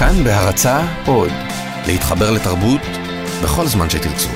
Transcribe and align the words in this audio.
כאן 0.00 0.24
בהרצה 0.24 0.80
עוד, 1.06 1.30
להתחבר 1.86 2.30
לתרבות 2.30 2.80
בכל 3.42 3.66
זמן 3.66 3.90
שתרצו. 3.90 4.28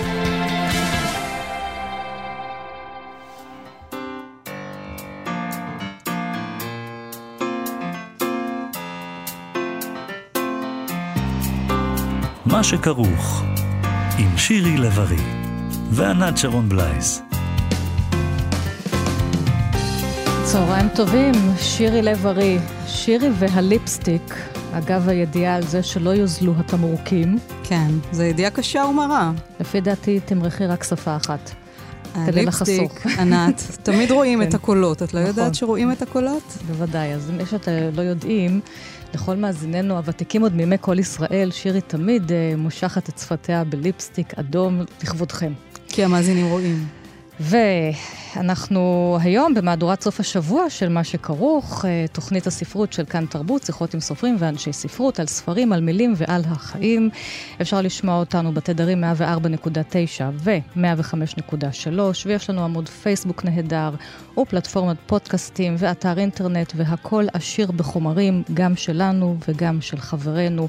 מה 12.47 12.63
שכרוך, 12.63 13.43
עם 14.19 14.39
שירי 14.39 14.77
לב-ארי 14.77 15.23
וענת 15.91 16.39
שרון 16.39 16.69
בלייס. 16.69 17.23
צהריים 20.45 20.89
טובים, 20.89 21.35
שירי 21.59 22.03
לב-ארי. 22.03 22.59
שירי 22.87 23.29
והליפסטיק, 23.39 24.35
אגב 24.79 25.09
הידיעה 25.09 25.57
על 25.57 25.63
זה 25.63 25.83
שלא 25.83 26.11
יוזלו 26.11 26.53
התמרוקים. 26.59 27.39
כן, 27.65 27.91
זו 28.13 28.23
ידיעה 28.23 28.51
קשה 28.51 28.85
ומרה. 28.91 29.33
לפי 29.61 29.81
דעתי 29.81 30.21
תמרחי 30.21 30.67
רק 30.67 30.85
שפה 30.85 31.17
אחת. 31.17 31.51
כדי 32.27 32.41
הליפסטיק, 32.41 32.91
לחסוך. 33.07 33.19
ענת, 33.19 33.63
תמיד 33.83 34.11
רואים 34.11 34.43
כן. 34.43 34.49
את 34.49 34.55
הקולות. 34.55 35.03
את 35.03 35.15
לא 35.15 35.21
נכון. 35.21 35.31
יודעת 35.31 35.55
שרואים 35.55 35.93
את 35.93 36.03
הקולות? 36.03 36.57
בוודאי. 36.67 37.15
אז 37.15 37.31
אם 37.31 37.47
שאתם 37.47 37.73
לא 37.95 38.03
יודעים, 38.03 38.61
לכל 39.15 39.37
מאזיננו 39.37 39.97
הוותיקים 39.97 40.43
עוד 40.43 40.55
מימי 40.55 40.77
כל 40.81 40.99
ישראל, 40.99 41.51
שירי 41.51 41.81
תמיד 41.81 42.33
אה, 42.33 42.55
מושכת 42.57 43.09
את 43.09 43.19
שפתיה 43.19 43.65
בליפסטיק 43.65 44.39
אדום 44.39 44.81
לכבודכם. 45.03 45.53
כי 45.89 46.05
המאזינים 46.05 46.47
רואים. 46.47 46.87
ואנחנו 47.41 49.19
היום 49.21 49.55
במהדורת 49.55 50.03
סוף 50.03 50.21
השבוע 50.21 50.71
של 50.71 50.89
מה 50.89 51.05
שכרוך, 51.05 51.85
אה, 51.85 52.05
תוכנית 52.13 52.47
הספרות 52.47 52.93
של 52.93 53.05
כאן 53.05 53.27
תרבות, 53.27 53.63
שיחות 53.63 53.95
עם 53.95 54.01
סופרים 54.01 54.37
ואנשי 54.39 54.73
ספרות, 54.73 55.21
על 55.21 55.27
ספרים, 55.27 55.73
על 55.73 55.81
מילים 55.81 56.15
ועל 56.17 56.43
החיים. 56.47 57.11
אפשר 57.61 57.81
לשמוע 57.81 58.19
אותנו 58.19 58.53
בתדרים 58.53 59.05
104.9 59.05 60.23
ו-105.3, 60.33 61.89
ויש 62.27 62.51
לנו 62.51 62.65
עמוד 62.65 62.89
פייסבוק 62.89 63.45
נהדר, 63.45 63.91
ופלטפורמת 64.39 64.97
פודקאסטים, 65.07 65.75
ואתר 65.79 66.19
אינטרנט, 66.19 66.73
והכל 66.77 67.25
עשיר 67.33 67.71
בחומרים, 67.71 68.43
גם 68.55 68.77
שלנו 68.77 69.37
וגם 69.49 69.81
של 69.81 69.99
חברינו 69.99 70.69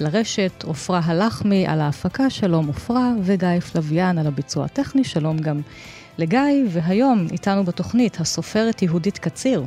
לרשת. 0.00 0.64
עפרה 0.68 1.00
הלחמי 1.04 1.66
על 1.66 1.80
ההפקה, 1.80 2.30
שלום 2.30 2.70
עפרה, 2.70 3.12
וגיא 3.22 3.60
פלוויאן 3.60 4.18
על 4.18 4.26
הביצוע 4.26 4.64
הטכני, 4.64 5.04
שלום 5.04 5.38
גם 5.38 5.60
לגיא, 6.18 6.40
והיום 6.68 7.26
איתנו 7.32 7.64
בתוכנית 7.64 8.20
הסופרת 8.20 8.82
יהודית 8.82 9.18
קציר, 9.18 9.64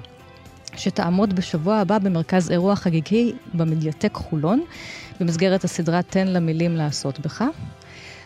שתעמוד 0.76 1.36
בשבוע 1.36 1.76
הבא 1.76 1.98
במרכז 1.98 2.52
אירוע 2.52 2.76
חגיגי 2.76 3.34
במדיטק 3.54 4.14
חולון, 4.14 4.64
במסגרת 5.20 5.64
הסדרה 5.64 6.02
תן 6.02 6.28
למילים 6.28 6.76
לעשות 6.76 7.20
בך. 7.20 7.44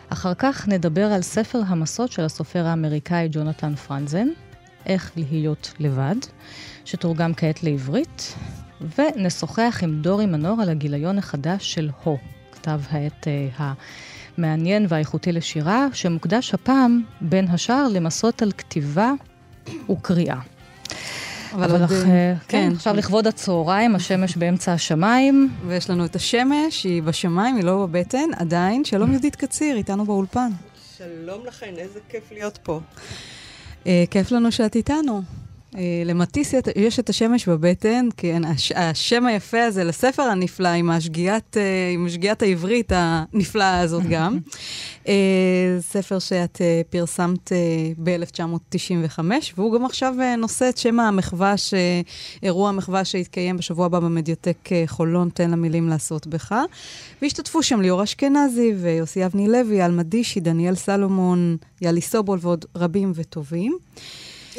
אחר 0.09 0.33
כך 0.33 0.67
נדבר 0.67 1.05
על 1.05 1.21
ספר 1.21 1.61
המסות 1.67 2.11
של 2.11 2.25
הסופר 2.25 2.65
האמריקאי 2.65 3.29
ג'ונתן 3.31 3.75
פרנזן, 3.75 4.27
איך 4.85 5.11
להיות 5.15 5.73
לבד, 5.79 6.15
שתורגם 6.85 7.33
כעת 7.33 7.63
לעברית, 7.63 8.35
ונשוחח 8.97 9.79
עם 9.83 10.01
דורי 10.01 10.25
מנור 10.25 10.61
על 10.61 10.69
הגיליון 10.69 11.17
החדש 11.17 11.73
של 11.73 11.89
הו, 12.03 12.17
כתב 12.51 12.81
העת 12.89 13.27
אה, 13.27 13.73
המעניין 14.37 14.85
והאיכותי 14.89 15.31
לשירה, 15.31 15.87
שמוקדש 15.93 16.53
הפעם, 16.53 17.03
בין 17.21 17.47
השאר, 17.47 17.87
למסות 17.87 18.41
על 18.41 18.51
כתיבה 18.51 19.11
וקריאה. 19.89 20.39
אבל, 21.53 21.71
עוד, 21.71 21.81
אך, 21.81 21.91
אה, 21.91 21.97
אה, 22.09 22.33
כן, 22.47 22.71
עכשיו 22.75 22.95
לכבוד 22.95 23.27
הצהריים, 23.27 23.95
השמש 23.95 24.37
באמצע 24.37 24.73
השמיים. 24.73 25.49
ויש 25.67 25.89
לנו 25.89 26.05
את 26.05 26.15
השמש, 26.15 26.83
היא 26.83 27.03
בשמיים, 27.03 27.55
היא 27.55 27.63
לא 27.63 27.85
בבטן, 27.85 28.29
עדיין. 28.35 28.85
שלום 28.85 29.11
יהודית 29.11 29.35
קציר, 29.35 29.75
איתנו 29.75 30.05
באולפן. 30.05 30.51
שלום 30.97 31.45
לכן, 31.47 31.73
איזה 31.77 31.99
כיף 32.09 32.31
להיות 32.31 32.59
פה. 32.63 32.79
אה, 33.87 34.03
כיף 34.11 34.31
לנו 34.31 34.51
שאת 34.51 34.75
איתנו. 34.75 35.21
אה, 35.77 36.03
למטיס 36.05 36.53
יש 36.75 36.99
את 36.99 37.09
השמש 37.09 37.49
בבטן, 37.49 38.07
כן, 38.17 38.45
הש, 38.45 38.71
השם 38.75 39.25
היפה 39.25 39.63
הזה 39.63 39.83
לספר 39.83 40.23
הנפלא, 40.23 40.67
עם 40.67 40.89
השגיאת, 40.89 41.57
אה, 41.57 41.91
עם 41.93 42.09
שגיאת 42.09 42.41
העברית 42.41 42.91
הנפלאה 42.95 43.79
הזאת 43.79 44.03
גם. 44.09 44.37
אה, 45.07 45.13
ספר 45.79 46.19
שאת 46.19 46.61
פרסמת 46.89 47.51
אה, 47.51 47.57
ב-1995, 48.03 49.19
והוא 49.57 49.73
גם 49.73 49.85
עכשיו 49.85 50.13
נושא 50.37 50.69
את 50.69 50.77
שם 50.77 50.99
המחווה, 50.99 51.57
ש- 51.57 51.73
אירוע 52.43 52.69
המחווה 52.69 53.05
שהתקיים 53.05 53.57
בשבוע 53.57 53.85
הבא 53.85 53.99
במדיוטק 53.99 54.57
חולון, 54.87 55.29
תן 55.33 55.51
למילים 55.51 55.89
לעשות 55.89 56.27
בך. 56.27 56.55
והשתתפו 57.21 57.63
שם 57.63 57.81
ליאור 57.81 58.03
אשכנזי 58.03 58.73
ויוסי 58.81 59.25
אבני 59.25 59.47
לוי, 59.47 59.85
אלמה 59.85 60.03
דישי, 60.03 60.39
דניאל 60.39 60.75
סלומון, 60.75 61.57
יאלי 61.81 62.01
סובול 62.01 62.39
ועוד 62.41 62.65
רבים 62.75 63.11
וטובים. 63.15 63.77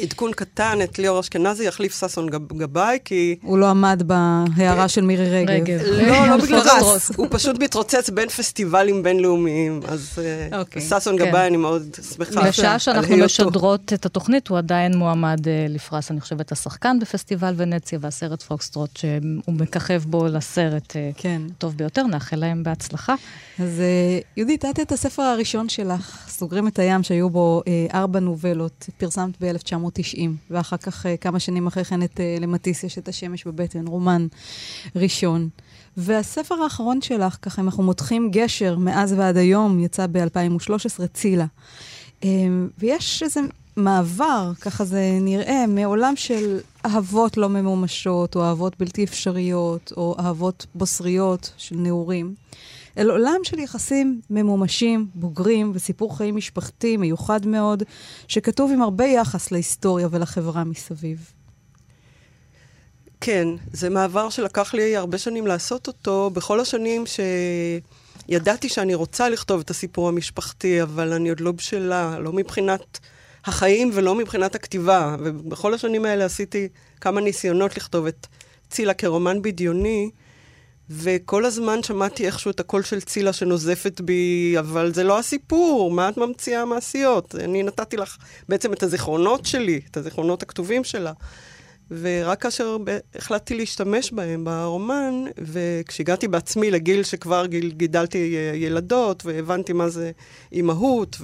עדכון 0.01 0.31
קטן, 0.31 0.79
את 0.83 0.99
ליאור 0.99 1.19
אשכנזי 1.19 1.65
יחליף 1.67 1.99
ששון 1.99 2.29
גב- 2.29 2.53
גבאי, 2.57 2.97
כי... 3.05 3.35
הוא 3.41 3.57
לא 3.57 3.69
עמד 3.69 4.03
בהערה 4.05 4.87
של 4.87 5.01
מירי 5.01 5.29
רגב. 5.29 5.49
רגב. 5.49 5.81
לא, 5.83 6.27
לא 6.27 6.37
בגלל 6.37 6.59
פוקסטרוט. 6.59 7.01
זה, 7.01 7.13
הוא 7.17 7.27
פשוט 7.29 7.59
מתרוצץ 7.59 8.09
בין 8.09 8.29
פסטיבלים 8.29 9.03
בינלאומיים, 9.03 9.79
אז 9.87 10.19
אה, 10.51 10.59
אוקיי. 10.59 10.81
ששון 10.81 11.17
כן. 11.19 11.29
גבאי, 11.29 11.47
אני 11.47 11.57
מאוד 11.57 11.83
שמחה 12.17 12.41
בשעה 12.41 12.79
שאנחנו. 12.79 13.17
משדרות 13.17 13.93
את 13.93 14.05
התוכנית, 14.05 14.47
הוא 14.47 14.57
עדיין 14.57 14.97
מועמד 14.97 15.47
אה, 15.47 15.65
לפרס, 15.69 16.11
אני 16.11 16.21
חושבת, 16.21 16.51
השחקן 16.51 16.99
בפסטיבל 16.99 17.53
ונציה 17.57 17.99
והסרט 18.01 18.41
פוקסטרוט, 18.41 18.97
שהוא 18.97 19.55
מככב 19.55 20.03
בו 20.05 20.27
לסרט 20.27 20.95
אה, 20.95 21.09
כן. 21.17 21.41
טוב 21.57 21.77
ביותר, 21.77 22.03
נאחל 22.03 22.37
להם 22.37 22.63
בהצלחה. 22.63 23.15
אז 23.59 23.81
יהודית, 24.37 24.65
את 24.65 24.79
את 24.79 24.91
הספר 24.91 25.21
הראשון 25.21 25.69
שלך, 25.69 26.17
סוגרים 26.29 26.67
את 26.67 26.79
הים, 26.79 27.03
שהיו 27.03 27.29
בו 27.29 27.61
ארבע 27.93 28.19
נובלות, 28.19 28.89
פרסמת 28.97 29.41
ב-1990, 29.83 30.19
ואחר 30.49 30.77
כך, 30.77 31.05
אה, 31.05 31.17
כמה 31.17 31.39
שנים 31.39 31.67
אחרי 31.67 31.83
כן, 31.83 32.03
את 32.03 32.19
אה, 32.19 32.37
למטיס 32.39 32.83
יש 32.83 32.97
את 32.97 33.07
השמש 33.07 33.47
בבטן, 33.47 33.87
רומן 33.87 34.27
ראשון. 34.95 35.49
והספר 35.97 36.55
האחרון 36.63 37.01
שלך, 37.01 37.37
ככה, 37.41 37.61
אם 37.61 37.65
אנחנו 37.65 37.83
מותחים 37.83 38.31
גשר 38.31 38.77
מאז 38.77 39.13
ועד 39.13 39.37
היום, 39.37 39.79
יצא 39.79 40.07
ב-2013, 40.11 41.07
צילה. 41.13 41.45
אה, 42.23 42.29
ויש 42.77 43.23
איזה 43.23 43.39
מעבר, 43.75 44.51
ככה 44.61 44.85
זה 44.85 45.17
נראה, 45.21 45.67
מעולם 45.67 46.15
של 46.15 46.59
אהבות 46.85 47.37
לא 47.37 47.49
ממומשות, 47.49 48.35
או 48.35 48.43
אהבות 48.43 48.73
בלתי 48.79 49.03
אפשריות, 49.03 49.93
או 49.97 50.15
אהבות 50.19 50.65
בוסריות 50.75 51.53
של 51.57 51.75
נעורים. 51.75 52.35
אל 52.97 53.09
עולם 53.09 53.39
של 53.43 53.59
יחסים 53.59 54.21
ממומשים, 54.29 55.07
בוגרים 55.15 55.71
וסיפור 55.73 56.17
חיים 56.17 56.35
משפחתי 56.35 56.97
מיוחד 56.97 57.45
מאוד, 57.47 57.83
שכתוב 58.27 58.71
עם 58.71 58.81
הרבה 58.81 59.05
יחס 59.05 59.51
להיסטוריה 59.51 60.07
ולחברה 60.11 60.63
מסביב. 60.63 61.31
כן, 63.21 63.47
זה 63.73 63.89
מעבר 63.89 64.29
שלקח 64.29 64.73
לי 64.73 64.97
הרבה 64.97 65.17
שנים 65.17 65.47
לעשות 65.47 65.87
אותו. 65.87 66.29
בכל 66.33 66.59
השנים 66.59 67.03
שידעתי 68.27 68.69
שאני 68.69 68.95
רוצה 68.95 69.29
לכתוב 69.29 69.59
את 69.59 69.69
הסיפור 69.69 70.07
המשפחתי, 70.09 70.81
אבל 70.81 71.13
אני 71.13 71.29
עוד 71.29 71.39
לא 71.39 71.51
בשלה, 71.51 72.19
לא 72.19 72.33
מבחינת 72.33 72.99
החיים 73.45 73.89
ולא 73.93 74.15
מבחינת 74.15 74.55
הכתיבה. 74.55 75.15
ובכל 75.19 75.73
השנים 75.73 76.05
האלה 76.05 76.25
עשיתי 76.25 76.67
כמה 77.01 77.21
ניסיונות 77.21 77.77
לכתוב 77.77 78.05
את 78.05 78.27
צילה 78.69 78.93
כרומן 78.93 79.41
בדיוני, 79.41 80.09
וכל 80.89 81.45
הזמן 81.45 81.83
שמעתי 81.83 82.25
איכשהו 82.25 82.51
את 82.51 82.59
הקול 82.59 82.83
של 82.83 83.01
צילה 83.01 83.33
שנוזפת 83.33 84.01
בי, 84.01 84.55
אבל 84.59 84.93
זה 84.93 85.03
לא 85.03 85.19
הסיפור, 85.19 85.91
מה 85.91 86.09
את 86.09 86.17
ממציאה 86.17 86.65
מעשיות? 86.65 87.35
אני 87.35 87.63
נתתי 87.63 87.97
לך 87.97 88.17
בעצם 88.49 88.73
את 88.73 88.83
הזיכרונות 88.83 89.45
שלי, 89.45 89.81
את 89.91 89.97
הזיכרונות 89.97 90.43
הכתובים 90.43 90.83
שלה. 90.83 91.11
ורק 91.91 92.41
כאשר 92.41 92.77
החלטתי 93.15 93.55
להשתמש 93.55 94.11
בהם 94.11 94.45
ברומן, 94.45 95.23
וכשהגעתי 95.37 96.27
בעצמי 96.27 96.71
לגיל 96.71 97.03
שכבר 97.03 97.45
גיל, 97.45 97.71
גידלתי 97.71 98.35
אה, 98.37 98.55
ילדות, 98.55 99.25
והבנתי 99.25 99.73
מה 99.73 99.89
זה 99.89 100.11
אימהות, 100.51 101.17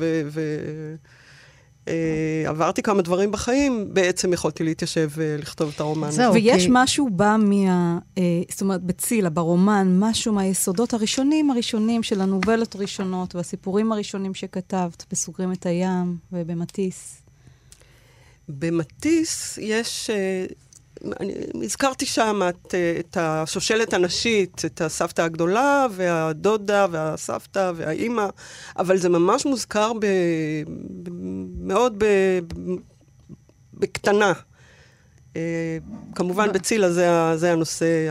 ועברתי 1.88 2.82
כמה 2.82 3.02
דברים 3.02 3.32
בחיים, 3.32 3.94
בעצם 3.94 4.34
יכולתי 4.34 4.64
להתיישב 4.64 5.10
ולכתוב 5.16 5.72
את 5.76 5.80
הרומן. 5.80 6.12
זהו. 6.12 6.34
ויש 6.34 6.64
כי- 6.64 6.70
משהו 6.72 7.10
בא 7.10 7.36
מה... 7.40 8.00
אה, 8.18 8.24
זאת 8.52 8.62
אומרת, 8.62 8.84
בצילה, 8.84 9.30
ברומן, 9.30 9.96
משהו 10.00 10.34
מהיסודות 10.34 10.94
הראשונים 10.94 11.52
הראשונים 11.52 12.04
של 12.04 12.22
הנובלות 12.22 12.76
הראשונות 12.76 13.36
והסיפורים 13.36 13.92
הראשונים 13.92 14.34
שכתבת, 14.34 15.06
בסוגרים 15.12 15.52
את 15.52 15.66
הים 15.66 16.18
ובמטיס. 16.32 17.22
במטיס 18.50 19.58
יש... 19.62 20.10
אני 21.20 21.34
הזכרתי 21.64 22.06
שם 22.06 22.42
את, 22.50 22.76
את 23.00 23.18
השושלת 23.20 23.94
הנשית, 23.94 24.62
את 24.66 24.82
הסבתא 24.82 25.22
הגדולה 25.22 25.88
והדודה 25.92 26.86
והסבתא 26.92 27.72
והאימא, 27.76 28.26
אבל 28.78 28.98
זה 28.98 29.10
ממש 29.10 29.46
מוזכר 29.46 29.94
ב, 29.94 30.06
ב, 31.04 31.10
מאוד 31.60 31.96
ב, 31.98 32.06
ב, 32.48 32.76
בקטנה. 33.74 34.34
אה, 35.36 35.78
כמובן 36.16 36.54
בצילה 36.54 36.92
זה, 36.92 37.08
זה 37.36 37.52
הנושא, 37.52 38.10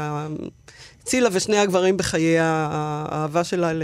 צילה 1.05 1.29
ושני 1.33 1.59
הגברים 1.59 1.97
בחיי 1.97 2.39
האהבה 2.39 3.45
שלה 3.45 3.73
ל... 3.73 3.83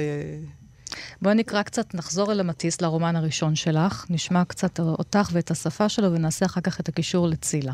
בואי 1.23 1.35
נקרא 1.35 1.63
קצת, 1.63 1.95
נחזור 1.95 2.33
אל 2.33 2.41
המטיס, 2.41 2.81
לרומן 2.81 3.17
הראשון 3.17 3.55
שלך, 3.55 4.07
נשמע 4.11 4.45
קצת 4.45 4.81
אותך 4.81 5.31
ואת 5.33 5.51
השפה 5.51 5.89
שלו, 5.89 6.13
ונעשה 6.13 6.47
אחר 6.47 6.61
כך 6.61 6.81
את 6.81 6.89
הקישור 6.89 7.29
לצילה. 7.29 7.73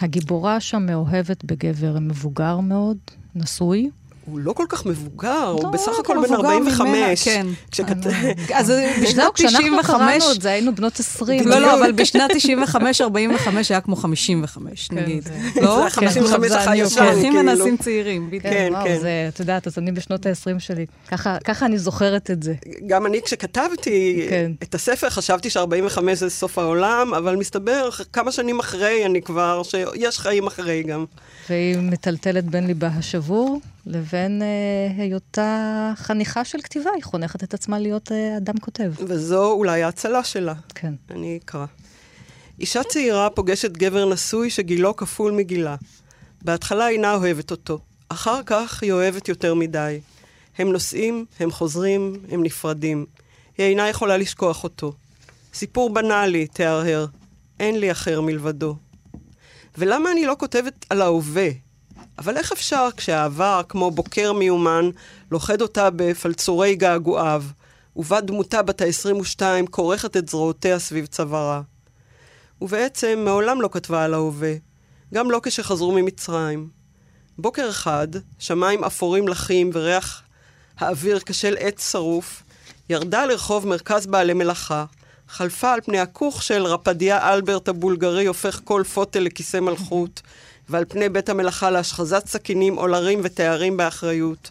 הגיבורה 0.00 0.60
שם 0.60 0.86
מאוהבת 0.86 1.44
בגבר 1.44 1.98
מבוגר 2.00 2.60
מאוד, 2.60 2.98
נשוי, 3.34 3.90
הוא 4.26 4.38
לא 4.38 4.52
כל 4.52 4.64
כך 4.68 4.86
מבוגר, 4.86 5.46
הוא 5.46 5.62
לא, 5.64 5.68
בסך 5.70 5.92
הכל 6.00 6.14
בן 6.14 6.20
מבוגר 6.32 6.34
45. 6.48 6.80
ממנה, 6.80 7.06
כן. 7.24 7.46
כשכת- 7.70 7.96
אז 8.60 8.72
בשנת 9.02 9.14
זהו, 9.16 9.32
כשאנחנו 9.34 9.58
95... 9.82 9.86
קראנו 9.86 10.32
את 10.36 10.42
זה, 10.42 10.50
היינו 10.50 10.74
בנות 10.74 11.00
20. 11.00 11.48
לא, 11.48 11.58
לא, 11.58 11.74
אבל 11.78 11.92
בשנת 12.02 12.30
95, 12.34 13.00
45 13.00 13.70
היה 13.70 13.80
כמו 13.80 13.96
55, 13.96 14.88
כן, 14.88 14.96
נגיד. 14.96 15.22
זה- 15.22 15.60
לא? 15.62 15.82
זה 15.84 15.90
55 15.90 16.48
זה 16.48 16.58
החי 16.58 16.70
אני 16.70 16.78
ישן, 16.80 16.98
יודעת. 17.00 17.12
הולכים 17.14 17.32
כאילו. 17.32 17.50
ונעשים 17.52 17.76
צעירים, 17.76 18.26
בדיוק. 18.26 18.42
כן, 18.42 18.72
כן, 18.74 18.84
כן. 18.84 18.98
זה, 19.00 19.26
את 19.34 19.40
יודעת, 19.40 19.66
אז 19.66 19.78
אני 19.78 19.92
בשנות 19.92 20.26
ה-20 20.26 20.58
שלי. 20.58 20.86
ככה 21.08 21.36
ככה 21.44 21.66
אני 21.66 21.78
זוכרת 21.78 22.30
את 22.30 22.42
זה. 22.42 22.54
גם 22.86 23.06
אני, 23.06 23.20
כשכתבתי 23.24 24.26
כן. 24.30 24.52
את 24.62 24.74
הספר, 24.74 25.10
חשבתי 25.10 25.50
ש-45 25.50 25.60
זה 26.14 26.30
סוף 26.30 26.58
העולם, 26.58 27.14
אבל 27.14 27.36
מסתבר, 27.36 27.88
כמה 28.12 28.32
שנים 28.32 28.58
אחרי, 28.58 29.06
אני 29.06 29.22
כבר, 29.22 29.62
שיש 29.62 30.18
חיים 30.18 30.46
אחרי 30.46 30.82
גם. 30.82 31.04
והיא 31.50 31.76
מטלטלת 31.78 32.44
בין 32.44 32.66
ליבה 32.66 32.86
השבור 32.98 33.60
לבין 33.86 34.42
אה, 34.42 35.02
היותה 35.02 35.92
חניכה 35.96 36.44
של 36.44 36.58
כתיבה. 36.62 36.90
היא 36.94 37.04
חונכת 37.04 37.44
את 37.44 37.54
עצמה 37.54 37.78
להיות 37.78 38.12
אה, 38.12 38.36
אדם 38.36 38.58
כותב. 38.58 38.92
וזו 38.98 39.52
אולי 39.52 39.82
ההצלה 39.82 40.24
שלה. 40.24 40.54
כן. 40.74 40.94
אני 41.10 41.38
אקרא. 41.44 41.66
אישה 42.60 42.82
צעירה 42.84 43.30
פוגשת 43.30 43.70
גבר 43.70 44.12
נשוי 44.12 44.50
שגילו 44.50 44.96
כפול 44.96 45.32
מגילה. 45.32 45.76
בהתחלה 46.42 46.88
אינה 46.88 47.14
אוהבת 47.14 47.50
אותו, 47.50 47.78
אחר 48.08 48.40
כך 48.46 48.82
היא 48.82 48.92
אוהבת 48.92 49.28
יותר 49.28 49.54
מדי. 49.54 50.00
הם 50.58 50.72
נוסעים, 50.72 51.24
הם 51.40 51.50
חוזרים, 51.50 52.16
הם 52.30 52.42
נפרדים. 52.42 53.06
היא 53.58 53.66
אינה 53.66 53.88
יכולה 53.88 54.16
לשכוח 54.16 54.64
אותו. 54.64 54.92
סיפור 55.54 55.94
בנאלי, 55.94 56.46
תהרהר. 56.46 57.06
אין 57.60 57.80
לי 57.80 57.92
אחר 57.92 58.20
מלבדו. 58.20 58.76
ולמה 59.78 60.12
אני 60.12 60.26
לא 60.26 60.34
כותבת 60.38 60.86
על 60.90 61.02
ההווה? 61.02 61.48
אבל 62.18 62.36
איך 62.36 62.52
אפשר 62.52 62.88
כשהעבר, 62.96 63.60
כמו 63.68 63.90
בוקר 63.90 64.32
מיומן, 64.32 64.90
לוכד 65.30 65.62
אותה 65.62 65.88
בפלצורי 65.96 66.76
געגועיו, 66.76 67.44
ובה 67.96 68.20
דמותה 68.20 68.62
בת 68.62 68.80
ה-22 68.82 69.42
כורכת 69.70 70.16
את 70.16 70.28
זרועותיה 70.28 70.78
סביב 70.78 71.06
צווארה? 71.06 71.60
ובעצם 72.60 73.22
מעולם 73.24 73.60
לא 73.60 73.68
כתבה 73.72 74.04
על 74.04 74.14
ההווה, 74.14 74.54
גם 75.14 75.30
לא 75.30 75.40
כשחזרו 75.42 75.92
ממצרים. 75.92 76.68
בוקר 77.38 77.70
אחד, 77.70 78.08
שמיים 78.38 78.84
אפורים 78.84 79.28
לחים 79.28 79.70
וריח 79.72 80.22
האוויר 80.78 81.20
כשל 81.26 81.54
עץ 81.58 81.92
שרוף, 81.92 82.42
ירדה 82.90 83.26
לרחוב 83.26 83.66
מרכז 83.66 84.06
בעלי 84.06 84.32
מלאכה, 84.32 84.84
חלפה 85.28 85.72
על 85.72 85.80
פני 85.80 85.98
הכוך 85.98 86.42
של 86.42 86.66
רפדיה 86.66 87.32
אלברט 87.32 87.68
הבולגרי 87.68 88.26
הופך 88.26 88.60
כל 88.64 88.82
פוטל 88.94 89.20
לכיסא 89.20 89.60
מלכות, 89.60 90.22
ועל 90.68 90.84
פני 90.88 91.08
בית 91.08 91.28
המלאכה 91.28 91.70
להשחזת 91.70 92.26
סכינים, 92.26 92.74
עולרים 92.74 93.20
ותארים 93.22 93.76
באחריות. 93.76 94.50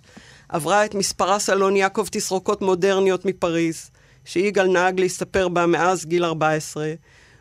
עברה 0.49 0.85
את 0.85 0.95
מספרה 0.95 1.39
סלון 1.39 1.75
יעקב 1.75 2.07
תסרוקות 2.11 2.61
מודרניות 2.61 3.25
מפריז, 3.25 3.91
שיגאל 4.25 4.67
נהג 4.67 4.99
להסתפר 4.99 5.47
בה 5.47 5.65
מאז 5.65 6.05
גיל 6.05 6.25
14, 6.25 6.93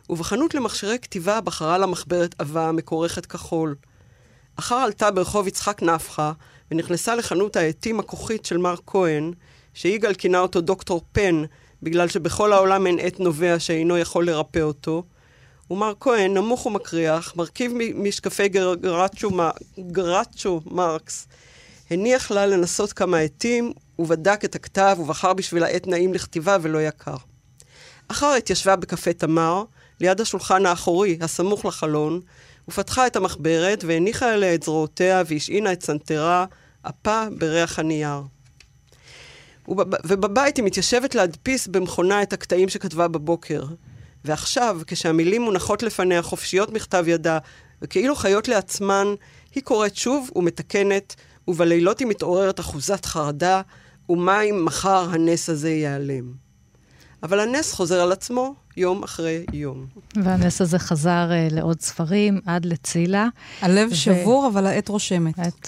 ובחנות 0.09 0.55
למכשירי 0.55 0.99
כתיבה 0.99 1.41
בחרה 1.41 1.77
לה 1.77 1.85
מחברת 1.85 2.35
עבה 2.39 2.71
מכורכת 2.71 3.25
כחול. 3.25 3.75
אחר 4.55 4.75
עלתה 4.75 5.11
ברחוב 5.11 5.47
יצחק 5.47 5.83
נפחא, 5.83 6.31
ונכנסה 6.71 7.15
לחנות 7.15 7.55
העטים 7.55 7.99
הכוחית 7.99 8.45
של 8.45 8.57
מר 8.57 8.75
כהן, 8.87 9.33
שיגאל 9.73 10.13
כינה 10.13 10.39
אותו 10.39 10.61
דוקטור 10.61 11.01
פן, 11.11 11.43
בגלל 11.83 12.07
שבכל 12.07 12.53
העולם 12.53 12.87
אין 12.87 12.99
עט 12.99 13.19
נובע 13.19 13.59
שאינו 13.59 13.97
יכול 13.97 14.25
לרפא 14.25 14.59
אותו. 14.59 15.03
ומר 15.73 15.93
כהן, 15.99 16.33
נמוך 16.33 16.65
ומקריח, 16.65 17.35
מרכיב 17.35 17.71
משקפי 17.95 18.47
גר- 18.47 18.75
גרצ'ו, 18.75 19.29
גרצ'ו 19.79 20.61
מרקס, 20.65 21.27
הניח 21.91 22.31
לה 22.31 22.45
לנסות 22.45 22.93
כמה 22.93 23.17
עטים, 23.17 23.73
ובדק 23.99 24.45
את 24.45 24.55
הכתב, 24.55 24.97
ובחר 24.99 25.33
בשביל 25.33 25.63
העט 25.63 25.87
נעים 25.87 26.13
לכתיבה 26.13 26.57
ולא 26.61 26.81
יקר. 26.81 27.15
אחר 28.07 28.33
התיישבה 28.33 28.75
בקפה 28.75 29.13
תמר, 29.13 29.63
ליד 29.99 30.21
השולחן 30.21 30.65
האחורי, 30.65 31.17
הסמוך 31.21 31.65
לחלון, 31.65 32.21
ופתחה 32.67 33.07
את 33.07 33.15
המחברת, 33.15 33.83
והניחה 33.87 34.33
אליה 34.33 34.53
את 34.53 34.63
זרועותיה, 34.63 35.23
והשעינה 35.25 35.73
את 35.73 35.79
צנתרה, 35.79 36.45
אפה 36.89 37.23
בריח 37.37 37.79
הנייר. 37.79 38.21
ובב- 39.67 39.97
ובבית 40.05 40.57
היא 40.57 40.65
מתיישבת 40.65 41.15
להדפיס 41.15 41.67
במכונה 41.67 42.23
את 42.23 42.33
הקטעים 42.33 42.69
שכתבה 42.69 43.07
בבוקר. 43.07 43.63
ועכשיו, 44.25 44.81
כשהמילים 44.87 45.41
מונחות 45.41 45.83
לפניה 45.83 46.21
חופשיות 46.21 46.73
מכתב 46.73 47.05
ידה, 47.07 47.37
וכאילו 47.81 48.15
חיות 48.15 48.47
לעצמן, 48.47 49.07
היא 49.55 49.63
קוראת 49.63 49.95
שוב 49.95 50.29
ומתקנת, 50.35 51.15
ובלילות 51.47 51.99
היא 51.99 52.07
מתעוררת 52.07 52.59
אחוזת 52.59 53.05
חרדה, 53.05 53.61
ומה 54.09 54.41
אם 54.41 54.65
מחר 54.65 55.07
הנס 55.11 55.49
הזה 55.49 55.69
ייעלם. 55.69 56.33
אבל 57.23 57.39
הנס 57.39 57.73
חוזר 57.73 58.01
על 58.01 58.11
עצמו 58.11 58.55
יום 58.77 59.03
אחרי 59.03 59.45
יום. 59.53 59.85
והנס 60.23 60.61
הזה 60.61 60.79
חזר 60.79 61.31
אה, 61.31 61.47
לעוד 61.51 61.81
ספרים, 61.81 62.41
עד 62.45 62.65
לצילה. 62.65 63.27
הלב 63.61 63.89
ו- 63.91 63.95
שבור, 63.95 64.49
אבל 64.53 64.67
העת 64.67 64.89
רושמת. 64.89 65.39
את... 65.39 65.67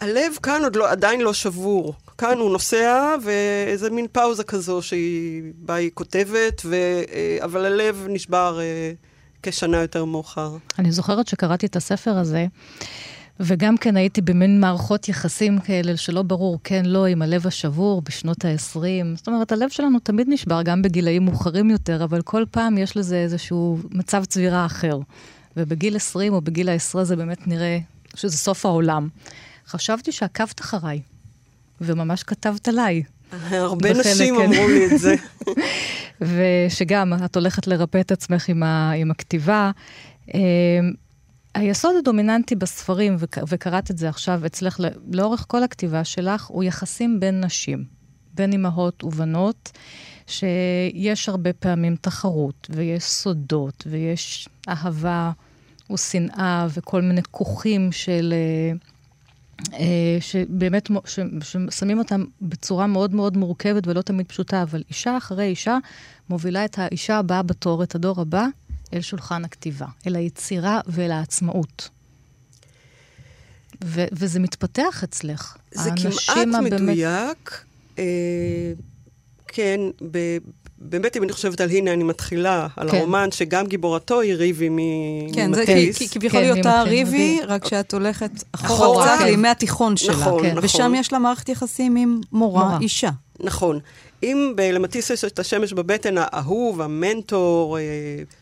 הלב 0.00 0.32
כאן 0.42 0.62
עוד 0.62 0.76
לא, 0.76 0.90
עדיין 0.90 1.20
לא 1.20 1.32
שבור. 1.32 1.94
כאן 2.18 2.38
הוא 2.38 2.52
נוסע, 2.52 3.14
ואיזה 3.22 3.90
מין 3.90 4.06
פאוזה 4.12 4.44
כזו 4.44 4.82
שהיא, 4.82 5.42
בה 5.56 5.74
היא 5.74 5.90
כותבת, 5.94 6.62
ו, 6.64 6.74
אה, 7.12 7.38
אבל 7.44 7.64
הלב 7.64 8.06
נשבר 8.08 8.60
אה, 8.60 8.92
כשנה 9.42 9.76
יותר 9.76 10.04
מאוחר. 10.04 10.56
אני 10.78 10.92
זוכרת 10.92 11.28
שקראתי 11.28 11.66
את 11.66 11.76
הספר 11.76 12.18
הזה, 12.18 12.46
וגם 13.40 13.76
כן 13.76 13.96
הייתי 13.96 14.20
במין 14.20 14.60
מערכות 14.60 15.08
יחסים 15.08 15.58
כאלה 15.58 15.96
שלא 15.96 16.22
ברור 16.22 16.58
כן, 16.64 16.82
לא, 16.86 17.06
עם 17.06 17.22
הלב 17.22 17.46
השבור 17.46 18.02
בשנות 18.02 18.44
ה-20. 18.44 19.16
זאת 19.16 19.26
אומרת, 19.26 19.52
הלב 19.52 19.68
שלנו 19.68 19.98
תמיד 19.98 20.26
נשבר, 20.30 20.62
גם 20.62 20.82
בגילאים 20.82 21.24
מאוחרים 21.24 21.70
יותר, 21.70 22.04
אבל 22.04 22.22
כל 22.22 22.44
פעם 22.50 22.78
יש 22.78 22.96
לזה 22.96 23.16
איזשהו 23.16 23.78
מצב 23.90 24.24
צבירה 24.24 24.66
אחר. 24.66 24.98
ובגיל 25.56 25.96
20 25.96 26.32
או 26.32 26.40
בגיל 26.40 26.68
ה-10 26.68 27.02
זה 27.02 27.16
באמת 27.16 27.46
נראה 27.46 27.78
שזה 28.14 28.36
סוף 28.36 28.66
העולם. 28.66 29.08
חשבתי 29.66 30.12
שעקבת 30.12 30.60
אחריי, 30.60 31.00
וממש 31.84 32.22
כתבת 32.22 32.68
עליי. 32.68 33.02
הרבה 33.50 33.92
נשים 33.92 34.36
כן. 34.36 34.42
אמרו 34.42 34.68
לי 34.68 34.86
את 34.86 34.98
זה. 34.98 35.14
ושגם 36.68 37.12
את 37.24 37.36
הולכת 37.36 37.66
לרפא 37.66 38.00
את 38.00 38.12
עצמך 38.12 38.48
עם, 38.48 38.62
ה, 38.62 38.90
עם 38.90 39.10
הכתיבה. 39.10 39.70
אה, 40.34 40.40
היסוד 41.54 41.96
הדומיננטי 41.98 42.54
בספרים, 42.54 43.16
וק, 43.18 43.38
וקראת 43.48 43.90
את 43.90 43.98
זה 43.98 44.08
עכשיו 44.08 44.46
אצלך 44.46 44.80
לאורך 45.12 45.44
כל 45.48 45.62
הכתיבה 45.62 46.04
שלך, 46.04 46.46
הוא 46.46 46.64
יחסים 46.64 47.20
בין 47.20 47.44
נשים, 47.44 47.84
בין 48.34 48.52
אימהות 48.52 49.04
ובנות, 49.04 49.70
שיש 50.26 51.28
הרבה 51.28 51.52
פעמים 51.52 51.96
תחרות, 52.00 52.70
ויש 52.70 53.04
סודות, 53.04 53.84
ויש 53.90 54.48
אהבה 54.68 55.30
ושנאה, 55.92 56.66
וכל 56.74 57.02
מיני 57.02 57.22
כוכים 57.30 57.92
של... 57.92 58.34
אה, 58.36 58.91
שבאמת, 60.20 60.90
מו- 60.90 61.02
ש- 61.04 61.18
ששמים 61.70 61.98
אותם 61.98 62.24
בצורה 62.42 62.86
מאוד 62.86 63.14
מאוד 63.14 63.36
מורכבת 63.36 63.86
ולא 63.86 64.02
תמיד 64.02 64.26
פשוטה, 64.26 64.62
אבל 64.62 64.82
אישה 64.88 65.16
אחרי 65.16 65.44
אישה 65.44 65.78
מובילה 66.28 66.64
את 66.64 66.78
האישה 66.78 67.18
הבאה 67.18 67.42
בתור, 67.42 67.82
את 67.82 67.94
הדור 67.94 68.20
הבא, 68.20 68.46
אל 68.94 69.00
שולחן 69.00 69.44
הכתיבה, 69.44 69.86
אל 70.06 70.16
היצירה 70.16 70.80
ואל 70.86 71.10
העצמאות. 71.10 71.88
ו- 73.84 74.04
וזה 74.12 74.40
מתפתח 74.40 75.00
אצלך. 75.04 75.56
זה 75.74 75.90
כמעט 76.34 76.62
מדויק. 76.62 77.64
אה, 77.98 78.04
כן, 79.48 79.80
ב- 80.10 80.38
באמת, 80.84 81.16
אם 81.16 81.22
אני 81.22 81.32
חושבת 81.32 81.60
על 81.60 81.70
הנה, 81.70 81.92
אני 81.92 82.04
מתחילה, 82.04 82.66
על 82.76 82.90
כן. 82.90 82.96
הרומן, 82.96 83.28
שגם 83.30 83.66
גיבורתו 83.66 84.20
היא 84.20 84.34
ריבי 84.34 84.68
מ- 84.68 85.32
כן, 85.34 85.52
זה 85.54 85.60
ממטיס. 85.60 85.98
כי- 85.98 86.08
כי 86.08 86.14
כביכול 86.18 86.40
כן, 86.40 86.44
היא 86.52 86.58
אותה 86.58 86.82
ריבי. 86.82 87.40
רק 87.48 87.68
שאת 87.68 87.94
הולכת 87.94 88.30
אחורה 88.52 88.76
אחורה, 88.86 89.06
קצת 89.06 89.18
כן. 89.18 89.24
לימי 89.30 89.48
התיכון 89.48 89.96
שלה. 89.96 90.12
נכון, 90.12 90.42
כן. 90.42 90.50
נכון. 90.50 90.64
ושם 90.64 90.92
יש 90.96 91.12
לה 91.12 91.18
מערכת 91.18 91.48
יחסים 91.48 91.96
עם 91.96 92.20
מורה, 92.32 92.64
מורה. 92.64 92.78
אישה. 92.80 93.10
נכון. 93.40 93.78
אם 94.22 94.52
למטיס 94.72 95.10
יש 95.10 95.24
את 95.24 95.38
השמש 95.38 95.72
בבטן, 95.72 96.14
האהוב, 96.18 96.80
המנטור, 96.80 97.78
אה, 97.78 97.82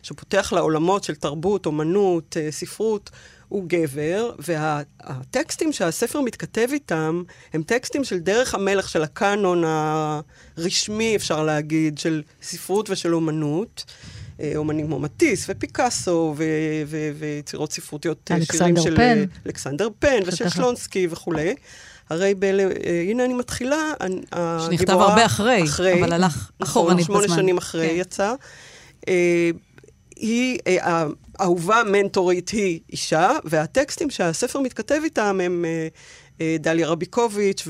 שפותח 0.03 0.53
לעולמות 0.55 1.03
של 1.03 1.15
תרבות, 1.15 1.65
אומנות, 1.65 2.37
אה, 2.39 2.51
ספרות, 2.51 3.09
הוא 3.51 3.63
גבר, 3.67 4.31
והטקסטים 4.39 5.73
שהספר 5.73 6.21
מתכתב 6.21 6.67
איתם, 6.71 7.23
הם 7.53 7.63
טקסטים 7.63 8.03
של 8.03 8.19
דרך 8.19 8.55
המלך, 8.55 8.89
של 8.89 9.03
הקאנון 9.03 9.63
הרשמי, 9.65 11.15
אפשר 11.15 11.43
להגיד, 11.43 11.97
של 11.97 12.21
ספרות 12.41 12.89
ושל 12.89 13.15
אומנות. 13.15 13.85
אה, 14.41 14.51
אומנים 14.55 14.85
כמו 14.87 14.99
מטיס 14.99 15.45
ופיקאסו 15.49 16.35
ויצירות 17.17 17.71
ספרותיות, 17.71 18.31
אה, 18.31 18.37
שירים 18.51 18.77
של 18.77 18.95
פן. 18.95 19.23
אלכסנדר 19.45 19.87
פן 19.99 20.19
ושל 20.25 20.49
שלונסקי 20.49 21.07
וכולי. 21.11 21.55
הרי 22.09 22.33
ב... 22.39 22.45
הנה 23.09 23.25
אני 23.25 23.33
מתחילה, 23.33 23.91
שנכתב 24.65 24.93
הרבה 24.93 25.25
אחרי, 25.25 25.63
אחרי 25.63 25.93
אבל 25.93 26.13
הלך 26.13 26.51
נכון, 26.59 26.83
אחורנית 26.83 27.05
בזמן. 27.05 27.21
שמונה 27.21 27.41
שנים 27.41 27.57
אחרי 27.57 27.87
כן. 27.87 27.95
יצא. 27.95 28.33
היא, 30.21 30.59
האהובה 31.39 31.83
מנטורית 31.83 32.49
היא 32.49 32.79
אישה, 32.91 33.31
והטקסטים 33.43 34.09
שהספר 34.09 34.59
מתכתב 34.59 34.99
איתם 35.03 35.39
הם 35.43 35.65
אה, 36.41 36.55
דליה 36.59 36.87
רביקוביץ' 36.87 37.67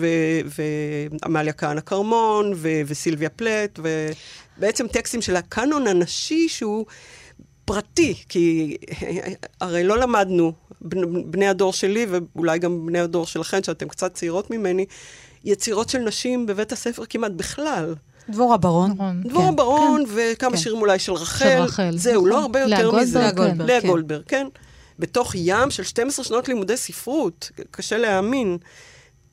ועמליה 1.21 1.53
כהנא 1.53 1.81
כרמון 1.81 2.53
וסילביה 2.87 3.29
פלט, 3.29 3.79
ובעצם 4.57 4.87
טקסטים 4.87 5.21
של 5.21 5.35
הקאנון 5.35 5.87
הנשי 5.87 6.49
שהוא 6.49 6.85
פרטי, 7.65 8.13
כי 8.29 8.77
הרי 9.61 9.83
לא 9.83 9.97
למדנו, 9.97 10.53
בני 11.25 11.47
הדור 11.47 11.73
שלי 11.73 12.05
ואולי 12.09 12.59
גם 12.59 12.85
בני 12.85 12.99
הדור 12.99 13.25
שלכם, 13.25 13.63
שאתם 13.63 13.87
קצת 13.87 14.13
צעירות 14.13 14.51
ממני, 14.51 14.85
יצירות 15.43 15.89
של 15.89 15.99
נשים 15.99 16.45
בבית 16.45 16.71
הספר 16.71 17.03
כמעט 17.09 17.31
בכלל. 17.31 17.95
דבורה 18.29 18.57
ברון. 18.57 18.91
נכון, 18.91 19.21
דבורה 19.21 19.47
כן, 19.49 19.55
ברון, 19.55 20.05
כן, 20.05 20.11
וכמה 20.15 20.51
כן. 20.51 20.57
שירים 20.57 20.81
אולי 20.81 20.99
של 20.99 21.13
רחל. 21.13 21.45
של 21.45 21.61
רחל. 21.61 21.97
זהו, 21.97 22.25
לא 22.25 22.31
נכון. 22.31 22.43
הרבה 22.43 22.59
יותר 22.59 22.91
מזה. 22.91 23.19
לאה 23.19 23.31
גולדברג, 23.31 23.69
לאה 23.69 23.79
גולדברג, 23.81 24.23
כן. 24.27 24.47
בתוך 24.99 25.31
ים 25.35 25.71
של 25.71 25.83
12 25.83 26.25
שנות 26.25 26.47
לימודי 26.47 26.77
ספרות, 26.77 27.51
קשה 27.71 27.97
להאמין. 27.97 28.57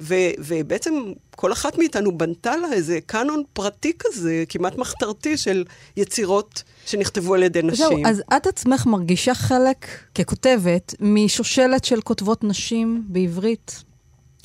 ו, 0.00 0.14
ובעצם 0.38 0.95
כל 1.37 1.52
אחת 1.52 1.78
מאיתנו 1.78 2.18
בנתה 2.18 2.57
לה 2.57 2.73
איזה 2.73 2.99
קאנון 3.07 3.42
פרטי 3.52 3.92
כזה, 3.99 4.45
כמעט 4.49 4.76
מחתרתי, 4.78 5.37
של 5.37 5.64
יצירות 5.97 6.62
שנכתבו 6.87 7.35
על 7.35 7.42
ידי 7.42 7.62
נשים. 7.62 7.87
זהו, 7.87 8.02
אז 8.07 8.23
את 8.37 8.47
עצמך 8.47 8.87
מרגישה 8.87 9.35
חלק, 9.35 9.87
ככותבת, 10.14 10.95
משושלת 11.00 11.85
של 11.85 12.00
כותבות 12.00 12.45
נשים 12.45 13.04
בעברית. 13.09 13.83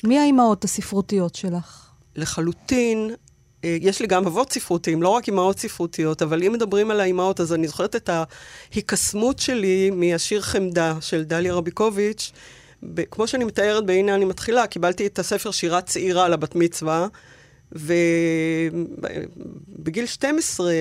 מי 0.04 0.18
האימהות 0.18 0.64
הספרותיות 0.64 1.34
שלך? 1.34 1.90
לחלוטין. 2.16 3.10
אה, 3.64 3.76
יש 3.80 4.00
לי 4.00 4.06
גם 4.06 4.26
אבות 4.26 4.52
ספרותיים, 4.52 5.02
לא 5.02 5.08
רק 5.08 5.26
אימהות 5.26 5.58
ספרותיות, 5.58 6.22
אבל 6.22 6.42
אם 6.42 6.52
מדברים 6.52 6.90
על 6.90 7.00
האימהות, 7.00 7.40
אז 7.40 7.52
אני 7.52 7.68
זוכרת 7.68 7.96
את 7.96 8.10
ההיקסמות 8.72 9.38
שלי 9.38 9.90
מהשיר 9.90 10.40
חמדה 10.40 10.96
של 11.00 11.24
דליה 11.24 11.54
רביקוביץ'. 11.54 12.32
ב- 12.82 13.04
כמו 13.10 13.26
שאני 13.26 13.44
מתארת 13.44 13.86
ב"הנה 13.86 14.14
אני 14.14 14.24
מתחילה", 14.24 14.66
קיבלתי 14.66 15.06
את 15.06 15.18
הספר 15.18 15.50
שירה 15.50 15.80
צעירה 15.80 16.28
לבת 16.28 16.54
מצווה, 16.54 17.06
ובגיל 19.72 20.06
12 20.06 20.72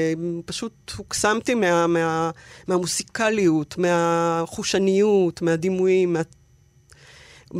פשוט 0.46 0.92
הוקסמתי 0.98 1.54
מה, 1.54 1.88
מה, 1.88 2.32
מהמוסיקליות, 2.68 3.78
מהחושניות, 3.78 5.42
מהדימויים, 5.42 6.14
מה... 6.14 6.22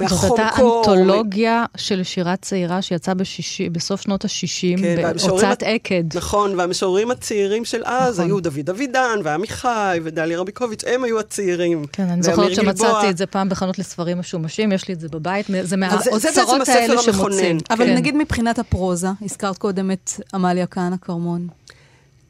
זאת 0.08 0.24
הייתה 0.24 0.50
אנתולוגיה 0.62 1.66
של 1.78 2.04
שירה 2.04 2.36
צעירה 2.36 2.82
שיצאה 2.82 3.14
בשישי, 3.14 3.70
בסוף 3.70 4.02
שנות 4.02 4.26
ה-60, 4.26 4.82
כן, 4.82 5.14
בהוצאת 5.28 5.64
עקד. 5.64 6.04
נכון, 6.18 6.60
והמשוררים 6.60 7.12
הצעירים 7.12 7.66
של 7.66 7.82
אז 7.86 8.20
נכון. 8.20 8.26
היו 8.32 8.40
דוד 8.40 8.70
אבידן, 8.70 9.20
ועמיחי, 9.24 10.00
ודליה 10.04 10.40
רביקוביץ', 10.40 10.84
הם 10.88 11.04
היו 11.04 11.20
הצעירים. 11.20 11.86
כן, 11.92 12.10
אני 12.10 12.24
זוכרת 12.24 12.56
שמצאתי 12.56 13.10
את 13.10 13.18
זה 13.18 13.26
פעם 13.26 13.50
בחנות 13.50 13.80
לספרים 13.80 14.20
משומשים, 14.20 14.72
יש 14.72 14.88
לי 14.88 14.94
את 14.94 15.00
זה 15.00 15.08
בבית, 15.10 15.46
זה 15.62 15.78
מהאוצרות 15.78 16.68
האלה 16.68 17.02
שמוצאים. 17.02 17.58
אבל 17.70 17.86
כן. 17.86 17.96
נגיד 17.96 18.16
מבחינת 18.16 18.60
הפרוזה, 18.60 19.08
הזכרת 19.22 19.58
קודם 19.58 19.92
את 19.92 20.12
עמליה 20.34 20.68
כהנא 20.68 20.96
כרמון. 21.02 21.48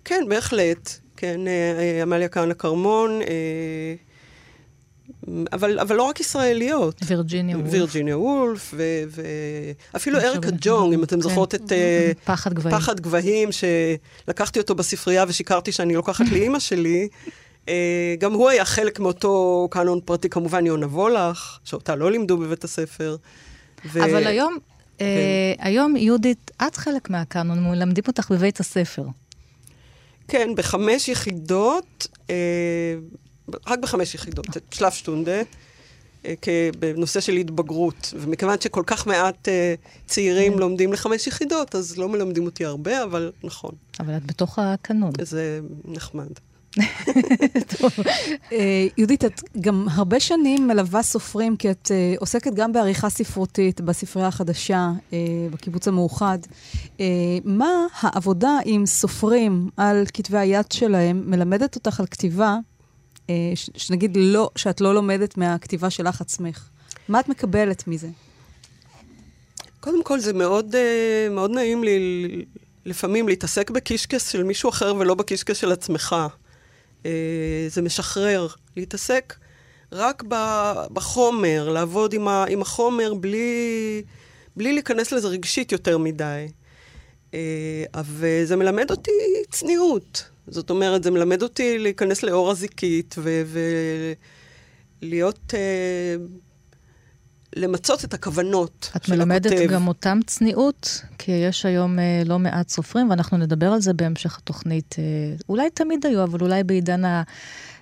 כן, 0.06 0.24
בהחלט. 0.30 0.90
כן, 1.18 1.48
אה, 1.48 1.52
אה, 1.80 2.02
עמליה 2.02 2.28
כהנא 2.28 2.54
כרמון. 2.54 3.22
אה, 3.22 3.96
אבל, 5.54 5.80
אבל 5.80 5.96
לא 5.96 6.04
רק 6.04 6.20
ישראליות. 6.20 7.02
וירג'יניה 7.06 7.58
וולף. 7.58 7.74
וירג'יניה 7.74 8.18
וולף, 8.18 8.74
ואפילו 9.94 10.20
אריקה 10.20 10.50
ג'ונג, 10.62 10.94
אם 10.94 11.04
אתם 11.04 11.16
כן. 11.16 11.22
זוכרות 11.22 11.56
את... 11.56 11.72
אה, 11.72 12.12
פחד 12.26 12.54
גבהים. 12.54 12.76
פחד 12.76 13.00
גבהים, 13.00 13.50
שלקחתי 13.52 14.60
אותו 14.60 14.76
בספרייה 14.76 15.26
ושיקרתי 15.28 15.72
שאני 15.72 15.96
לוקחת 15.96 16.26
לאימא 16.34 16.60
שלי. 16.60 17.08
אה, 17.70 18.16
גם 18.20 18.34
הוא 18.34 18.50
היה 18.50 18.66
חלק 18.66 19.00
מאותו 19.00 19.68
קאנון 19.72 20.00
פרטי, 20.06 20.30
כמובן 20.30 20.66
יונה 20.66 20.86
וולך, 20.86 21.60
שאותה 21.64 21.96
לא 21.96 22.12
לימדו 22.12 22.38
בבית 22.38 22.64
הספר. 22.64 23.16
ו... 23.86 24.04
אבל 24.04 24.28
היום, 24.28 24.58
כן. 24.98 25.06
אה, 25.06 25.66
היום, 25.68 25.96
יהודית, 25.96 26.52
את 26.68 26.76
חלק 26.76 27.10
מהקאנון, 27.10 27.64
מלמדים 27.70 28.04
אותך 28.08 28.32
בבית 28.32 28.60
הספר. 28.60 29.04
כן, 30.28 30.50
בחמש 30.56 31.08
יחידות. 31.08 32.08
אה, 32.30 32.36
רק 33.68 33.80
בחמש 33.80 34.16
יחידות, 34.16 34.48
שלב 34.72 34.92
שטונדה, 34.92 35.42
אה, 36.26 36.70
בנושא 36.80 37.20
של 37.20 37.34
התבגרות. 37.34 38.14
ומכיוון 38.18 38.62
שכל 38.62 38.84
כך 38.86 39.08
מעט 39.08 39.48
אה, 39.50 39.74
צעירים 40.06 40.54
כן. 40.54 40.60
לומדים 40.60 40.94
לחמש 40.94 41.28
יחידות, 41.28 41.76
אז 41.76 41.98
לא 41.98 42.10
מלמדים 42.10 42.46
אותי 42.46 42.66
הרבה, 42.66 43.04
אבל 43.04 43.32
נכון. 43.44 43.72
אבל 44.00 44.18
את 44.18 44.26
בתוך 44.26 44.60
הקנון. 44.60 45.12
זה 45.22 45.60
נחמד. 45.86 46.30
אה, 48.52 48.88
יהודית, 48.98 49.26
את 49.26 49.42
גם 49.62 49.88
הרבה 49.92 50.20
שנים 50.20 50.68
מלווה 50.68 51.04
סופרים, 51.04 51.56
כי 51.56 51.72
את 51.72 51.92
עוסקת 52.20 52.54
גם 52.54 52.74
בעריכה 52.74 53.10
ספרותית 53.10 53.82
בספרייה 53.82 54.28
החדשה, 54.28 54.92
בקיבוץ 55.52 55.88
המאוחד. 55.88 56.38
מה 57.44 57.86
העבודה 58.00 58.58
עם 58.66 58.86
סופרים 58.86 59.70
על 59.78 60.04
כתבי 60.14 60.38
היד 60.38 60.72
שלהם 60.72 61.24
מלמדת 61.26 61.76
אותך 61.76 62.00
על 62.00 62.06
כתיבה 62.06 62.58
שנגיד 63.56 64.18
לא, 64.20 64.50
שאת 64.56 64.82
לא 64.82 64.96
לומדת 64.96 65.38
מהכתיבה 65.38 65.90
שלך 65.90 66.22
עצמך? 66.22 66.70
מה 67.10 67.20
את 67.20 67.30
מקבלת 67.30 67.88
מזה? 67.88 68.08
קודם 69.80 70.04
כל, 70.04 70.20
זה 70.20 70.34
מאוד, 70.34 70.76
אה, 70.76 71.28
מאוד 71.32 71.52
נעים 71.52 71.84
לי 71.84 72.46
לפעמים 72.86 73.28
להתעסק 73.28 73.70
בקישקס 73.70 74.32
של 74.32 74.44
מישהו 74.44 74.70
אחר 74.70 74.96
ולא 75.00 75.16
בקישקס 75.16 75.58
של 75.58 75.72
עצמך. 75.72 76.16
אה, 77.06 77.66
זה 77.70 77.82
משחרר. 77.82 78.48
להתעסק 78.78 79.36
רק 79.92 80.24
בחומר, 80.94 81.70
לעבוד 81.70 82.14
עם 82.48 82.62
החומר 82.62 83.14
בלי, 83.14 84.04
בלי 84.56 84.74
להיכנס 84.74 85.12
לזה 85.12 85.28
רגשית 85.28 85.72
יותר 85.72 85.98
מדי. 85.98 86.48
וזה 88.06 88.56
מלמד 88.56 88.92
אותי 88.92 89.12
צניעות. 89.52 90.33
זאת 90.48 90.70
אומרת, 90.70 91.04
זה 91.04 91.12
מלמד 91.12 91.44
אותי 91.44 91.80
להיכנס 91.80 92.24
לאור 92.24 92.52
הזיקית 92.52 93.16
ולהיות... 95.02 95.54
אה, 95.54 96.16
למצות 97.56 98.06
את 98.06 98.14
הכוונות 98.14 98.84
של 98.84 98.90
הכותב. 98.90 99.12
את 99.14 99.18
מלמדת 99.18 99.72
גם 99.72 99.88
אותם 99.88 100.20
צניעות, 100.28 101.02
כי 101.18 101.32
יש 101.32 101.66
היום 101.66 102.00
אה, 102.00 102.22
לא 102.26 102.40
מעט 102.40 102.70
סופרים, 102.70 103.10
ואנחנו 103.10 103.38
נדבר 103.38 103.68
על 103.68 103.82
זה 103.82 103.94
בהמשך 103.94 104.38
התוכנית. 104.38 104.96
אה, 105.00 105.04
אולי 105.50 105.70
תמיד 105.70 106.06
היו, 106.06 106.24
אבל 106.24 106.40
אולי 106.42 106.64
בעידן 106.64 107.02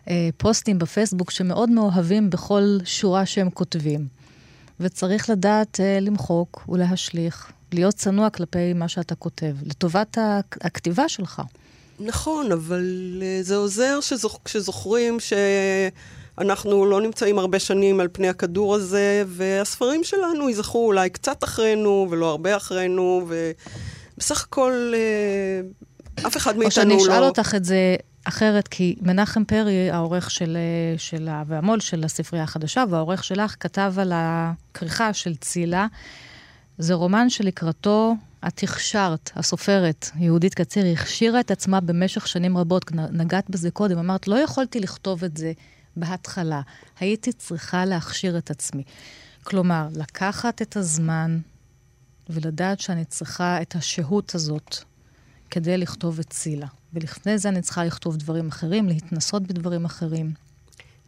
הפוסטים 0.08 0.80
בפייסבוק, 0.80 1.32
שמאוד 1.32 1.70
מאוהבים 1.70 2.30
בכל 2.30 2.78
שורה 2.84 3.26
שהם 3.26 3.50
כותבים. 3.50 4.08
וצריך 4.80 5.30
לדעת 5.30 5.80
אה, 5.80 6.00
למחוק 6.00 6.66
ולהשליך, 6.70 7.52
להיות 7.74 7.96
צנוע 7.96 8.30
כלפי 8.30 8.74
מה 8.74 8.88
שאתה 8.88 9.16
כותב, 9.16 9.56
לטובת 9.64 10.18
הכתיבה 10.62 11.10
שלך. 11.10 11.42
נכון, 12.06 12.52
אבל 12.52 12.84
uh, 13.20 13.44
זה 13.44 13.56
עוזר 13.56 14.00
שזוכ... 14.02 14.40
כשזוכרים 14.46 15.18
שאנחנו 15.20 16.86
לא 16.86 17.02
נמצאים 17.02 17.40
הרבה 17.40 17.60
שנים 17.60 18.00
על 18.00 18.08
פני 18.12 18.30
הכדור 18.30 18.76
הזה, 18.76 19.24
והספרים 19.28 20.04
שלנו 20.04 20.50
ייזכרו 20.50 20.86
אולי 20.86 21.10
קצת 21.10 21.44
אחרינו, 21.44 22.08
ולא 22.10 22.30
הרבה 22.30 22.58
אחרינו, 22.58 23.28
ובסך 23.28 24.44
הכל 24.44 24.94
uh, 26.18 26.28
אף 26.28 26.38
אחד 26.38 26.58
מאיתנו 26.58 26.90
לא... 26.90 26.94
או 26.96 27.00
שאני 27.00 27.14
אשאל 27.16 27.24
אותך 27.24 27.56
את 27.56 27.66
זה 27.66 27.96
אחרת, 28.24 28.68
כי 28.68 28.96
מנחם 29.02 29.44
פרי, 29.46 29.92
העורך 29.92 30.32
של, 30.32 30.58
אה, 30.58 30.98
של 30.98 31.30
והמו"ל 31.48 31.80
של 31.80 32.04
הספרייה 32.04 32.44
החדשה, 32.44 32.84
והעורך 32.90 33.24
שלך, 33.24 33.56
כתב 33.60 33.94
על 33.98 34.12
הכריכה 34.16 35.14
של 35.14 35.36
צילה. 35.36 35.88
זה 36.78 36.94
רומן 36.94 37.30
שלקראתו 37.30 38.16
את 38.48 38.64
הכשרת, 38.64 39.32
הסופרת, 39.36 40.10
יהודית 40.16 40.54
קציר, 40.54 40.86
הכשירה 40.86 41.40
את 41.40 41.52
עצמה 41.52 41.80
במשך 41.80 42.28
שנים 42.28 42.58
רבות. 42.58 42.92
נגעת 42.92 43.50
בזה 43.50 43.72
קודם, 43.72 43.98
אמרת, 43.98 44.28
לא 44.28 44.36
יכולתי 44.36 44.80
לכתוב 44.80 45.24
את 45.24 45.38
זה 45.38 45.52
בהתחלה. 45.96 46.62
הייתי 47.00 47.34
צריכה 47.34 47.86
להכשיר 47.86 48.38
את 48.38 48.52
עצמי. 48.52 48.84
כלומר, 49.44 49.88
לקחת 49.96 50.62
את 50.62 50.78
הזמן 50.78 51.40
ולדעת 52.30 52.80
שאני 52.80 53.06
צריכה 53.06 53.62
את 53.62 53.76
השהות 53.76 54.36
הזאת 54.36 54.78
כדי 55.50 55.78
לכתוב 55.78 56.20
את 56.20 56.30
צילה. 56.30 56.68
ולפני 56.94 57.38
זה 57.38 57.50
אני 57.50 57.62
צריכה 57.62 57.86
לכתוב 57.86 58.18
דברים 58.18 58.48
אחרים, 58.48 58.88
להתנסות 58.88 59.44
בדברים 59.44 59.86
אחרים. 59.86 60.34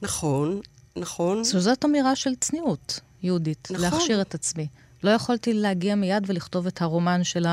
נכון, 0.02 0.62
נכון. 0.96 1.44
זאת 1.44 1.86
אמירה 1.86 2.16
של 2.16 2.36
צניעות, 2.36 3.00
יהודית, 3.24 3.68
נכון. 3.72 3.86
להכשיר 3.86 4.22
את 4.22 4.36
עצמי. 4.36 4.68
לא 5.04 5.10
יכולתי 5.12 5.54
להגיע 5.54 5.96
מיד 5.96 6.24
ולכתוב 6.28 6.68
את 6.68 6.82
הרומן 6.82 7.24
של 7.24 7.46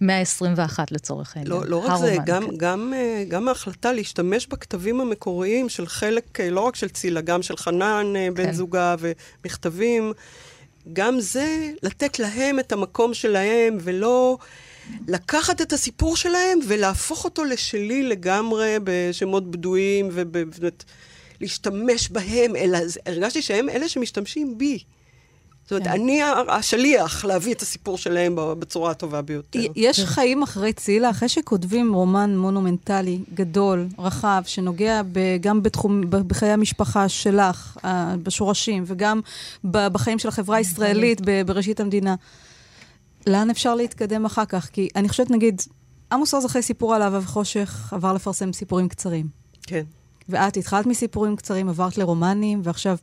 מאה 0.00 0.18
ה-21 0.18 0.78
לצורך 0.90 1.36
העניין. 1.36 1.52
לא, 1.52 1.66
לא 1.66 1.76
רק 1.76 2.00
זה, 2.00 2.16
גם, 2.26 2.56
גם, 2.56 2.92
אה, 2.96 3.24
גם 3.28 3.48
ההחלטה 3.48 3.92
להשתמש 3.92 4.46
בכתבים 4.46 5.00
המקוריים 5.00 5.68
של 5.68 5.86
חלק, 5.86 6.40
אה, 6.40 6.50
לא 6.50 6.60
רק 6.60 6.76
של 6.76 6.88
צילה, 6.88 7.20
גם 7.20 7.42
של 7.42 7.56
חנן, 7.56 8.12
אה, 8.16 8.28
בן 8.34 8.44
כן. 8.44 8.52
זוגה, 8.52 8.96
ומכתבים, 8.98 10.12
גם 10.92 11.20
זה, 11.20 11.70
לתת 11.82 12.18
להם 12.18 12.58
את 12.58 12.72
המקום 12.72 13.14
שלהם, 13.14 13.78
ולא 13.80 14.38
לקחת 15.08 15.60
את 15.60 15.72
הסיפור 15.72 16.16
שלהם 16.16 16.58
ולהפוך 16.68 17.24
אותו 17.24 17.44
לשלי 17.44 18.02
לגמרי 18.02 18.76
בשמות 18.84 19.50
בדויים, 19.50 20.08
ובאמת 20.12 20.84
להשתמש 21.40 22.08
בהם, 22.08 22.56
אלא 22.56 22.78
הרגשתי 23.06 23.42
שהם 23.42 23.68
אלה 23.68 23.88
שמשתמשים 23.88 24.58
בי. 24.58 24.78
זאת 25.62 25.72
אומרת, 25.72 25.84
כן. 25.84 25.90
אני 25.90 26.20
השליח 26.48 27.24
להביא 27.24 27.54
את 27.54 27.62
הסיפור 27.62 27.98
שלהם 27.98 28.36
בצורה 28.36 28.90
הטובה 28.90 29.22
ביותר. 29.22 29.60
יש 29.76 30.04
חיים 30.04 30.42
אחרי 30.42 30.72
צילה, 30.72 31.10
אחרי 31.10 31.28
שכותבים 31.28 31.94
רומן 31.94 32.36
מונומנטלי 32.36 33.20
גדול, 33.34 33.88
רחב, 33.98 34.42
שנוגע 34.46 35.00
גם 35.40 35.62
בתחום, 35.62 36.00
בחיי 36.10 36.50
המשפחה 36.50 37.08
שלך, 37.08 37.78
בשורשים, 38.22 38.84
וגם 38.86 39.20
בחיים 39.64 40.18
של 40.18 40.28
החברה 40.28 40.56
הישראלית 40.56 41.20
בראשית 41.46 41.80
המדינה. 41.80 42.14
לאן 43.26 43.50
אפשר 43.50 43.74
להתקדם 43.74 44.24
אחר 44.24 44.44
כך? 44.44 44.68
כי 44.72 44.88
אני 44.96 45.08
חושבת, 45.08 45.30
נגיד, 45.30 45.62
עמוס 46.12 46.34
עוז 46.34 46.46
אחרי 46.46 46.62
סיפור 46.62 46.94
על 46.94 47.02
אהבה 47.02 47.18
וחושך 47.18 47.92
עבר 47.92 48.12
לפרסם 48.12 48.52
סיפורים 48.52 48.88
קצרים. 48.88 49.26
כן. 49.66 49.82
ואת 50.28 50.56
התחלת 50.56 50.86
מסיפורים 50.86 51.36
קצרים, 51.36 51.68
עברת 51.68 51.98
לרומנים, 51.98 52.60
ועכשיו 52.64 52.96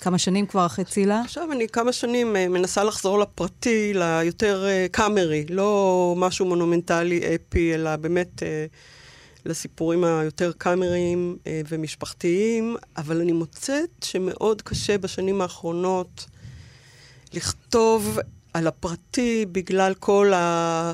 כמה 0.00 0.18
שנים 0.18 0.46
כבר 0.46 0.66
אחרי 0.66 0.84
צילה? 0.84 1.20
עכשיו 1.20 1.52
אני 1.52 1.68
כמה 1.68 1.92
שנים 1.92 2.36
uh, 2.36 2.48
מנסה 2.48 2.84
לחזור 2.84 3.18
לפרטי, 3.18 3.92
ליותר 3.94 4.64
uh, 4.64 4.92
קאמרי, 4.92 5.46
לא 5.50 6.14
משהו 6.16 6.46
מונומנטלי, 6.46 7.20
אפי, 7.34 7.74
אלא 7.74 7.96
באמת 7.96 8.42
uh, 8.42 8.44
לסיפורים 9.46 10.04
היותר 10.04 10.52
קאמריים 10.58 11.36
ומשפחתיים, 11.68 12.76
אבל 12.96 13.20
אני 13.20 13.32
מוצאת 13.32 13.90
שמאוד 14.04 14.62
קשה 14.62 14.98
בשנים 14.98 15.40
האחרונות 15.40 16.26
לכתוב 17.34 18.18
על 18.54 18.66
הפרטי 18.66 19.46
בגלל 19.52 19.94
כל 19.94 20.32
ה... 20.34 20.92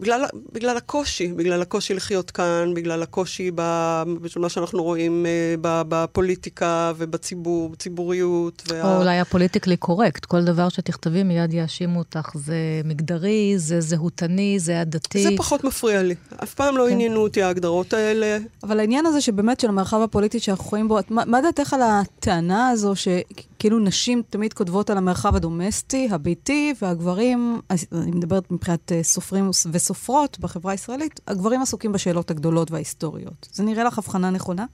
בגלל, 0.00 0.24
בגלל 0.52 0.76
הקושי, 0.76 1.32
בגלל 1.32 1.62
הקושי 1.62 1.94
לחיות 1.94 2.30
כאן, 2.30 2.72
בגלל 2.74 3.02
הקושי 3.02 3.50
במה 3.54 4.48
שאנחנו 4.48 4.82
רואים 4.82 5.26
אה, 5.26 5.54
בפוליטיקה 5.62 6.92
ובציבור, 6.96 7.68
בציבוריות. 7.68 8.62
וה... 8.68 8.94
או 8.94 9.00
אולי 9.00 9.18
הפוליטיקלי 9.18 9.76
קורקט, 9.76 10.24
כל 10.24 10.44
דבר 10.44 10.68
שתכתבי 10.68 11.22
מיד 11.22 11.54
יאשימו 11.54 11.98
אותך, 11.98 12.30
זה 12.34 12.56
מגדרי, 12.84 13.54
זה 13.56 13.80
זהותני, 13.80 14.58
זה 14.58 14.80
עדתי. 14.80 15.22
זה 15.22 15.30
פחות 15.36 15.64
מפריע 15.64 16.02
לי. 16.02 16.14
אף 16.42 16.54
פעם 16.54 16.76
לא 16.76 16.84
כן. 16.86 16.92
עניינו 16.92 17.20
אותי 17.20 17.42
ההגדרות 17.42 17.92
האלה. 17.92 18.38
אבל 18.62 18.80
העניין 18.80 19.06
הזה 19.06 19.20
שבאמת 19.20 19.60
של 19.60 19.68
המרחב 19.68 20.00
הפוליטי 20.00 20.40
שאנחנו 20.40 20.64
חיים 20.64 20.88
בו, 20.88 20.98
מה, 21.10 21.22
מה 21.26 21.40
דעתך 21.40 21.72
על 21.72 21.80
הטענה 21.82 22.68
הזו 22.68 22.92
שכאילו 22.96 23.78
נשים 23.78 24.22
תמיד 24.30 24.52
כותבות 24.52 24.90
על 24.90 24.98
המרחב 24.98 25.36
הדומסטי, 25.36 26.08
הביתי, 26.10 26.74
והגברים, 26.82 27.60
אני 27.70 28.10
מדברת 28.10 28.50
מבחינת 28.50 28.92
אה, 28.92 29.02
סופרים 29.02 29.50
ו... 29.72 29.78
סופרות 29.86 30.38
בחברה 30.38 30.72
הישראלית, 30.72 31.20
הגברים 31.26 31.62
עסוקים 31.62 31.92
בשאלות 31.92 32.30
הגדולות 32.30 32.70
וההיסטוריות. 32.70 33.48
זה 33.52 33.62
נראה 33.62 33.84
לך 33.84 33.98
הבחנה 33.98 34.30
נכונה? 34.30 34.64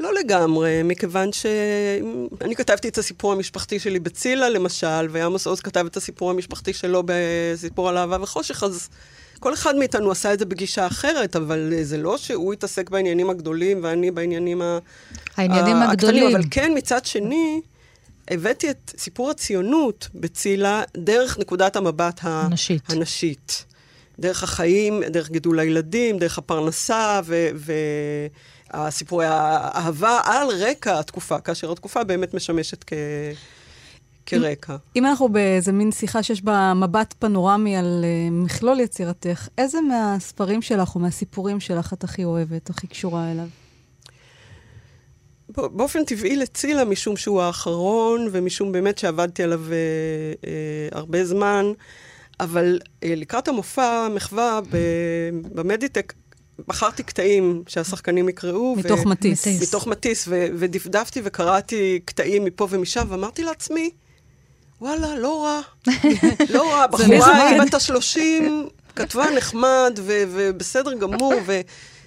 לא 0.00 0.14
לגמרי, 0.14 0.82
מכיוון 0.84 1.32
שאני 1.32 2.56
כתבתי 2.56 2.88
את 2.88 2.98
הסיפור 2.98 3.32
המשפחתי 3.32 3.78
שלי 3.78 4.00
בצילה, 4.00 4.48
למשל, 4.48 5.08
ועמוס 5.10 5.46
עוז 5.46 5.60
כתב 5.60 5.86
את 5.86 5.96
הסיפור 5.96 6.30
המשפחתי 6.30 6.72
שלו 6.72 7.02
בסיפור 7.06 7.88
על 7.88 7.98
אהבה 7.98 8.16
וחושך, 8.22 8.62
אז 8.62 8.88
כל 9.40 9.54
אחד 9.54 9.76
מאיתנו 9.76 10.10
עשה 10.10 10.32
את 10.32 10.38
זה 10.38 10.44
בגישה 10.44 10.86
אחרת, 10.86 11.36
אבל 11.36 11.72
זה 11.82 11.96
לא 11.96 12.16
שהוא 12.16 12.52
התעסק 12.52 12.90
בעניינים 12.90 13.30
הגדולים 13.30 13.80
ואני 13.82 14.10
בעניינים 14.10 14.62
העניינים 15.36 15.76
הגדולים. 15.76 16.36
אבל 16.36 16.44
כן, 16.50 16.72
מצד 16.76 17.04
שני, 17.04 17.60
הבאתי 18.28 18.70
את 18.70 18.92
סיפור 18.98 19.30
הציונות 19.30 20.08
בצילה 20.14 20.82
דרך 20.96 21.38
נקודת 21.38 21.76
המבט 21.76 22.20
הנשית. 22.22 22.82
הנשית. 22.88 23.64
דרך 24.18 24.42
החיים, 24.42 25.02
דרך 25.04 25.30
גידול 25.30 25.58
הילדים, 25.58 26.18
דרך 26.18 26.38
הפרנסה 26.38 27.20
והסיפורי 28.74 29.26
האהבה 29.26 30.20
על 30.24 30.48
רקע 30.48 30.98
התקופה, 30.98 31.40
כאשר 31.40 31.72
התקופה 31.72 32.04
באמת 32.04 32.34
משמשת 32.34 32.84
כ... 32.86 32.92
כרקע. 34.26 34.76
אם 34.96 35.06
אנחנו 35.06 35.28
באיזה 35.28 35.72
מין 35.72 35.92
שיחה 35.92 36.22
שיש 36.22 36.42
בה 36.42 36.72
מבט 36.74 37.14
פנורמי 37.18 37.76
על 37.76 38.04
uh, 38.04 38.32
מכלול 38.32 38.80
יצירתך, 38.80 39.48
איזה 39.58 39.80
מהספרים 39.80 40.62
שלך 40.62 40.94
או 40.94 41.00
מהסיפורים 41.00 41.60
שלך 41.60 41.92
את 41.92 42.04
הכי 42.04 42.24
אוהבת, 42.24 42.70
הכי 42.70 42.86
קשורה 42.86 43.32
אליו? 43.32 43.46
באופן 45.48 46.04
טבעי 46.04 46.36
לצילה, 46.36 46.84
משום 46.84 47.16
שהוא 47.16 47.42
האחרון, 47.42 48.28
ומשום 48.32 48.72
באמת 48.72 48.98
שעבדתי 48.98 49.42
עליו 49.42 49.60
uh, 49.66 49.70
uh, 50.44 50.48
הרבה 50.96 51.24
זמן. 51.24 51.64
אבל 52.40 52.78
אה, 53.04 53.14
לקראת 53.16 53.48
המופע, 53.48 54.08
מחווה 54.14 54.60
במדיטק, 55.54 56.12
בחרתי 56.68 57.02
קטעים 57.02 57.62
שהשחקנים 57.66 58.28
יקראו. 58.28 58.76
מתוך 58.76 59.06
ו- 59.06 59.08
מטיס. 59.08 59.62
מתוך 59.62 59.86
מטיס, 59.86 60.24
ו- 60.28 60.46
ודפדפתי 60.58 61.20
וקראתי 61.24 62.00
קטעים 62.04 62.44
מפה 62.44 62.66
ומשם, 62.70 63.06
ואמרתי 63.08 63.42
לעצמי, 63.44 63.90
וואלה, 64.80 65.18
לא 65.18 65.44
רע. 65.44 65.60
לא 66.54 66.72
רע, 66.72 66.86
בחורה 66.86 67.50
בת 67.66 67.74
השלושים 67.74 68.68
כתבה 68.96 69.24
נחמד 69.36 69.98
ו- 70.02 70.22
ובסדר 70.28 70.94
גמור, 70.94 71.34
ו- 71.46 71.60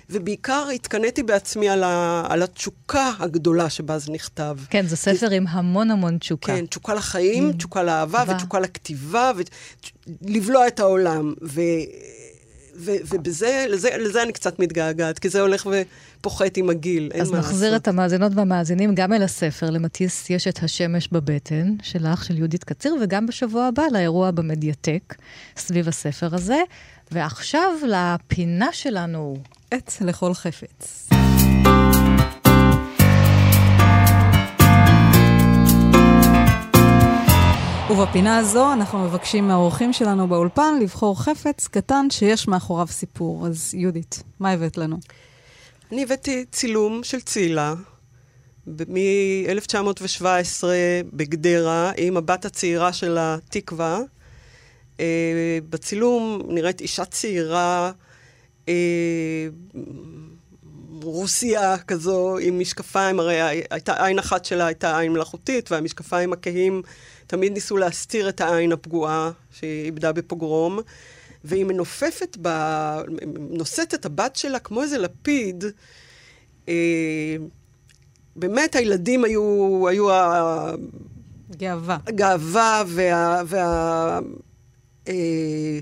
ובעיקר 0.10 0.68
התקנאתי 0.76 1.24
בעצמי 1.24 1.70
על, 1.70 1.84
ה, 1.84 2.24
על 2.30 2.44
התשוקה 2.44 3.12
הגדולה 3.20 3.70
שבה 3.70 4.00
זה 4.00 4.12
נכתב. 4.12 4.58
כן, 4.70 4.88
זה 4.88 4.96
ספר 4.96 5.32
עם 5.32 5.48
המון 5.48 5.92
המון 5.92 6.18
תשוקה. 6.18 6.56
כן, 6.56 6.66
תשוקה 6.66 6.94
לחיים, 6.94 7.50
mm. 7.50 7.58
תשוקה 7.58 7.84
לאהבה 7.84 8.24
ותשוקה 8.28 8.60
לכתיבה, 8.60 9.32
ולבלוע 10.22 10.68
את 10.68 10.80
העולם. 10.80 11.34
ו... 11.44 11.62
ו- 12.78 12.96
ובזה, 13.10 13.66
לזה, 13.70 13.90
לזה 14.00 14.24
אני 14.24 14.34
קצת 14.34 14.60
מתגעגעת, 14.60 15.20
כי 15.20 15.30
זה 15.30 15.42
הולך 15.42 15.68
ופוחת 16.20 16.58
עם 16.58 16.70
הגיל, 16.70 17.10
אין 17.14 17.20
מה 17.20 17.26
לעשות. 17.26 17.36
אז 17.36 17.52
נחזיר 17.52 17.76
את 17.76 17.88
המאזינות 17.88 18.32
והמאזינים 18.36 18.96
גם 18.96 19.14
אל 19.14 19.24
הספר, 19.24 19.70
למטיס 19.70 20.30
יש 20.30 20.48
את 20.48 20.64
השמש 20.64 21.10
בבטן, 21.12 21.76
שלך, 21.84 22.26
של 22.26 22.38
יהודית 22.38 22.64
קציר, 22.64 22.96
וגם 23.02 23.26
בשבוע 23.26 23.66
הבא 23.66 23.84
לאירוע 23.92 24.32
במדיאטק, 24.32 25.16
סביב 25.58 25.88
הספר 25.88 26.36
הזה. 26.36 26.62
ועכשיו 27.12 27.72
לפינה 27.88 28.70
שלנו. 28.72 29.38
עץ 29.72 30.02
לכל 30.02 30.34
חפץ. 30.34 31.10
ובפינה 37.90 38.38
הזו 38.38 38.74
אנחנו 38.74 39.00
מבקשים 39.00 39.48
מהאורחים 39.48 39.94
שלנו 39.94 40.28
באולפן 40.28 40.80
לבחור 40.82 41.24
חפץ 41.24 41.68
קטן 41.68 42.08
שיש 42.10 42.48
מאחוריו 42.48 42.88
סיפור. 42.88 43.48
אז 43.48 43.74
יהודית, 43.74 44.24
מה 44.40 44.52
הבאת 44.52 44.78
לנו? 44.78 44.98
אני 45.92 46.04
הבאתי 46.04 46.46
צילום 46.52 47.04
של 47.04 47.22
צילה 47.22 47.74
מ-1917 48.68 50.64
בגדרה, 51.14 51.92
עם 51.98 52.18
הבת 52.18 52.46
הצעירה 52.46 52.94
של 52.94 53.18
התקווה. 53.20 54.00
Uh, 54.98 55.00
בצילום 55.70 56.42
נראית 56.48 56.82
אישה 56.82 57.06
צעירה, 57.06 57.92
רוסיה 61.02 61.78
כזו, 61.78 62.38
עם 62.38 62.60
משקפיים, 62.60 63.20
הרי 63.20 63.42
הייתה, 63.70 64.06
עין 64.06 64.20
אחת 64.20 64.46
שלה 64.46 64.66
הייתה 64.66 65.00
עין 65.00 65.12
מלאכותית, 65.14 65.72
והמשקפיים 65.72 66.34
הכהים 66.34 66.82
תמיד 67.28 67.54
ניסו 67.54 67.78
להסתיר 67.78 68.30
את 68.30 68.42
העין 68.42 68.72
הפגועה 68.72 69.32
שהיא 69.52 69.86
איבדה 69.86 70.12
בפוגרום. 70.12 70.80
והיא 71.44 71.66
מנופפת, 71.66 72.38
ב... 72.42 72.50
נושאת 73.50 73.94
את 73.94 74.06
הבת 74.06 74.36
שלה 74.36 74.60
כמו 74.60 74.82
איזה 74.82 74.98
לפיד. 74.98 75.64
אה, 76.70 77.36
באמת 78.36 78.76
הילדים 78.76 79.24
היו, 79.24 79.88
היו 79.88 80.12
ה... 80.12 80.72
גאווה. 81.58 81.98
הגאווה 82.08 82.84
וה... 82.88 83.42
וה... 83.46 84.20
אה, 85.08 85.80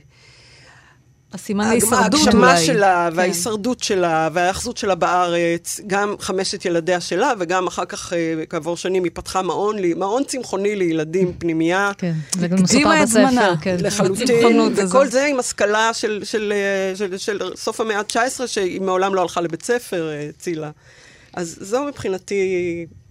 הסימן 1.34 1.70
להישרדות 1.70 2.14
אולי. 2.14 2.48
ההגשמה 2.48 2.58
שלה, 2.58 3.08
כן. 3.12 3.18
וההישרדות 3.18 3.84
שלה, 3.84 4.30
וההאחזות 4.34 4.78
שלה 4.78 4.96
בארץ, 4.96 5.80
גם 5.88 6.16
חמשת 6.20 6.66
ילדיה 6.66 7.02
שלה, 7.02 7.34
וגם 7.40 7.68
אחר 7.68 7.86
כך, 7.86 8.14
אה, 8.14 8.44
כעבור 8.50 8.78
שנים, 8.78 9.04
היא 9.04 9.12
פתחה 9.14 9.42
מעון, 9.42 9.76
מעון 9.96 10.24
צמחוני 10.24 10.76
לילדים, 10.76 11.34
פנימייה. 11.38 11.92
כן, 11.98 12.14
זה 12.40 12.48
גם 12.48 12.64
מסופר 12.64 13.02
בספר, 13.02 13.56
כן. 13.62 13.76
לחלוטין, 13.80 14.60
וכל 14.76 15.08
זה 15.08 15.26
עם 15.26 15.40
השכלה 15.40 15.94
של, 15.94 16.22
של, 16.24 16.54
של, 16.96 17.18
של, 17.18 17.38
של 17.38 17.56
סוף 17.56 17.82
המאה 17.82 18.00
ה-19, 18.00 18.48
שהיא 18.48 18.82
מעולם 18.82 19.16
לא 19.16 19.22
הלכה 19.22 19.42
לבית 19.42 19.64
ספר, 19.64 20.10
צילה. 20.38 20.72
אז 21.34 21.58
זו 21.62 21.84
מבחינתי 21.84 22.36
אה, 22.36 23.03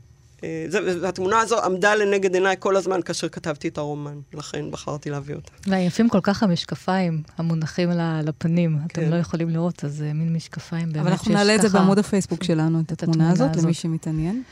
והתמונה 1.02 1.40
הזו 1.40 1.64
עמדה 1.64 1.94
לנגד 1.94 2.34
עיניי 2.34 2.56
כל 2.58 2.76
הזמן 2.76 3.02
כאשר 3.02 3.28
כתבתי 3.28 3.68
את 3.68 3.78
הרומן, 3.78 4.18
לכן 4.34 4.70
בחרתי 4.70 5.10
להביא 5.10 5.34
אותה. 5.34 5.50
ויפים 5.70 6.08
כל 6.08 6.20
כך 6.22 6.42
המשקפיים 6.42 7.22
המונחים 7.38 7.90
לפנים. 8.24 8.78
אתם 8.86 9.00
כן. 9.02 9.10
לא 9.10 9.16
יכולים 9.16 9.48
לראות, 9.50 9.84
אז 9.84 9.94
זה 9.94 10.12
מין 10.12 10.32
משקפיים 10.36 10.86
באמת 10.92 10.96
אבל 10.96 11.10
אנחנו 11.10 11.24
שיש 11.24 11.34
נעלה 11.34 11.54
את 11.54 11.62
זה 11.62 11.68
ככה- 11.68 11.78
בעמוד 11.78 11.98
הפייסבוק 11.98 12.44
שלנו, 12.44 12.80
את 12.80 12.92
את 12.92 13.02
התמונה 13.02 13.30
הזאת, 13.30 13.40
התמונה 13.50 13.62
למי 13.62 13.70
הזאת. 13.70 13.82
שמתעניין. 13.82 14.42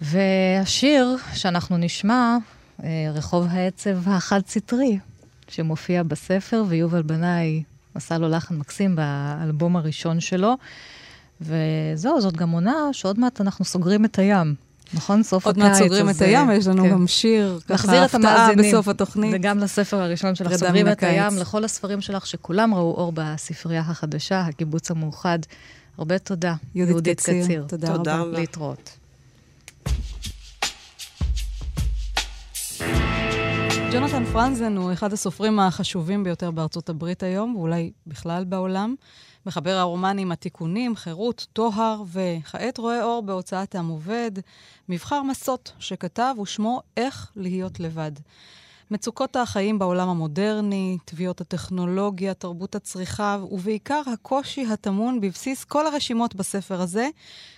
והשיר 0.00 1.16
שאנחנו 1.34 1.76
נשמע, 1.76 2.36
אה, 2.84 2.88
רחוב 3.14 3.46
העצב 3.50 4.08
החד-סטרי, 4.08 4.98
שמופיע 5.48 6.02
בספר, 6.02 6.64
ויובל 6.68 7.02
בנאי 7.02 7.62
עשה 7.94 8.18
לו 8.18 8.28
לחן 8.28 8.54
מקסים 8.56 8.96
באלבום 8.96 9.76
הראשון 9.76 10.20
שלו. 10.20 10.54
וזהו, 11.40 12.20
זאת 12.20 12.36
גם 12.36 12.50
עונה 12.50 12.74
שעוד 12.92 13.18
מעט 13.20 13.40
אנחנו 13.40 13.64
סוגרים 13.64 14.04
את 14.04 14.18
הים. 14.18 14.54
נכון? 14.94 15.22
סוף 15.22 15.46
עוד 15.46 15.58
הקיץ. 15.58 15.68
מעט 15.70 15.82
סוגרים 15.82 16.10
את 16.10 16.14
אז, 16.14 16.22
הים, 16.22 16.50
אה, 16.50 16.54
יש 16.54 16.66
לנו 16.66 16.82
כן. 16.82 16.90
גם 16.90 17.06
שיר, 17.06 17.60
ככה 17.68 18.04
את 18.04 18.14
הפתעה. 18.14 18.54
בסוף 18.58 18.88
התוכנית. 18.88 19.34
וגם 19.34 19.58
לספר 19.58 19.96
הראשון 19.96 20.34
שלך, 20.34 20.56
סוגרים 20.56 20.88
את 20.88 21.02
הים. 21.02 21.36
לכל 21.36 21.64
הספרים 21.64 22.00
שלך, 22.00 22.26
שכולם 22.26 22.74
ראו 22.74 22.94
אור 22.94 23.12
בספרייה 23.14 23.80
החדשה, 23.80 24.40
הקיבוץ 24.40 24.90
המאוחד. 24.90 25.38
הרבה 25.98 26.18
תודה, 26.18 26.54
יהודית 26.74 27.20
קציר, 27.20 27.64
תודה. 27.68 27.94
רבה. 27.94 28.24
להתראות. 28.24 28.98
ג'ונתן 33.92 34.24
פרנזן 34.32 34.76
הוא 34.76 34.92
אחד 34.92 35.12
הסופרים 35.12 35.60
החשובים 35.60 36.24
ביותר 36.24 36.50
בארצות 36.50 36.88
הברית 36.88 37.22
היום, 37.22 37.56
ואולי 37.56 37.90
בכלל 38.06 38.44
בעולם. 38.44 38.94
מחבר 39.48 39.76
הרומנים 39.76 40.32
התיקונים, 40.32 40.96
חירות, 40.96 41.46
טוהר, 41.52 42.02
וכעת 42.06 42.78
רואה 42.78 43.02
אור 43.02 43.22
בהוצאת 43.22 43.74
עם 43.74 43.88
עובד. 43.88 44.30
מבחר 44.88 45.22
מסות 45.22 45.72
שכתב 45.78 46.34
ושמו 46.42 46.82
איך 46.96 47.32
להיות 47.36 47.80
לבד. 47.80 48.12
מצוקות 48.90 49.36
החיים 49.36 49.78
בעולם 49.78 50.08
המודרני, 50.08 50.98
תביעות 51.04 51.40
הטכנולוגיה, 51.40 52.34
תרבות 52.34 52.74
הצריכה, 52.74 53.38
ובעיקר 53.50 54.02
הקושי 54.12 54.66
הטמון 54.66 55.20
בבסיס 55.20 55.64
כל 55.64 55.86
הרשימות 55.86 56.34
בספר 56.34 56.80
הזה, 56.80 57.08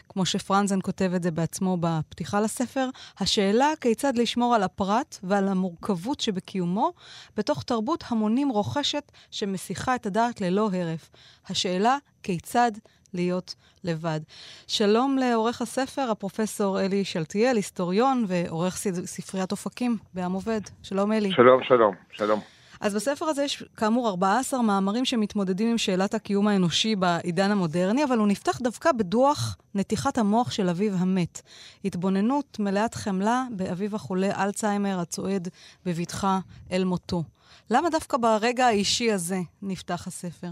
כמו 0.08 0.26
שפרנזן 0.26 0.78
כותב 0.82 1.12
את 1.16 1.22
זה 1.22 1.30
בעצמו 1.30 1.76
בפתיחה 1.80 2.40
לספר, 2.40 2.88
השאלה 3.18 3.72
כיצד 3.80 4.18
לשמור 4.18 4.54
על 4.54 4.62
הפרט 4.62 5.18
ועל 5.22 5.48
המורכבות 5.48 6.20
שבקיומו 6.20 6.92
בתוך 7.36 7.62
תרבות 7.62 8.04
המונים 8.08 8.48
רוכשת 8.48 9.12
שמסיחה 9.30 9.94
את 9.94 10.06
הדעת 10.06 10.40
ללא 10.40 10.70
הרף. 10.72 11.10
השאלה 11.48 11.96
כיצד 12.22 12.72
להיות 13.14 13.54
לבד. 13.84 14.20
שלום 14.66 15.18
לעורך 15.18 15.62
הספר, 15.62 16.10
הפרופסור 16.10 16.80
אלי 16.80 17.04
שלטיאל, 17.04 17.56
היסטוריון 17.56 18.24
ועורך 18.28 18.76
ספריית 19.04 19.52
אופקים 19.52 19.96
בעם 20.14 20.32
עובד. 20.32 20.60
שלום 20.82 21.12
אלי. 21.12 21.32
שלום, 21.32 21.60
שלום, 21.64 21.94
שלום. 22.12 22.40
אז 22.80 22.94
בספר 22.94 23.24
הזה 23.24 23.44
יש 23.44 23.64
כאמור 23.76 24.08
14 24.08 24.62
מאמרים 24.62 25.04
שמתמודדים 25.04 25.70
עם 25.70 25.78
שאלת 25.78 26.14
הקיום 26.14 26.48
האנושי 26.48 26.96
בעידן 26.96 27.50
המודרני, 27.50 28.04
אבל 28.04 28.18
הוא 28.18 28.28
נפתח 28.28 28.58
דווקא 28.62 28.92
בדוח 28.92 29.56
נתיחת 29.74 30.18
המוח 30.18 30.50
של 30.50 30.68
אביו 30.68 30.94
המת. 30.94 31.42
התבוננות 31.84 32.56
מלאת 32.60 32.94
חמלה 32.94 33.44
באביו 33.50 33.96
החולה 33.96 34.44
אלצהיימר 34.44 35.00
הצועד 35.00 35.48
בבטחה 35.86 36.38
אל 36.72 36.84
מותו. 36.84 37.22
למה 37.70 37.90
דווקא 37.90 38.16
ברגע 38.16 38.66
האישי 38.66 39.12
הזה 39.12 39.38
נפתח 39.62 40.06
הספר? 40.06 40.50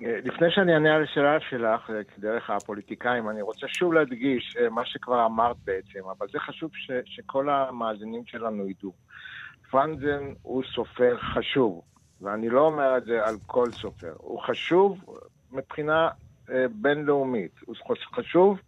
לפני 0.00 0.50
שאני 0.50 0.74
אענה 0.74 0.94
על 0.94 1.02
השאלה 1.02 1.40
שלך, 1.40 1.90
אה, 1.90 2.00
דרך 2.18 2.50
הפוליטיקאים, 2.50 3.30
אני 3.30 3.42
רוצה 3.42 3.68
שוב 3.68 3.92
להדגיש 3.92 4.56
אה, 4.60 4.68
מה 4.68 4.84
שכבר 4.84 5.26
אמרת 5.26 5.56
בעצם, 5.64 6.00
אבל 6.18 6.26
זה 6.32 6.38
חשוב 6.38 6.70
ש, 6.74 6.90
שכל 7.04 7.50
המאזינים 7.50 8.22
שלנו 8.26 8.68
ידעו. 8.68 8.92
פרנזן 9.70 10.32
הוא 10.42 10.62
סופר 10.74 11.16
חשוב, 11.18 11.82
ואני 12.20 12.48
לא 12.48 12.60
אומר 12.60 12.96
את 12.96 13.04
זה 13.04 13.24
על 13.26 13.34
כל 13.46 13.70
סופר. 13.70 14.12
הוא 14.16 14.40
חשוב 14.40 14.98
מבחינה 15.52 16.08
אה, 16.50 16.64
בינלאומית. 16.72 17.52
הוא 17.66 17.76
חשוב 18.14 18.58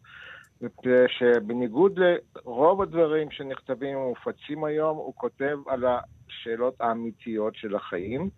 שבניגוד 1.09 1.99
לרוב 1.99 2.83
הדברים 2.83 3.31
שנכתבים 3.31 3.99
ומופצים 3.99 4.64
היום, 4.64 4.97
הוא 4.97 5.14
כותב 5.17 5.59
על 5.67 5.85
השאלות 5.85 6.75
האמיתיות 6.81 7.55
של 7.55 7.77
החיים. 7.77 8.31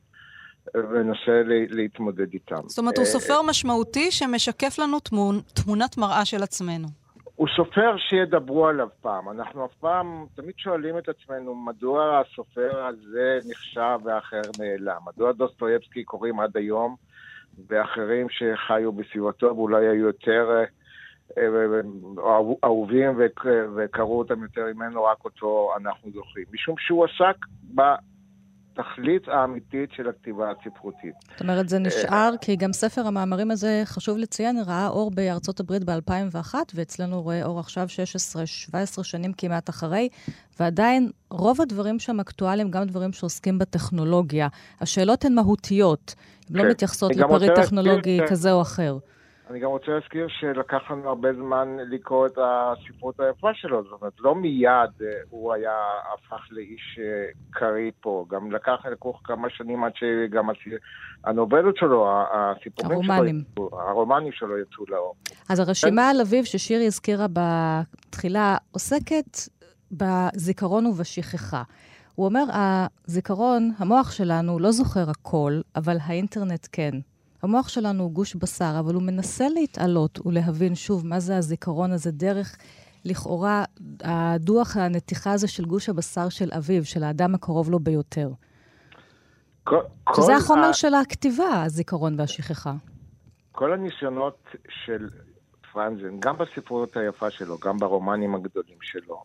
וננסה 0.75 1.42
לה- 1.44 1.64
להתמודד 1.70 2.33
איתם. 2.33 2.61
זאת 2.68 2.79
אומרת, 2.79 2.96
הוא 2.96 3.05
אה, 3.05 3.11
סופר 3.11 3.42
משמעותי 3.49 4.11
שמשקף 4.11 4.79
לנו 4.79 5.01
תמון, 5.01 5.40
תמונת 5.55 5.99
מראה 5.99 6.25
של 6.25 6.42
עצמנו. 6.42 6.88
הוא 7.37 7.49
סופר 7.57 7.96
שידברו 7.99 8.66
עליו 8.66 8.88
פעם. 9.01 9.31
אנחנו 9.31 9.64
אף 9.64 9.75
פעם 9.81 10.27
תמיד 10.35 10.55
שואלים 10.59 10.99
את 10.99 11.09
עצמנו, 11.09 11.55
מדוע 11.55 12.20
הסופר 12.20 12.87
הזה 12.87 13.38
נחשב 13.51 13.99
ואחר 14.05 14.40
נעלם? 14.59 15.01
מדוע 15.07 15.33
דוסטויבסקי 15.33 16.05
קוראים 16.05 16.40
עד 16.40 16.57
היום, 16.57 16.96
ואחרים 17.68 18.27
שחיו 18.31 18.92
בסביבתו 18.92 19.46
ואולי 19.57 19.87
היו 19.88 20.07
יותר 20.07 20.51
אה, 20.51 20.64
אה, 21.38 21.46
אהוב- 22.18 22.59
אהובים 22.64 23.11
וק- 23.18 23.46
וקראו 23.77 24.18
אותם 24.18 24.42
יותר 24.42 24.64
ממנו, 24.75 25.05
רק 25.05 25.25
אותו 25.25 25.70
אנחנו 25.81 26.11
זוכרים. 26.14 26.44
משום 26.53 26.75
שהוא 26.79 27.05
עסק 27.05 27.37
בתכלית 28.72 29.28
האמיתית 29.28 29.92
של 29.92 30.09
הכתיבה 30.09 30.50
הספרותית. 30.50 31.14
זאת 31.30 31.40
אומרת, 31.40 31.68
זה 31.68 31.78
נשאר, 31.78 32.30
כי 32.40 32.56
גם 32.56 32.72
ספר 32.72 33.06
המאמרים 33.06 33.50
הזה, 33.50 33.83
חשוב 33.85 34.18
לציין, 34.18 34.62
ראה 34.66 34.88
אור 34.88 35.11
בארצות 35.11 35.61
הברית 35.61 35.85
ב-2001, 35.85 36.54
ואצלנו 36.74 37.22
רואה 37.22 37.44
אור 37.44 37.61
עכשיו 37.61 37.87
16-17 38.98 39.02
שנים 39.02 39.33
כמעט 39.33 39.70
אחרי, 39.70 40.09
ועדיין 40.61 41.11
רוב 41.30 41.61
הדברים 41.61 41.98
שם 41.98 42.20
אקטואליים, 42.20 42.70
גם 42.70 42.85
דברים 42.85 43.12
שעוסקים 43.12 43.59
בטכנולוגיה. 43.59 44.48
השאלות 44.80 45.24
הן 45.24 45.35
מהותיות, 45.35 46.14
הן 46.50 46.56
לא 46.56 46.62
כן. 46.62 46.68
מתייחסות 46.68 47.16
לפריט 47.16 47.52
טכנולוגי 47.56 48.20
כזה 48.28 48.52
או 48.52 48.62
אחר. 48.62 48.98
אני 49.50 49.60
גם 49.60 49.70
רוצה 49.70 49.86
להזכיר 49.90 50.26
שלקח 50.28 50.90
לנו 50.90 51.08
הרבה 51.08 51.32
זמן 51.32 51.76
לקרוא 51.90 52.26
את 52.26 52.38
הספרות 52.38 53.20
היפה 53.20 53.48
שלו, 53.54 53.82
זאת 53.82 54.00
אומרת, 54.00 54.12
לא 54.20 54.34
מיד 54.34 54.90
אה, 55.02 55.06
הוא 55.30 55.52
היה, 55.52 55.72
הפך 56.14 56.46
לאיש 56.50 56.98
אה, 56.98 57.30
קריא 57.50 57.90
פה, 58.00 58.26
גם 58.30 58.52
לקח, 58.52 58.86
לקחו 58.92 59.14
כמה 59.24 59.48
שנים 59.50 59.84
עד 59.84 59.92
שגם 59.94 60.48
הנובלות 61.24 61.76
שלו, 61.76 62.08
הסיפורים 62.32 63.10
הרומנים. 63.10 63.42
שלו, 63.54 63.66
יצאו- 63.66 63.80
הרומנים 63.80 64.32
שלו 64.32 64.58
יצאו 64.58 64.84
לאור. 64.88 65.14
אז 65.48 65.60
הרשימה 65.60 66.10
על 66.10 66.20
אביו 66.20 66.44
ששירי 66.44 66.86
הזכירה 66.86 67.26
בתחילה 67.32 68.56
עוסקת 68.72 69.38
בזיכרון 69.92 70.86
ובשכחה. 70.86 71.62
הוא 72.14 72.26
אומר, 72.26 72.44
הזיכרון, 72.52 73.70
המוח 73.78 74.10
שלנו 74.10 74.58
לא 74.58 74.70
זוכר 74.70 75.10
הכל, 75.10 75.52
אבל 75.76 75.96
האינטרנט 76.06 76.66
כן. 76.72 76.90
המוח 77.42 77.68
שלנו 77.68 78.03
הוא 78.03 78.12
גוש 78.12 78.35
בשר, 78.35 78.76
אבל 78.79 78.94
הוא 78.94 79.03
מנסה 79.03 79.48
להתעלות 79.48 80.26
ולהבין 80.26 80.74
שוב 80.74 81.07
מה 81.07 81.20
זה 81.20 81.37
הזיכרון 81.37 81.92
הזה 81.92 82.11
דרך, 82.11 82.57
לכאורה, 83.05 83.64
הדוח 84.05 84.76
הנתיחה 84.76 85.33
הזה 85.33 85.48
של 85.48 85.64
גוש 85.64 85.88
הבשר 85.88 86.29
של 86.29 86.48
אביו, 86.57 86.85
של 86.85 87.03
האדם 87.05 87.35
הקרוב 87.35 87.70
לו 87.70 87.79
ביותר. 87.79 88.31
כל, 89.64 89.81
שזה 90.16 90.37
החומר 90.37 90.68
ה- 90.68 90.72
של 90.72 90.94
הכתיבה, 90.94 91.62
הזיכרון 91.62 92.20
והשכחה. 92.20 92.72
כל 93.53 93.72
הניסיונות 93.72 94.38
של 94.85 95.09
פרנזן, 95.72 96.20
גם 96.20 96.37
בספרות 96.38 96.96
היפה 96.96 97.31
שלו, 97.31 97.59
גם 97.59 97.79
ברומנים 97.79 98.35
הגדולים 98.35 98.79
שלו, 98.83 99.22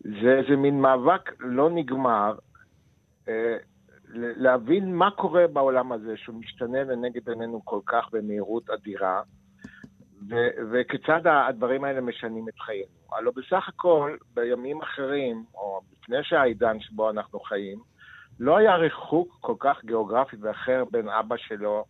זה 0.00 0.38
איזה 0.38 0.56
מין 0.56 0.80
מאבק 0.80 1.30
לא 1.40 1.70
נגמר 1.70 2.34
אה, 3.28 3.56
להבין 4.14 4.94
מה 4.94 5.10
קורה 5.10 5.46
בעולם 5.46 5.92
הזה, 5.92 6.16
שהוא 6.16 6.36
משתנה 6.40 6.84
לנגד 6.84 7.28
עינינו 7.28 7.64
כל 7.64 7.80
כך 7.86 8.08
במהירות 8.12 8.70
אדירה, 8.70 9.22
ו- 10.28 10.70
וכיצד 10.72 11.20
הדברים 11.24 11.84
האלה 11.84 12.00
משנים 12.00 12.48
את 12.48 12.58
חיינו. 12.58 13.00
הלוא 13.12 13.32
בסך 13.36 13.68
הכל, 13.68 14.16
בימים 14.34 14.82
אחרים, 14.82 15.44
או 15.54 15.80
לפני 15.92 16.16
שהעידן 16.22 16.80
שבו 16.80 17.10
אנחנו 17.10 17.40
חיים, 17.40 17.78
לא 18.40 18.56
היה 18.56 18.76
ריחוק 18.76 19.36
כל 19.40 19.54
כך 19.58 19.84
גיאוגרפי 19.84 20.36
ואחר 20.40 20.84
בין 20.90 21.08
אבא 21.08 21.36
שלו 21.36 21.84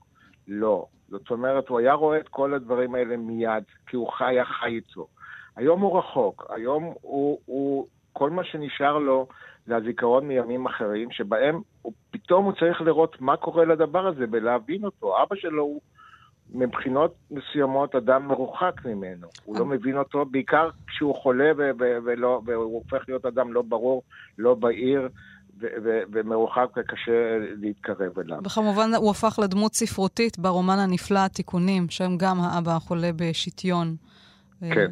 לא. 0.48 0.86
זאת 1.08 1.30
אומרת, 1.30 1.68
הוא 1.68 1.78
היה 1.78 1.92
רואה 1.92 2.18
את 2.18 2.28
כל 2.28 2.54
הדברים 2.54 2.94
האלה 2.94 3.16
מיד, 3.16 3.64
כי 3.86 3.96
הוא 3.96 4.12
חי, 4.12 4.24
היה 4.24 4.44
חי 4.44 4.68
איתו. 4.68 5.06
היום 5.56 5.80
הוא 5.80 5.98
רחוק, 5.98 6.46
היום 6.50 6.94
הוא, 7.00 7.38
הוא, 7.46 7.86
כל 8.12 8.30
מה 8.30 8.44
שנשאר 8.44 8.98
לו 8.98 9.26
זה 9.70 9.76
הזיכרון 9.76 10.28
מימים 10.28 10.66
אחרים, 10.66 11.10
שבהם 11.10 11.60
הוא, 11.82 11.92
פתאום 12.10 12.44
הוא 12.44 12.52
צריך 12.52 12.80
לראות 12.80 13.20
מה 13.20 13.36
קורה 13.36 13.64
לדבר 13.64 14.06
הזה 14.06 14.24
ולהבין 14.30 14.84
אותו. 14.84 15.22
אבא 15.22 15.36
שלו 15.36 15.62
הוא 15.62 15.80
מבחינות 16.54 17.14
מסוימות 17.30 17.94
אדם 17.94 18.28
מרוחק 18.28 18.74
ממנו. 18.84 19.26
הוא 19.44 19.58
לא 19.58 19.66
מבין 19.66 19.98
אותו, 19.98 20.24
בעיקר 20.24 20.68
כשהוא 20.86 21.14
חולה 21.14 21.50
ו- 21.58 21.70
ו- 21.80 21.98
ולא, 22.04 22.40
והוא 22.44 22.74
הופך 22.74 23.04
להיות 23.08 23.26
אדם 23.26 23.52
לא 23.52 23.62
ברור, 23.62 24.02
לא 24.38 24.54
בהיר. 24.54 25.08
ו- 25.60 25.66
ו- 25.84 26.00
ומרוחק 26.12 26.66
וקשה 26.76 27.38
להתקרב 27.56 28.18
אליו. 28.18 28.38
וכמובן, 28.44 28.90
הוא 28.96 29.10
הפך 29.10 29.38
לדמות 29.42 29.74
ספרותית 29.74 30.38
ברומן 30.38 30.78
הנפלא, 30.78 31.18
התיקונים, 31.18 31.88
שם 31.88 32.16
גם 32.16 32.40
האבא 32.40 32.76
החולה 32.76 33.10
בשטיון 33.16 33.96
כן. 34.60 34.90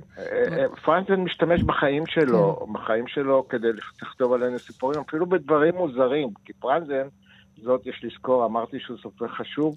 פרנזן 0.84 1.20
משתמש 1.20 1.62
בחיים 1.62 2.06
שלו, 2.06 2.66
כן. 2.66 2.72
בחיים 2.72 3.06
שלו 3.06 3.48
כדי 3.48 3.68
לכתוב 4.02 4.32
עלינו 4.32 4.58
סיפורים, 4.58 5.00
אפילו 5.00 5.26
בדברים 5.26 5.74
מוזרים, 5.74 6.28
כי 6.44 6.52
פרנזן, 6.52 7.08
זאת 7.62 7.86
יש 7.86 8.04
לזכור, 8.04 8.44
אמרתי 8.44 8.76
שהוא 8.80 8.98
סופר 9.02 9.28
חשוב, 9.28 9.76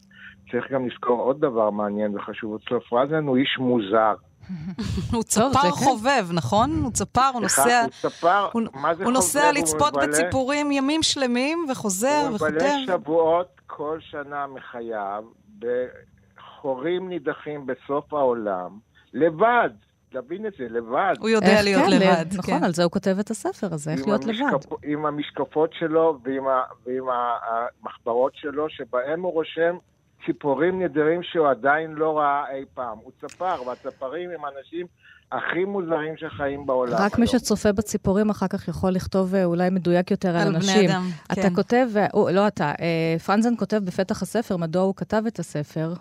צריך 0.51 0.71
גם 0.71 0.88
לזכור 0.88 1.21
עוד 1.21 1.41
דבר 1.41 1.69
מעניין 1.69 2.17
וחשוב 2.17 2.56
אצלו, 2.56 2.82
פרנזן 2.82 3.23
הוא 3.23 3.38
איש 3.38 3.58
מוזר. 3.60 4.13
הוא 5.13 5.23
צפר 5.34 5.62
כן. 5.62 5.69
חובב, 5.69 6.27
נכון? 6.34 6.69
הוא 6.84 6.91
צפר, 6.91 7.30
הוא 7.34 7.41
נוסע... 7.41 7.82
הוא 7.82 7.89
צפר, 7.89 8.47
מה 8.73 8.95
זה 8.95 9.04
הוא 9.04 9.13
נוסע 9.13 9.51
לצפות 9.51 9.93
בציפורים 9.93 10.71
ימים 10.71 11.04
שלמים 11.04 11.65
וחוזר 11.71 12.30
וחותר. 12.34 12.45
הוא 12.45 12.56
מבלה 12.56 12.86
שבועות 12.88 13.62
כל 13.67 13.97
שנה 13.99 14.45
מחייו 14.47 15.23
בחורים 15.60 17.10
נידחים 17.10 17.65
בסוף 17.65 18.13
העולם, 18.13 18.90
לבד. 19.13 19.69
להבין 20.13 20.45
את 20.45 20.54
זה, 20.60 20.65
לבד. 20.69 21.13
הוא 21.19 21.30
יודע 21.30 21.62
להיות 21.63 21.84
כן, 21.84 21.91
לבד. 21.91 22.26
נכון, 22.38 22.60
כן. 22.60 22.63
על 22.63 22.74
זה 22.74 22.84
הוא 22.84 22.91
כותב 22.91 23.15
את 23.19 23.30
הספר 23.30 23.74
הזה, 23.74 23.91
איך 23.91 24.08
להיות 24.08 24.24
המשקפ... 24.24 24.71
לבד. 24.71 24.84
עם 24.84 25.06
המשקפות 25.06 25.74
שלו 25.74 26.19
ועם, 26.24 26.47
ה... 26.47 26.62
ועם 26.86 27.06
המחברות 27.10 28.32
שלו, 28.36 28.69
שבהם 28.69 29.21
הוא 29.21 29.34
רושם 29.34 29.78
ציפורים 30.26 30.84
נדירים 30.84 31.24
שהוא 31.24 31.47
עדיין 31.47 31.91
לא 31.91 32.17
ראה 32.17 32.43
אי 32.52 32.65
פעם. 32.74 32.97
הוא 32.97 33.12
צפר, 33.21 33.67
והצפרים 33.67 34.30
הם 34.30 34.41
אנשים 34.45 34.88
הכי 35.32 35.65
מוזרים 35.65 36.17
שחיים 36.17 36.65
בעולם. 36.65 36.97
רק 37.00 37.19
מי 37.19 37.28
שצופה 37.28 37.71
בציפורים 37.71 38.30
אחר 38.30 38.47
כך 38.47 38.67
יכול 38.67 38.91
לכתוב 38.91 39.36
אה, 39.36 39.45
אולי 39.45 39.69
מדויק 39.69 40.12
יותר 40.12 40.30
על, 40.30 40.47
על 40.47 40.56
אנשים. 40.56 40.80
על 40.80 40.86
בני 40.86 40.93
אדם, 40.93 41.04
אתה 41.26 41.41
כן. 41.41 41.56
כותב, 41.56 41.88
או, 42.13 42.30
לא 42.32 42.47
אתה, 42.47 42.71
אה, 42.82 43.19
פרנזן 43.26 43.56
כותב 43.58 43.78
בפתח 43.78 44.21
הספר 44.21 44.58
מדוע 44.58 44.82
הוא 44.82 44.95
כתב 44.95 45.24
את 45.28 45.39
הספר, 45.39 45.93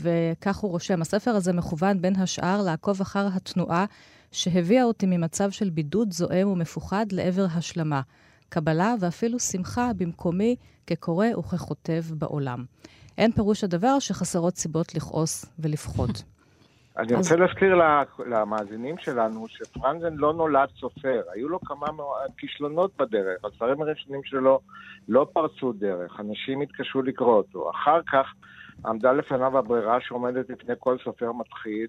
וכך 0.00 0.56
הוא 0.56 0.70
רושם, 0.70 1.02
הספר 1.02 1.30
הזה 1.30 1.52
מכוון 1.52 2.02
בין 2.02 2.16
השאר 2.16 2.62
לעקוב 2.66 3.00
אחר 3.00 3.26
התנועה 3.34 3.84
שהביאה 4.32 4.84
אותי 4.84 5.06
ממצב 5.06 5.50
של 5.50 5.70
בידוד 5.70 6.12
זועם 6.12 6.48
ומפוחד 6.48 7.06
לעבר 7.12 7.46
השלמה, 7.56 8.00
קבלה 8.48 8.94
ואפילו 9.00 9.38
שמחה 9.38 9.90
במקומי 9.96 10.56
כקורא 10.86 11.26
וככותב 11.38 12.02
בעולם. 12.10 12.64
אין 13.18 13.32
פירוש 13.32 13.64
הדבר 13.64 13.98
שחסרות 13.98 14.56
סיבות 14.56 14.94
לכעוס 14.94 15.44
ולפחוד. 15.58 16.10
אני 16.98 17.14
רוצה 17.14 17.36
להזכיר 17.36 17.74
למאזינים 18.26 18.98
שלנו 18.98 19.46
שפרנזן 19.48 20.14
לא 20.14 20.32
נולד 20.32 20.68
סופר, 20.80 21.22
היו 21.34 21.48
לו 21.48 21.60
כמה 21.60 21.86
כישלונות 22.38 22.90
בדרך, 22.98 23.44
הספרים 23.44 23.82
הראשונים 23.82 24.20
שלו 24.24 24.60
לא 25.08 25.26
פרצו 25.32 25.72
דרך, 25.72 26.20
אנשים 26.20 26.60
התקשו 26.60 27.02
לקרוא 27.02 27.36
אותו. 27.36 27.70
אחר 27.70 28.00
כך 28.12 28.26
עמדה 28.86 29.12
לפניו 29.12 29.58
הברירה 29.58 29.98
שעומדת 30.00 30.50
לפני 30.50 30.74
כל 30.78 30.96
סופר 31.04 31.32
מתחיל, 31.32 31.86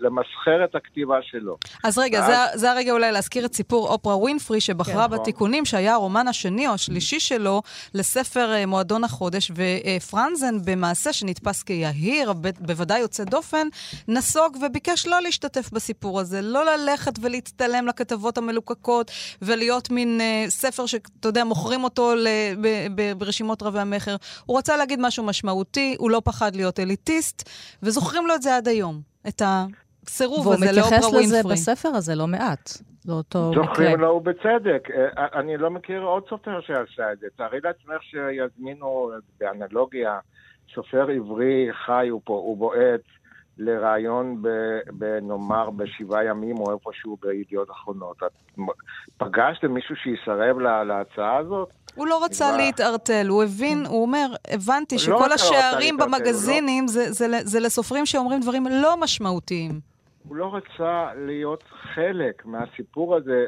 למסחר 0.00 0.64
את 0.64 0.74
הכתיבה 0.74 1.18
שלו. 1.22 1.56
אז 1.84 1.98
רגע, 1.98 2.18
ואז... 2.20 2.50
זה, 2.52 2.58
זה 2.58 2.72
הרגע 2.72 2.92
אולי 2.92 3.12
להזכיר 3.12 3.46
את 3.46 3.54
סיפור 3.54 3.88
אופרה 3.88 4.16
ווינפרי, 4.16 4.60
שבחרה 4.60 5.08
כן, 5.08 5.14
בתיקונים 5.14 5.64
שהיה 5.64 5.94
הרומן 5.94 6.28
השני 6.28 6.68
או 6.68 6.72
השלישי 6.72 7.20
שלו 7.20 7.62
לספר 7.94 8.52
uh, 8.62 8.66
מועדון 8.66 9.04
החודש, 9.04 9.50
ופרנזן 9.50 10.54
במעשה 10.64 11.12
שנתפס 11.12 11.62
כיהיר, 11.62 12.32
בוודאי 12.60 13.00
יוצא 13.00 13.24
דופן, 13.24 13.68
נסוג 14.08 14.56
וביקש 14.62 15.06
לא 15.06 15.20
להשתתף 15.20 15.70
בסיפור 15.72 16.20
הזה, 16.20 16.42
לא 16.42 16.64
ללכת 16.64 17.12
ולהצטלם 17.20 17.86
לכתבות 17.86 18.38
המלוקקות, 18.38 19.10
ולהיות 19.42 19.90
מין 19.90 20.20
uh, 20.20 20.50
ספר 20.50 20.86
שאתה 20.86 21.28
יודע, 21.28 21.44
מוכרים 21.44 21.84
אותו 21.84 22.14
ל, 22.14 22.26
ב, 22.60 22.68
ב, 22.94 23.12
ברשימות 23.18 23.62
רבי 23.62 23.78
המכר. 23.78 24.16
הוא 24.46 24.58
רצה 24.58 24.76
להגיד 24.76 25.00
משהו 25.00 25.24
משמעותי, 25.24 25.95
הוא 25.98 26.10
לא 26.10 26.22
פחד 26.24 26.56
להיות 26.56 26.80
אליטיסט, 26.80 27.48
וזוכרים 27.82 28.26
לו 28.26 28.34
את 28.34 28.42
זה 28.42 28.56
עד 28.56 28.68
היום, 28.68 29.00
את 29.28 29.42
הסירוב 29.44 30.52
הזה 30.52 30.66
לאופרה 30.72 30.98
ווינפרי. 30.98 31.10
והוא 31.10 31.22
מתייחס 31.22 31.34
לזה 31.34 31.42
בספר 31.52 31.88
הזה 31.88 32.14
לא 32.14 32.26
מעט, 32.26 32.70
לאותו 33.06 33.50
מקרה. 33.50 33.64
זוכרים 33.64 34.00
לו 34.00 34.20
בצדק. 34.20 34.88
אה, 34.90 35.26
אני 35.40 35.56
לא 35.56 35.70
מכיר 35.70 36.02
עוד 36.02 36.22
סופר 36.28 36.60
שעשה 36.60 37.12
את 37.12 37.18
זה. 37.18 37.26
תארי 37.36 37.58
לעצמך 37.64 38.02
שיזמינו 38.02 39.10
באנלוגיה 39.40 40.18
סופר 40.74 41.06
עברי 41.10 41.68
חי 41.86 42.10
ובועט. 42.10 43.00
לראיון, 43.58 44.42
נאמר, 45.22 45.70
בשבעה 45.70 46.24
ימים 46.24 46.56
או 46.58 46.72
איפשהו 46.72 47.16
בידיעות 47.22 47.70
אחרונות. 47.70 48.16
את 48.22 48.58
פגשת 49.16 49.64
מישהו 49.64 49.96
שיסרב 49.96 50.58
להצעה 50.58 51.36
הזאת? 51.36 51.68
הוא 51.96 52.06
לא 52.06 52.24
רצה 52.24 52.46
נגמר. 52.46 52.56
להתערטל, 52.64 53.26
הוא 53.28 53.42
הבין, 53.44 53.86
הוא 53.88 54.02
אומר, 54.02 54.26
הבנתי 54.50 54.94
לא 54.94 55.00
שכל 55.00 55.28
לא 55.28 55.34
השערים 55.34 55.96
במגזינים 55.96 56.84
לא... 56.84 56.88
זה, 56.88 57.12
זה, 57.12 57.26
זה, 57.42 57.60
לסופרים 57.60 58.06
שאומרים 58.06 58.40
דברים 58.40 58.66
לא 58.66 58.96
משמעותיים. 59.00 59.80
הוא 60.28 60.36
לא 60.36 60.54
רצה 60.54 61.08
להיות 61.16 61.64
חלק 61.94 62.46
מהסיפור 62.46 63.16
הזה 63.16 63.46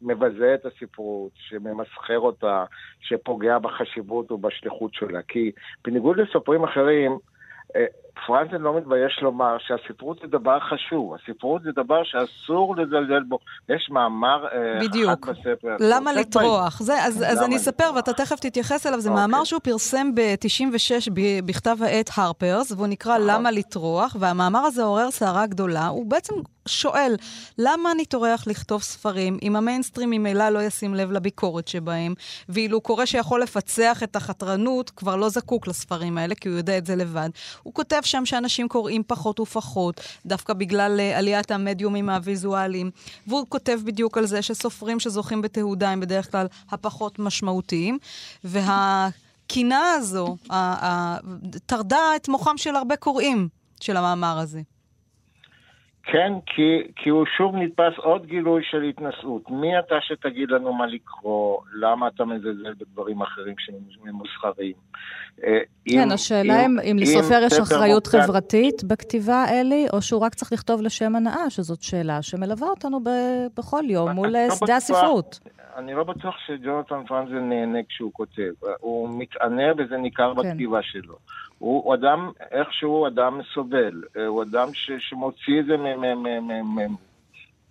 שמבזה 0.00 0.54
את 0.54 0.66
הספרות, 0.66 1.32
שממסחר 1.34 2.18
אותה, 2.18 2.64
שפוגע 3.00 3.58
בחשיבות 3.58 4.32
ובשליחות 4.32 4.94
שלה. 4.94 5.22
כי 5.28 5.52
בניגוד 5.84 6.16
לסופרים 6.16 6.64
אחרים, 6.64 7.18
אה, 7.76 7.84
פרנזן 8.26 8.62
לא 8.62 8.76
מתבייש 8.76 9.18
לומר 9.22 9.56
שהספרות 9.58 10.18
זה 10.20 10.26
דבר 10.26 10.58
חשוב, 10.60 11.14
הספרות 11.14 11.62
זה 11.62 11.70
דבר 11.72 12.04
שאסור 12.04 12.76
לזלזל 12.76 13.22
בו. 13.28 13.38
יש 13.68 13.88
מאמר 13.90 14.46
אה, 14.52 14.80
בדיוק. 14.80 15.10
אחד 15.10 15.30
בספר. 15.30 15.76
למה 15.80 16.12
לטרוח? 16.12 16.80
זה, 16.82 17.04
אז, 17.04 17.24
אז 17.28 17.42
אני 17.42 17.56
אספר 17.56 17.90
ואתה 17.96 18.12
תכף 18.12 18.40
תתייחס 18.40 18.86
אליו. 18.86 19.00
זה 19.00 19.10
okay. 19.10 19.12
מאמר 19.12 19.38
אוקיי. 19.38 19.46
שהוא 19.46 19.60
פרסם 19.60 20.14
ב-96 20.14 21.10
בכתב 21.46 21.76
העת 21.80 22.10
הרפרס, 22.16 22.72
והוא 22.72 22.86
נקרא 22.86 23.18
נכון. 23.18 23.30
למה 23.30 23.50
לטרוח, 23.50 24.16
והמאמר 24.20 24.60
הזה 24.60 24.82
עורר 24.82 25.10
סערה 25.10 25.46
גדולה. 25.46 25.86
הוא 25.86 26.06
בעצם 26.06 26.34
שואל, 26.68 27.16
למה 27.58 27.92
אני 27.92 28.04
טורח 28.04 28.46
לכתוב 28.46 28.82
ספרים 28.82 29.38
אם 29.42 29.56
המיינסטרים 29.56 30.10
ממילא 30.10 30.48
לא 30.48 30.62
ישים 30.62 30.94
לב 30.94 31.12
לביקורת 31.12 31.68
שבהם, 31.68 32.14
ואילו 32.48 32.80
קורא 32.80 33.04
שיכול 33.04 33.42
לפצח 33.42 34.02
את 34.02 34.16
החתרנות, 34.16 34.90
כבר 34.90 35.16
לא 35.16 35.28
זקוק 35.28 35.66
לספרים 35.66 36.18
האלה, 36.18 36.34
כי 36.34 36.48
הוא 36.48 36.56
יודע 36.56 36.78
את 36.78 36.86
זה 36.86 36.96
לבד. 36.96 37.28
הוא 37.62 37.74
כותב 37.74 38.00
שם 38.02 38.26
שאנשים 38.26 38.68
קוראים 38.68 39.02
פחות 39.06 39.40
ופחות, 39.40 40.00
דווקא 40.26 40.52
בגלל 40.52 41.00
uh, 41.00 41.18
עליית 41.18 41.50
המדיומים 41.50 42.10
הוויזואליים. 42.10 42.90
והוא 43.26 43.46
כותב 43.48 43.80
בדיוק 43.84 44.18
על 44.18 44.26
זה 44.26 44.42
שסופרים 44.42 45.00
שזוכים 45.00 45.42
בתהודה 45.42 45.90
הם 45.90 46.00
בדרך 46.00 46.30
כלל 46.30 46.46
הפחות 46.70 47.18
משמעותיים. 47.18 47.98
והקינה 48.44 49.92
הזו 49.92 50.36
טרדה 51.66 52.16
את 52.16 52.28
מוחם 52.28 52.58
של 52.58 52.76
הרבה 52.76 52.96
קוראים 52.96 53.48
של 53.80 53.96
המאמר 53.96 54.38
הזה. 54.38 54.60
כן, 56.12 56.32
כי, 56.46 56.92
כי 56.96 57.10
הוא 57.10 57.24
שוב 57.36 57.56
נתפס 57.56 57.92
עוד 57.96 58.26
גילוי 58.26 58.62
של 58.70 58.82
התנשאות. 58.82 59.50
מי 59.50 59.78
אתה 59.78 59.94
שתגיד 60.00 60.50
לנו 60.50 60.72
מה 60.72 60.86
לקרוא? 60.86 61.58
למה 61.80 62.08
אתה 62.08 62.24
מזלזל 62.24 62.74
בדברים 62.74 63.22
אחרים 63.22 63.54
שממוסחרים? 63.58 64.72
אה, 65.44 65.58
כן, 65.88 66.10
השאלה 66.10 66.66
אם, 66.66 66.78
אם, 66.78 66.90
אם 66.90 66.96
לסופר 66.98 67.40
יש 67.46 67.58
אחריות 67.58 68.06
מוקד... 68.06 68.20
חברתית 68.20 68.84
בכתיבה, 68.84 69.44
אלי, 69.48 69.86
או 69.92 70.02
שהוא 70.02 70.20
רק 70.20 70.34
צריך 70.34 70.52
לכתוב 70.52 70.82
לשם 70.82 71.16
הנאה, 71.16 71.50
שזאת 71.50 71.82
שאלה 71.82 72.22
שמלווה 72.22 72.68
אותנו 72.68 73.00
ב, 73.04 73.08
בכל 73.56 73.82
יום 73.84 74.10
מול 74.10 74.28
לא 74.28 74.54
שדה 74.54 74.76
הספרות. 74.76 75.40
אני 75.78 75.94
לא 75.94 76.04
בטוח 76.04 76.34
שג'ונתן 76.46 77.06
פרנזן 77.06 77.48
נהנה 77.48 77.78
כשהוא 77.88 78.12
כותב. 78.12 78.52
הוא 78.80 79.18
מתענה 79.18 79.72
וזה 79.78 79.96
ניכר 79.96 80.34
כן. 80.34 80.40
בכתיבה 80.40 80.82
שלו. 80.82 81.16
הוא, 81.58 81.84
הוא 81.84 81.94
אדם, 81.94 82.30
איכשהו 82.50 83.06
אדם 83.06 83.40
סובל. 83.54 84.02
הוא 84.26 84.42
אדם 84.42 84.74
ש, 84.74 84.90
שמוציא 84.98 85.60
את 85.60 85.66
זה 85.66 85.76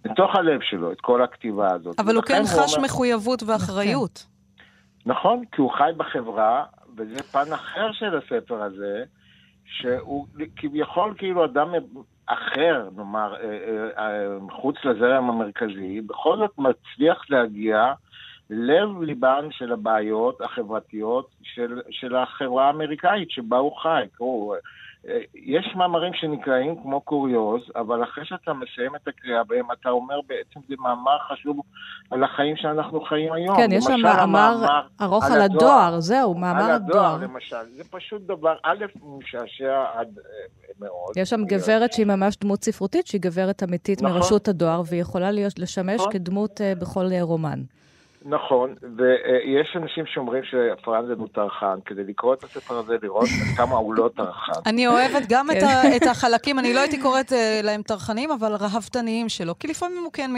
מתוך 0.06 0.36
הלב 0.36 0.62
שלו, 0.62 0.92
את 0.92 1.02
כל 1.02 1.24
הכתיבה 1.24 1.74
הזאת. 1.74 2.00
אבל 2.00 2.16
הוא 2.16 2.24
כן 2.24 2.42
חש 2.46 2.76
אומר... 2.76 2.86
מחויבות 2.86 3.44
ואחריות. 3.44 4.26
נכון, 5.06 5.44
כי 5.52 5.62
הוא 5.62 5.72
חי 5.72 5.92
בחברה, 5.98 6.64
וזה 6.98 7.24
פן 7.24 7.54
אחר 7.54 7.92
של 7.92 8.18
הספר 8.18 8.64
הזה, 8.64 9.04
שהוא 9.66 10.28
כביכול 10.56 11.14
כאילו 11.18 11.46
אדם 11.46 11.72
אחר, 12.28 12.90
נאמר, 12.96 13.36
אה, 13.36 13.40
אה, 13.44 14.06
אה, 14.06 14.38
חוץ 14.52 14.76
לזרם 14.86 15.30
המרכזי, 15.30 16.02
בכל 16.02 16.38
זאת 16.38 16.58
מצליח 16.58 17.30
להגיע 17.30 17.94
לב 18.50 19.02
ליבן 19.02 19.48
של 19.52 19.72
הבעיות 19.72 20.42
החברתיות 20.42 21.30
של, 21.44 21.82
של 21.90 22.16
החברה 22.16 22.68
האמריקאית 22.68 23.32
שבה 23.32 23.58
הוא 23.58 23.78
חי. 23.78 24.04
קראו, 24.18 24.56
יש 25.36 25.74
מאמרים 25.76 26.14
שנקראים 26.14 26.76
כמו 26.84 27.02
קוריוז, 27.02 27.62
אבל 27.76 28.04
אחרי 28.04 28.26
שאתה 28.26 28.54
מסיים 28.54 28.96
את 28.96 29.08
הקריאה 29.08 29.44
בהם, 29.44 29.66
אתה 29.72 29.90
אומר 29.90 30.20
בעצם 30.28 30.60
זה 30.70 30.76
מאמר 30.80 31.18
חשוב 31.30 31.62
על 32.12 32.24
החיים 32.24 32.56
שאנחנו 32.56 33.02
חיים 33.02 33.34
היום. 33.34 33.58
כן, 33.58 33.70
יש 33.72 33.84
שם 33.84 34.02
מאמר 34.04 34.56
ארוך 35.02 35.26
על, 35.26 35.34
על 35.34 35.42
הדואר, 35.42 35.72
הדואר, 35.72 36.00
זהו, 36.00 36.34
מאמר 36.34 36.64
על 36.64 36.72
הדואר. 36.72 37.06
על 37.06 37.16
הדואר, 37.16 37.30
למשל. 37.32 37.64
זה 37.76 37.84
פשוט 37.92 38.22
דבר, 38.22 38.56
א', 38.64 38.86
משעשע 39.18 39.84
עד 39.94 40.08
אה, 40.18 40.74
מאוד. 40.80 41.18
יש 41.18 41.30
שם 41.30 41.46
גברת 41.46 41.94
שהיא 41.94 42.06
ממש 42.06 42.38
דמות 42.38 42.64
ספרותית, 42.64 43.08
שהיא 43.08 43.22
גברת 43.22 43.64
אמיתית 43.64 44.02
נכון. 44.02 44.18
מרשות 44.18 44.48
הדואר, 44.48 44.82
והיא 44.86 45.02
יכולה 45.02 45.32
להיות, 45.32 45.60
לשמש 45.60 45.96
נכון. 45.96 46.12
כדמות 46.14 46.62
uh, 46.62 46.82
בכל 46.82 47.06
uh, 47.06 47.22
רומן. 47.22 47.62
נכון, 48.30 48.76
ויש 48.98 49.76
אנשים 49.76 50.06
שאומרים 50.06 50.44
שפרנזן 50.44 51.20
הוא 51.20 51.28
טרחן, 51.34 51.80
כדי 51.86 52.04
לקרוא 52.04 52.34
את 52.34 52.44
הספר 52.44 52.78
הזה, 52.78 52.96
לראות 53.02 53.28
כמה 53.58 53.76
הוא 53.76 53.94
לא 53.94 54.10
טרחן. 54.16 54.52
אני 54.66 54.88
אוהבת 54.88 55.24
גם 55.30 55.52
את, 55.52 55.64
ה, 55.64 55.96
את 55.96 56.02
החלקים, 56.12 56.60
אני 56.60 56.74
לא 56.74 56.80
הייתי 56.80 57.02
קוראת 57.02 57.34
אה, 57.34 57.60
להם 57.64 57.82
טרחנים, 57.82 58.32
אבל 58.32 58.56
רהבתניים 58.56 59.30
שלו, 59.30 59.60
כי 59.60 59.68
לפעמים 59.68 60.04
הוא 60.04 60.12
כן, 60.12 60.32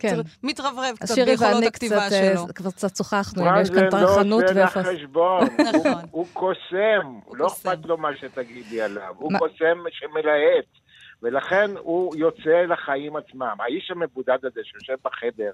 כן. 0.00 0.16
מתרברב 0.42 0.96
קצת 1.00 1.14
ביכולות 1.26 1.64
הכתיבה 1.66 1.96
אה, 1.96 2.10
שלו. 2.10 2.46
כבר 2.54 2.70
קצת 2.70 2.96
שוחחנו, 2.96 3.50
אם 3.50 3.60
יש 3.60 3.70
כאן 3.70 3.90
טרחנות 3.90 4.44
ואיפה... 4.54 4.82
פרנזן 4.82 4.86
לא 4.86 4.86
עושה 4.86 4.90
לך 4.90 4.98
חשבון. 4.98 5.46
הוא, 6.10 6.26
קוסם, 6.32 7.18
לא 7.32 7.46
אכפת 7.46 7.86
לו 7.86 7.96
מה 7.96 8.16
שתגידי 8.16 8.82
עליו, 8.82 9.14
הוא 9.16 9.32
קוסם 9.38 9.78
שמלהט. 9.90 10.64
ולכן 11.22 11.70
הוא 11.78 12.16
יוצא 12.16 12.64
לחיים 12.68 13.16
עצמם. 13.16 13.56
האיש 13.60 13.90
המבודד 13.90 14.38
הזה 14.42 14.60
שיושב 14.64 14.94
בחדר 15.04 15.50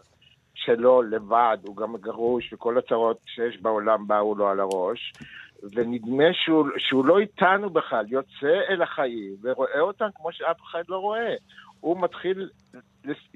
שלו 0.65 1.03
לבד, 1.03 1.59
הוא 1.67 1.77
גם 1.77 1.97
גרוש, 1.97 2.53
וכל 2.53 2.79
הצרות 2.79 3.19
שיש 3.27 3.61
בעולם 3.63 4.07
באו 4.07 4.35
לו 4.35 4.49
על 4.49 4.61
הראש, 4.61 5.13
ונדמה 5.63 6.25
שהוא, 6.33 6.67
שהוא 6.79 7.05
לא 7.05 7.19
איתנו 7.19 7.71
בכלל, 7.71 8.05
יוצא 8.09 8.61
אל 8.69 8.83
החיים 8.83 9.37
ורואה 9.43 9.81
אותם 9.81 10.09
כמו 10.15 10.33
שאף 10.33 10.57
אחד 10.71 10.83
לא 10.89 10.99
רואה. 10.99 11.35
הוא 11.81 12.01
מתחיל, 12.01 12.49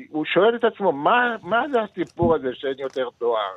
הוא 0.08 0.24
שואל 0.24 0.56
את 0.56 0.64
עצמו, 0.64 0.92
מה, 0.92 1.36
מה 1.42 1.62
זה 1.72 1.82
הסיפור 1.82 2.34
הזה 2.34 2.54
שאין 2.54 2.78
יותר 2.78 3.08
תואר? 3.18 3.54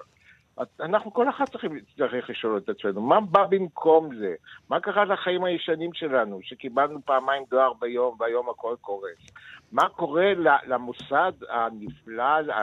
אנחנו 0.79 1.13
כל 1.13 1.29
אחד 1.29 1.45
צריכים, 1.45 1.79
צריך 1.97 2.29
לשאול 2.29 2.57
את 2.57 2.69
עצמנו, 2.69 3.01
מה 3.01 3.21
בא 3.21 3.45
במקום 3.45 4.15
זה? 4.15 4.35
מה 4.69 4.79
קרה 4.79 5.05
לחיים 5.05 5.43
הישנים 5.43 5.93
שלנו, 5.93 6.39
שקיבלנו 6.43 6.99
פעמיים 7.05 7.43
דואר 7.49 7.73
ביום 7.73 8.15
והיום 8.19 8.49
הכל 8.49 8.75
קורס? 8.81 9.31
מה 9.71 9.89
קורה 9.89 10.33
למוסד 10.67 11.31
הנפלא, 11.49 12.53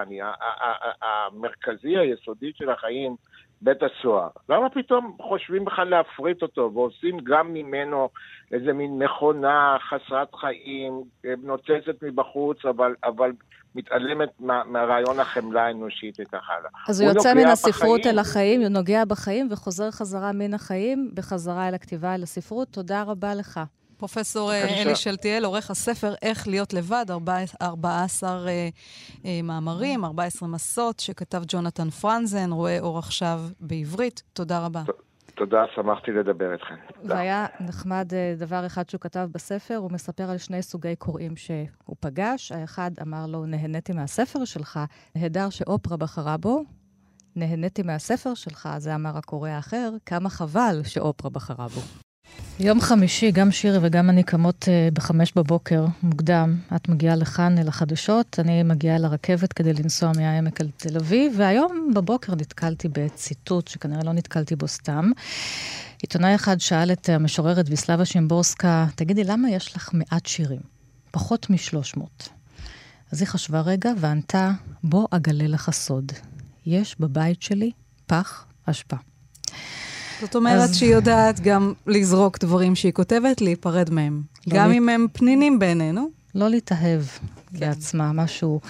המרכזי, 1.02 1.98
היסודי 1.98 2.52
של 2.54 2.70
החיים, 2.70 3.16
בית 3.60 3.82
הסוהר? 3.82 4.28
למה 4.48 4.70
פתאום 4.70 5.16
חושבים 5.20 5.64
בכלל 5.64 5.88
להפריט 5.88 6.42
אותו 6.42 6.70
ועושים 6.74 7.18
גם 7.24 7.54
ממנו 7.54 8.08
איזה 8.52 8.72
מין 8.72 8.98
מכונה 8.98 9.76
חסרת 9.80 10.34
חיים, 10.34 11.02
נוצצת 11.42 12.02
מבחוץ, 12.02 12.64
אבל, 12.64 12.94
אבל 13.04 13.32
מתעלמת 13.74 14.28
מה, 14.40 14.64
מהרעיון 14.64 15.20
החמלה 15.20 15.66
האנושית 15.66 16.16
וכך 16.20 16.50
הלאה. 16.58 16.70
אז 16.88 17.00
הוא, 17.00 17.08
הוא 17.08 17.16
יוצא 17.16 17.34
מן 17.34 17.46
הספרות 17.46 18.00
בחיים. 18.00 18.14
אל 18.14 18.18
החיים, 18.18 18.60
הוא 18.60 18.68
נוגע 18.68 19.04
בחיים 19.04 19.48
וחוזר 19.50 19.90
חזרה 19.90 20.32
מן 20.32 20.54
החיים, 20.54 21.10
בחזרה 21.14 21.68
אל 21.68 21.74
הכתיבה, 21.74 22.14
אל 22.14 22.22
הספרות. 22.22 22.68
תודה 22.68 23.02
רבה 23.02 23.34
לך. 23.34 23.60
פרופסור 23.96 24.52
אה, 24.52 24.82
אלי 24.82 24.96
שלטיאל, 24.96 25.44
עורך 25.44 25.70
הספר 25.70 26.14
איך 26.22 26.48
להיות 26.48 26.72
לבד, 26.72 27.06
14 27.62 28.48
אה, 28.48 28.68
אה, 29.24 29.40
מאמרים, 29.42 30.04
14 30.04 30.48
מסות 30.48 31.00
שכתב 31.00 31.42
ג'ונתן 31.48 31.90
פרנזן, 31.90 32.52
רואה 32.52 32.80
אור 32.80 32.98
עכשיו 32.98 33.40
בעברית. 33.60 34.22
תודה 34.32 34.64
רבה. 34.64 34.82
תודה, 35.36 35.64
שמחתי 35.74 36.10
לדבר 36.10 36.52
איתכם. 36.52 36.74
והיה 37.04 37.46
נחמד 37.60 38.12
דבר 38.38 38.66
אחד 38.66 38.88
שהוא 38.88 39.00
כתב 39.00 39.28
בספר, 39.32 39.76
הוא 39.76 39.90
מספר 39.92 40.30
על 40.30 40.38
שני 40.38 40.62
סוגי 40.62 40.96
קוראים 40.96 41.36
שהוא 41.36 41.96
פגש. 42.00 42.52
האחד 42.52 42.90
אמר 43.02 43.26
לו, 43.28 43.46
נהניתי 43.46 43.92
מהספר 43.92 44.44
שלך, 44.44 44.80
נהדר 45.16 45.50
שאופרה 45.50 45.96
בחרה 45.96 46.36
בו. 46.36 46.64
נהניתי 47.36 47.82
מהספר 47.82 48.34
שלך, 48.34 48.68
זה 48.78 48.94
אמר 48.94 49.16
הקורא 49.16 49.48
האחר, 49.48 49.90
כמה 50.06 50.30
חבל 50.30 50.80
שאופרה 50.84 51.30
בחרה 51.30 51.66
בו. 51.68 52.03
יום 52.60 52.80
חמישי, 52.80 53.30
גם 53.30 53.50
שירי 53.50 53.78
וגם 53.82 54.10
אני 54.10 54.22
קמות 54.22 54.62
uh, 54.62 54.94
בחמש 54.94 55.32
בבוקר, 55.36 55.86
מוקדם. 56.02 56.56
את 56.76 56.88
מגיעה 56.88 57.16
לכאן, 57.16 57.58
אל 57.58 57.68
החדשות, 57.68 58.40
אני 58.40 58.62
מגיעה 58.62 58.98
לרכבת 58.98 59.52
כדי 59.52 59.72
לנסוע 59.72 60.12
מהעמק 60.16 60.60
על 60.60 60.68
תל 60.76 60.96
אביב, 60.96 61.34
והיום 61.36 61.90
בבוקר 61.94 62.34
נתקלתי 62.34 62.88
בציטוט 62.92 63.68
שכנראה 63.68 64.02
לא 64.04 64.12
נתקלתי 64.12 64.56
בו 64.56 64.68
סתם. 64.68 65.10
עיתונאי 66.02 66.34
אחד 66.34 66.60
שאל 66.60 66.92
את 66.92 67.08
המשוררת 67.08 67.66
ויסלבה 67.68 68.04
שימבורסקה, 68.04 68.86
תגידי, 68.94 69.24
למה 69.24 69.50
יש 69.50 69.76
לך 69.76 69.90
מעט 69.92 70.26
שירים? 70.26 70.60
פחות 71.10 71.50
משלוש 71.50 71.96
מאות. 71.96 72.28
אז 73.12 73.20
היא 73.20 73.28
חשבה 73.28 73.60
רגע 73.60 73.90
וענתה, 73.98 74.52
בוא 74.82 75.06
אגלה 75.10 75.46
לך 75.46 75.70
סוד. 75.70 76.12
יש 76.66 76.96
בבית 77.00 77.42
שלי 77.42 77.70
פח 78.06 78.46
אשפה. 78.66 78.96
זאת 80.24 80.36
אומרת 80.36 80.70
אז... 80.70 80.76
שהיא 80.76 80.92
יודעת 80.92 81.40
גם 81.40 81.72
לזרוק 81.86 82.38
דברים 82.38 82.74
שהיא 82.74 82.92
כותבת, 82.92 83.40
להיפרד 83.40 83.90
מהם. 83.90 84.22
לא 84.46 84.56
גם 84.56 84.70
לי... 84.70 84.78
אם 84.78 84.88
הם 84.88 85.06
פנינים 85.12 85.58
בעינינו. 85.58 86.08
לא 86.34 86.48
להתאהב 86.48 87.02
כן. 87.04 87.60
בעצמה, 87.60 88.12
משהו 88.12 88.60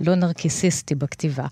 לא 0.00 0.14
נרקיסיסטי 0.14 0.94
בכתיבה. 0.94 1.46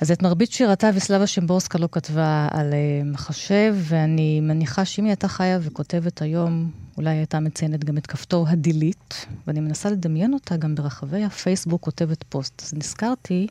אז 0.00 0.10
את 0.10 0.22
מרבית 0.22 0.52
שירתה 0.52 0.90
וסלבה 0.94 1.26
שימבורסקה 1.26 1.78
לא 1.78 1.88
כתבה 1.92 2.48
על 2.50 2.70
uh, 2.70 3.06
מחשב, 3.12 3.76
ואני 3.78 4.40
מניחה 4.40 4.84
שאם 4.84 5.04
היא 5.04 5.10
הייתה 5.10 5.28
חיה 5.28 5.58
וכותבת 5.62 6.22
היום, 6.22 6.70
אולי 6.96 7.10
היא 7.10 7.18
הייתה 7.18 7.40
מציינת 7.40 7.84
גם 7.84 7.98
את 7.98 8.06
כפתור 8.06 8.48
הדילית, 8.48 9.26
ואני 9.46 9.60
מנסה 9.60 9.90
לדמיין 9.90 10.34
אותה 10.34 10.56
גם 10.56 10.74
ברחבי 10.74 11.24
הפייסבוק 11.24 11.82
כותבת 11.82 12.24
פוסט. 12.28 12.62
אז 12.64 12.74
נזכרתי 12.74 13.46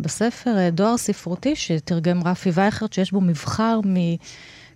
בספר 0.00 0.58
אה, 0.58 0.70
דואר 0.70 0.96
ספרותי 0.96 1.56
שתרגם 1.56 2.22
רפי 2.24 2.50
וייכרט, 2.54 2.92
שיש 2.92 3.12
בו 3.12 3.20
מבחר 3.20 3.80
מ... 3.84 3.96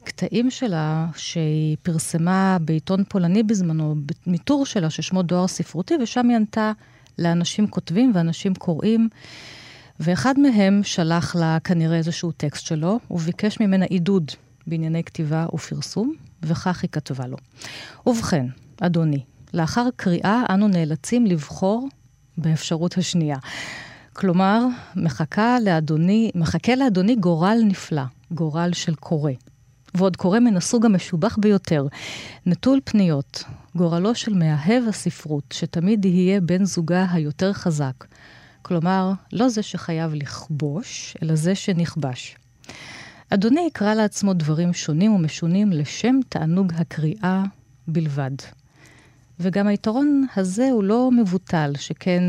קטעים 0.04 0.50
שלה 0.50 1.06
שהיא 1.16 1.76
פרסמה 1.82 2.56
בעיתון 2.60 3.04
פולני 3.08 3.42
בזמנו, 3.42 3.94
מטור 4.26 4.66
שלה 4.66 4.90
ששמו 4.90 5.22
דואר 5.22 5.46
ספרותי, 5.46 5.94
ושם 6.02 6.28
היא 6.28 6.36
ענתה 6.36 6.72
לאנשים 7.18 7.66
כותבים 7.66 8.12
ואנשים 8.14 8.54
קוראים. 8.54 9.08
ואחד 10.00 10.38
מהם 10.38 10.80
שלח 10.82 11.36
לה 11.36 11.58
כנראה 11.64 11.96
איזשהו 11.96 12.32
טקסט 12.32 12.66
שלו, 12.66 12.98
וביקש 13.10 13.60
ממנה 13.60 13.84
עידוד 13.84 14.30
בענייני 14.66 15.04
כתיבה 15.04 15.46
ופרסום, 15.54 16.14
וכך 16.42 16.82
היא 16.82 16.90
כתבה 16.90 17.26
לו. 17.26 17.36
ובכן, 18.06 18.46
אדוני, 18.80 19.24
לאחר 19.54 19.88
קריאה 19.96 20.42
אנו 20.50 20.68
נאלצים 20.68 21.26
לבחור 21.26 21.88
באפשרות 22.38 22.98
השנייה. 22.98 23.36
כלומר, 24.12 24.66
מחכה 24.96 25.60
לאדוני, 25.60 26.30
מחכה 26.34 26.74
לאדוני 26.74 27.16
גורל 27.16 27.58
נפלא, 27.64 28.02
גורל 28.30 28.70
של 28.72 28.94
קורא. 28.94 29.32
ועוד 29.94 30.16
קורא 30.16 30.38
מן 30.38 30.56
הסוג 30.56 30.86
המשובח 30.86 31.36
ביותר, 31.40 31.86
נטול 32.46 32.80
פניות, 32.84 33.44
גורלו 33.74 34.14
של 34.14 34.34
מאהב 34.34 34.88
הספרות, 34.88 35.44
שתמיד 35.52 36.04
יהיה 36.04 36.40
בן 36.40 36.64
זוגה 36.64 37.06
היותר 37.10 37.52
חזק. 37.52 38.04
כלומר, 38.62 39.12
לא 39.32 39.48
זה 39.48 39.62
שחייב 39.62 40.14
לכבוש, 40.14 41.16
אלא 41.22 41.34
זה 41.34 41.54
שנכבש. 41.54 42.36
אדוני 43.30 43.60
יקרא 43.66 43.94
לעצמו 43.94 44.32
דברים 44.34 44.72
שונים 44.72 45.12
ומשונים 45.12 45.72
לשם 45.72 46.20
תענוג 46.28 46.72
הקריאה 46.76 47.42
בלבד. 47.88 48.30
וגם 49.40 49.66
היתרון 49.66 50.26
הזה 50.36 50.68
הוא 50.72 50.84
לא 50.84 51.10
מבוטל, 51.12 51.72
שכן 51.78 52.22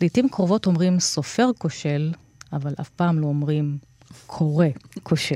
לעתים 0.00 0.28
קרובות 0.28 0.66
אומרים 0.66 1.00
סופר 1.00 1.50
כושל, 1.58 2.12
אבל 2.52 2.74
אף 2.80 2.88
פעם 2.88 3.18
לא 3.18 3.26
אומרים 3.26 3.78
קורא 4.26 4.66
כושל. 5.02 5.34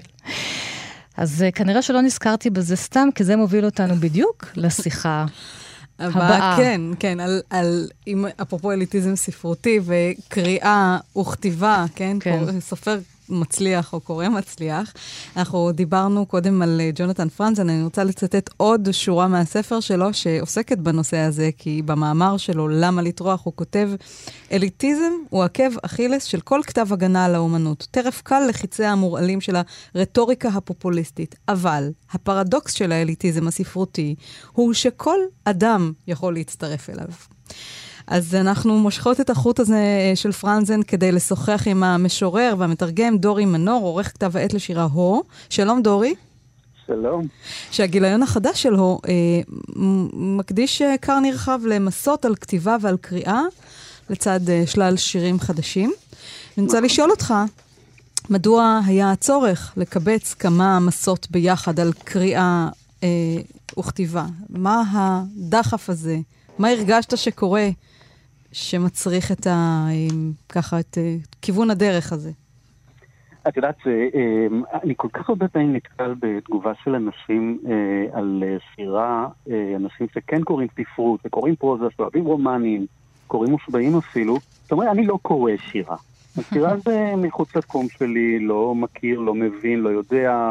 אז 1.16 1.44
uh, 1.48 1.52
כנראה 1.52 1.82
שלא 1.82 2.02
נזכרתי 2.02 2.50
בזה 2.50 2.76
סתם, 2.76 3.08
כי 3.14 3.24
זה 3.24 3.36
מוביל 3.36 3.64
אותנו 3.64 3.94
בדיוק 3.94 4.46
לשיחה 4.56 5.26
הבאה. 5.98 6.56
כן, 6.56 6.80
כן, 6.98 7.20
על, 7.20 7.40
על, 7.50 7.88
עם, 8.06 8.24
אפרופו 8.42 8.72
אליטיזם 8.72 9.16
ספרותי 9.16 9.80
וקריאה 9.84 10.98
וכתיבה, 11.18 11.84
כן? 11.94 12.16
כן. 12.20 12.60
סופר 12.60 12.98
מצליח 13.32 13.92
או 13.92 14.00
קורא 14.00 14.28
מצליח. 14.28 14.92
אנחנו 15.36 15.72
דיברנו 15.72 16.26
קודם 16.26 16.62
על 16.62 16.80
אה, 16.80 16.90
ג'ונתן 16.94 17.28
פרנזן, 17.28 17.70
אני 17.70 17.82
רוצה 17.82 18.04
לצטט 18.04 18.50
עוד 18.56 18.88
שורה 18.92 19.28
מהספר 19.28 19.80
שלו 19.80 20.14
שעוסקת 20.14 20.78
בנושא 20.78 21.16
הזה, 21.16 21.50
כי 21.58 21.82
במאמר 21.82 22.36
שלו, 22.36 22.68
למה 22.68 23.02
לטרוח, 23.02 23.40
הוא 23.44 23.52
כותב, 23.56 23.90
אליטיזם 24.52 25.12
הוא 25.30 25.42
עקב 25.42 25.78
אכילס 25.82 26.24
של 26.24 26.40
כל 26.40 26.60
כתב 26.66 26.86
הגנה 26.92 27.24
על 27.24 27.34
האומנות. 27.34 27.86
טרף 27.90 28.22
קל 28.22 28.42
לחיצי 28.48 28.84
המורעלים 28.84 29.40
של 29.40 29.56
הרטוריקה 29.94 30.48
הפופוליסטית. 30.48 31.34
אבל 31.48 31.90
הפרדוקס 32.10 32.72
של 32.72 32.92
האליטיזם 32.92 33.48
הספרותי 33.48 34.14
הוא 34.52 34.74
שכל 34.74 35.18
אדם 35.44 35.92
יכול 36.06 36.34
להצטרף 36.34 36.90
אליו. 36.90 37.08
אז 38.06 38.34
אנחנו 38.34 38.78
מושכות 38.78 39.20
את 39.20 39.30
החוט 39.30 39.60
הזה 39.60 39.74
אה, 39.74 40.12
של 40.16 40.32
פרנזן 40.32 40.82
כדי 40.82 41.12
לשוחח 41.12 41.62
עם 41.66 41.82
המשורר 41.82 42.54
והמתרגם 42.58 43.18
דורי 43.18 43.44
מנור, 43.44 43.84
עורך 43.84 44.08
כתב 44.08 44.36
העת 44.36 44.54
לשירה 44.54 44.84
הו. 44.92 45.22
שלום 45.50 45.82
דורי. 45.82 46.14
שלום. 46.86 47.26
שהגיליון 47.70 48.22
החדש 48.22 48.62
שלו 48.62 48.98
אה, 49.08 49.12
מקדיש 50.12 50.82
אה, 50.82 50.94
כר 51.02 51.20
נרחב 51.20 51.60
למסות 51.64 52.24
על 52.24 52.34
כתיבה 52.34 52.76
ועל 52.80 52.96
קריאה, 52.96 53.42
לצד 54.10 54.48
אה, 54.48 54.62
שלל 54.66 54.96
שירים 54.96 55.40
חדשים. 55.40 55.92
אני 56.58 56.66
רוצה 56.66 56.80
לשאול 56.80 57.10
אותך, 57.10 57.34
מדוע 58.30 58.80
היה 58.86 59.10
הצורך 59.10 59.72
לקבץ 59.76 60.34
כמה 60.34 60.80
מסות 60.80 61.26
ביחד 61.30 61.80
על 61.80 61.92
קריאה 62.04 62.68
אה, 63.02 63.08
וכתיבה? 63.78 64.26
מה 64.48 64.82
הדחף 64.92 65.90
הזה? 65.90 66.18
מה 66.58 66.68
הרגשת 66.68 67.18
שקורה 67.18 67.68
שמצריך 68.52 69.32
את 69.32 69.46
ה... 69.46 69.86
ככה, 70.48 70.80
את 70.80 70.98
כיוון 71.42 71.70
הדרך 71.70 72.12
הזה? 72.12 72.30
את 73.48 73.56
יודעת, 73.56 73.76
אמ, 73.86 74.62
אני 74.82 74.94
כל 74.96 75.08
כך 75.12 75.28
הרבה 75.28 75.48
פעמים 75.48 75.76
נתקל 75.76 76.14
בתגובה 76.20 76.72
של 76.84 76.94
אנשים 76.94 77.58
אה, 77.66 78.18
על 78.18 78.42
אה, 78.46 78.56
שירה, 78.74 79.28
אה, 79.50 79.76
אנשים 79.76 80.06
שכן 80.14 80.42
קוראים 80.42 80.68
ספרות 80.76 81.20
וקוראים 81.24 81.56
פרוזה, 81.56 81.84
שאוהבים 81.96 82.24
רומנים, 82.24 82.86
קוראים 83.26 83.50
מושבעים 83.50 83.96
אפילו, 83.96 84.38
זאת 84.62 84.72
אומרת, 84.72 84.88
אני 84.88 85.06
לא 85.06 85.18
קורא 85.22 85.52
שירה. 85.70 85.96
השירה 86.38 86.76
זה 86.84 87.12
מחוץ 87.16 87.56
לתחום 87.56 87.88
שלי, 87.88 88.38
לא 88.38 88.74
מכיר, 88.74 89.20
לא 89.20 89.34
מבין, 89.34 89.80
לא 89.80 89.88
יודע. 89.88 90.50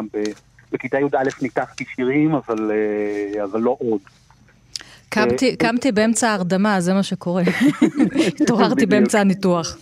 בכיתה 0.71 0.99
י"א 0.99 1.23
ניתחתי 1.41 1.85
שירים, 1.85 2.35
אבל, 2.35 2.71
אבל 3.43 3.61
לא 3.61 3.77
עוד. 3.79 4.01
קמתי, 5.13 5.55
קמתי 5.55 5.91
באמצע 5.91 6.29
ההרדמה, 6.29 6.81
זה 6.81 6.93
מה 6.93 7.03
שקורה. 7.03 7.43
התעוררתי 8.41 8.85
באמצע 8.85 9.19
הניתוח. 9.19 9.77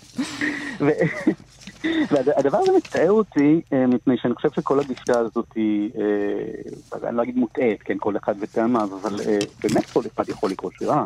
והדבר 2.11 2.57
הזה 2.61 2.71
מצטער 2.77 3.11
אותי, 3.11 3.61
אה, 3.73 3.88
מפני 3.88 4.17
שאני 4.17 4.36
חושב 4.36 4.49
שכל 4.51 4.80
הגישה 4.80 5.19
הזאת 5.19 5.45
היא, 5.55 5.89
אה, 5.97 7.07
אני 7.09 7.17
לא 7.17 7.23
אגיד 7.23 7.38
מוטעית, 7.38 7.84
כן, 7.84 7.97
כל 7.99 8.17
אחד 8.17 8.34
וטעמיו, 8.39 8.89
אבל 9.01 9.15
אה, 9.27 9.38
באמת 9.63 9.86
כל 9.86 10.01
אחד 10.15 10.30
יכול 10.30 10.49
לקרוא 10.49 10.71
שירה. 10.77 11.05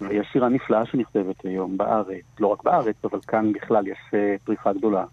ויש 0.00 0.26
שירה 0.32 0.48
נפלאה 0.48 0.86
שנכתבת 0.86 1.44
היום 1.44 1.76
בארץ, 1.76 2.24
לא 2.40 2.46
רק 2.46 2.62
בארץ, 2.62 2.96
אבל 3.04 3.18
כאן 3.26 3.52
בכלל 3.52 3.86
יש 3.86 3.98
פריחה 4.44 4.72
גדולה. 4.72 5.04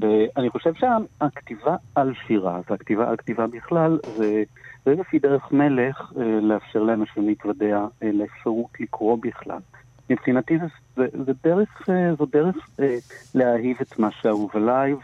ואני 0.00 0.50
חושב 0.50 0.72
שהכתיבה 0.74 1.76
על 1.94 2.12
שירה, 2.26 2.60
והכתיבה 2.70 3.08
על 3.08 3.16
כתיבה 3.16 3.46
בכלל, 3.46 3.98
זה, 4.16 4.42
זה 4.84 4.90
איזושהי 4.90 5.18
דרך 5.18 5.52
מלך 5.52 6.12
לאפשר 6.42 6.82
לאנשים 6.82 7.26
להתוודע 7.26 7.86
לאפשרות 8.02 8.80
לקרוא 8.80 9.18
בכלל. 9.22 9.58
מבחינתי 10.10 10.58
זה, 10.58 10.66
זה, 10.96 11.06
זה 11.26 11.32
דרך, 11.44 11.88
אה, 11.88 12.14
זו 12.14 12.26
דרך 12.26 12.56
אה, 12.80 12.96
להאהיב 13.34 13.76
את 13.82 13.98
מה 13.98 14.10
שאהוב 14.10 14.50
עליי 14.54 14.94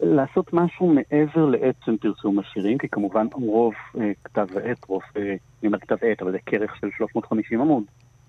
ולעשות 0.00 0.52
משהו 0.52 0.94
מעבר 0.94 1.46
לעצם 1.46 1.96
פרסום 1.96 2.38
השירים, 2.38 2.78
כי 2.78 2.88
כמובן 2.88 3.26
רוב 3.32 3.74
אה, 4.00 4.12
כתב 4.24 4.46
העת, 4.56 4.84
רוב, 4.84 5.02
אני 5.16 5.36
אומר 5.64 5.78
כתב 5.78 5.96
העת, 6.02 6.22
אבל 6.22 6.32
זה 6.32 6.38
כרך 6.46 6.76
של 6.76 6.88
350 6.96 7.60
עמוד, 7.60 7.84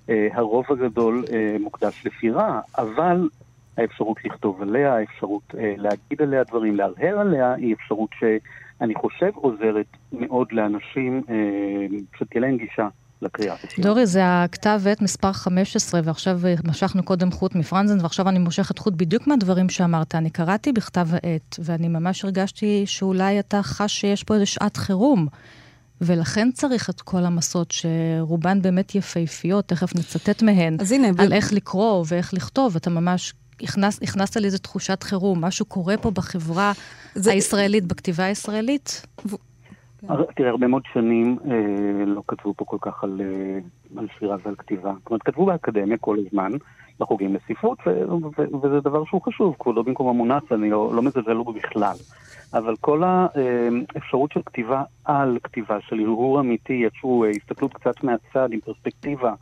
הרוב 0.07 0.65
הגדול 0.69 1.25
מוקדש 1.59 2.05
לשירה, 2.05 2.61
אבל 2.77 3.29
האפשרות 3.77 4.25
לכתוב 4.25 4.61
עליה, 4.61 4.95
האפשרות 4.95 5.43
להגיד 5.77 6.21
עליה 6.21 6.43
דברים, 6.43 6.75
להרהר 6.75 7.19
עליה, 7.19 7.53
היא 7.53 7.73
אפשרות 7.73 8.09
שאני 8.79 8.95
חושב 8.95 9.31
עוזרת 9.35 9.85
מאוד 10.11 10.47
לאנשים 10.51 11.23
שתהיה 12.17 12.41
להם 12.41 12.57
גישה 12.57 12.87
לקריאה. 13.21 13.55
דורי, 13.79 14.05
זה 14.05 14.21
הכתב 14.25 14.81
עת 14.89 15.01
מספר 15.01 15.33
15, 15.33 16.01
ועכשיו 16.03 16.39
אה, 16.45 16.53
משכנו 16.67 17.03
קודם 17.03 17.31
חוט 17.31 17.55
מפרנזן, 17.55 17.97
ועכשיו 18.01 18.29
אני 18.29 18.39
מושכת 18.39 18.79
חוט 18.79 18.93
בדיוק 18.93 19.27
מהדברים 19.27 19.69
שאמרת. 19.69 20.15
אני 20.15 20.29
קראתי 20.29 20.71
בכתב 20.71 21.07
העת, 21.11 21.55
ואני 21.59 21.87
ממש 21.87 22.23
הרגשתי 22.23 22.83
שאולי 22.85 23.39
אתה 23.39 23.63
חש 23.63 23.99
שיש 23.99 24.23
פה 24.23 24.33
איזו 24.33 24.45
שעת 24.45 24.77
חירום. 24.77 25.27
ולכן 26.01 26.51
צריך 26.51 26.89
את 26.89 27.01
כל 27.01 27.25
המסות 27.25 27.71
שרובן 27.71 28.61
באמת 28.61 28.95
יפהפיות, 28.95 29.67
תכף 29.67 29.95
נצטט 29.95 30.43
מהן, 30.43 30.77
אז 30.79 30.91
הנה, 30.91 31.07
על 31.07 31.29
ב... 31.29 31.33
איך 31.33 31.53
לקרוא 31.53 32.05
ואיך 32.07 32.33
לכתוב. 32.33 32.75
אתה 32.75 32.89
ממש 32.89 33.33
הכנס, 33.61 34.03
הכנסת 34.03 34.37
לי 34.37 34.45
איזו 34.45 34.57
תחושת 34.57 35.03
חירום, 35.03 35.45
משהו 35.45 35.65
קורה 35.65 35.97
פה 35.97 36.11
בחברה 36.11 36.71
זה... 37.15 37.31
הישראלית, 37.31 37.85
בכתיבה 37.85 38.23
הישראלית. 38.23 39.05
ו... 39.25 39.35
כן. 39.97 40.07
תראה, 40.35 40.49
הרבה 40.49 40.67
מאוד 40.67 40.81
שנים 40.93 41.37
אה, 41.51 42.05
לא 42.05 42.21
כתבו 42.27 42.53
פה 42.57 42.65
כל 42.65 42.77
כך 42.81 43.03
על, 43.03 43.21
אה, 43.21 43.59
על 43.99 44.07
שירה 44.19 44.37
ועל 44.45 44.55
כתיבה. 44.55 44.93
זאת 44.99 45.07
אומרת, 45.07 45.23
כתבו 45.23 45.45
באקדמיה 45.45 45.97
כל 45.97 46.17
הזמן, 46.27 46.51
בחוגים 46.99 47.35
לספרות, 47.35 47.77
וזה 48.63 48.79
דבר 48.79 49.05
שהוא 49.05 49.21
חשוב, 49.21 49.55
כבודו 49.59 49.83
במקום 49.83 50.07
המונץ, 50.07 50.43
אני 50.51 50.69
לא, 50.69 50.91
לא 50.95 51.01
מזלזל 51.01 51.37
בו 51.37 51.53
בכלל. 51.53 51.95
אבל 52.53 52.75
כל 52.81 53.03
האפשרות 53.03 54.31
של 54.31 54.41
כתיבה 54.45 54.83
על 55.05 55.37
כתיבה, 55.43 55.77
של 55.81 55.99
הרהור 55.99 56.39
אמיתי, 56.39 56.85
איזושהי 56.85 57.09
אה, 57.23 57.29
הסתכלות 57.29 57.73
קצת 57.73 58.03
מהצד, 58.03 58.49
עם 58.51 58.59
פרספקטיבה, 58.59 59.33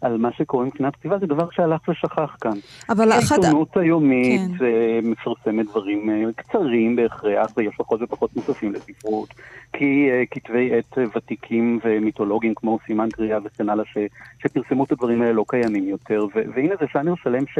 על 0.00 0.16
מה 0.16 0.32
שקורה 0.32 0.64
מבחינת 0.64 0.96
כתיבה, 0.96 1.18
זה 1.18 1.26
דבר 1.26 1.48
שהלך 1.50 1.88
ושכח 1.88 2.36
כאן. 2.40 2.58
אבל 2.88 3.12
אחת... 3.12 3.38
העיתונות 3.38 3.76
היומית 3.76 4.40
כן. 4.58 4.64
אה, 4.64 4.98
מפרסמת 5.02 5.66
דברים 5.66 6.10
אה, 6.10 6.32
קצרים 6.36 6.96
בהכרח, 6.96 7.52
ויש 7.56 7.74
פחות 7.76 8.02
ופחות 8.02 8.36
מוספים 8.36 8.72
לספרות, 8.72 9.34
כי 9.72 10.08
uh, 10.10 10.26
כתבי 10.30 10.70
עת 10.78 10.98
ותיקים 11.16 11.78
ומיתולוגיים 11.84 12.54
כמו 12.56 12.78
סימן 12.86 13.08
קריאה 13.10 13.38
וכן 13.44 13.68
הלאה, 13.68 13.84
ש, 13.84 13.98
שפרסמו 14.42 14.84
את 14.84 14.92
הדברים 14.92 15.22
האלה 15.22 15.32
לא 15.32 15.44
קיימים 15.48 15.88
יותר, 15.88 16.26
ו, 16.34 16.40
והנה 16.54 16.74
זה 16.80 16.86
שאנר 16.92 17.14
שלם 17.22 17.46
ש, 17.46 17.58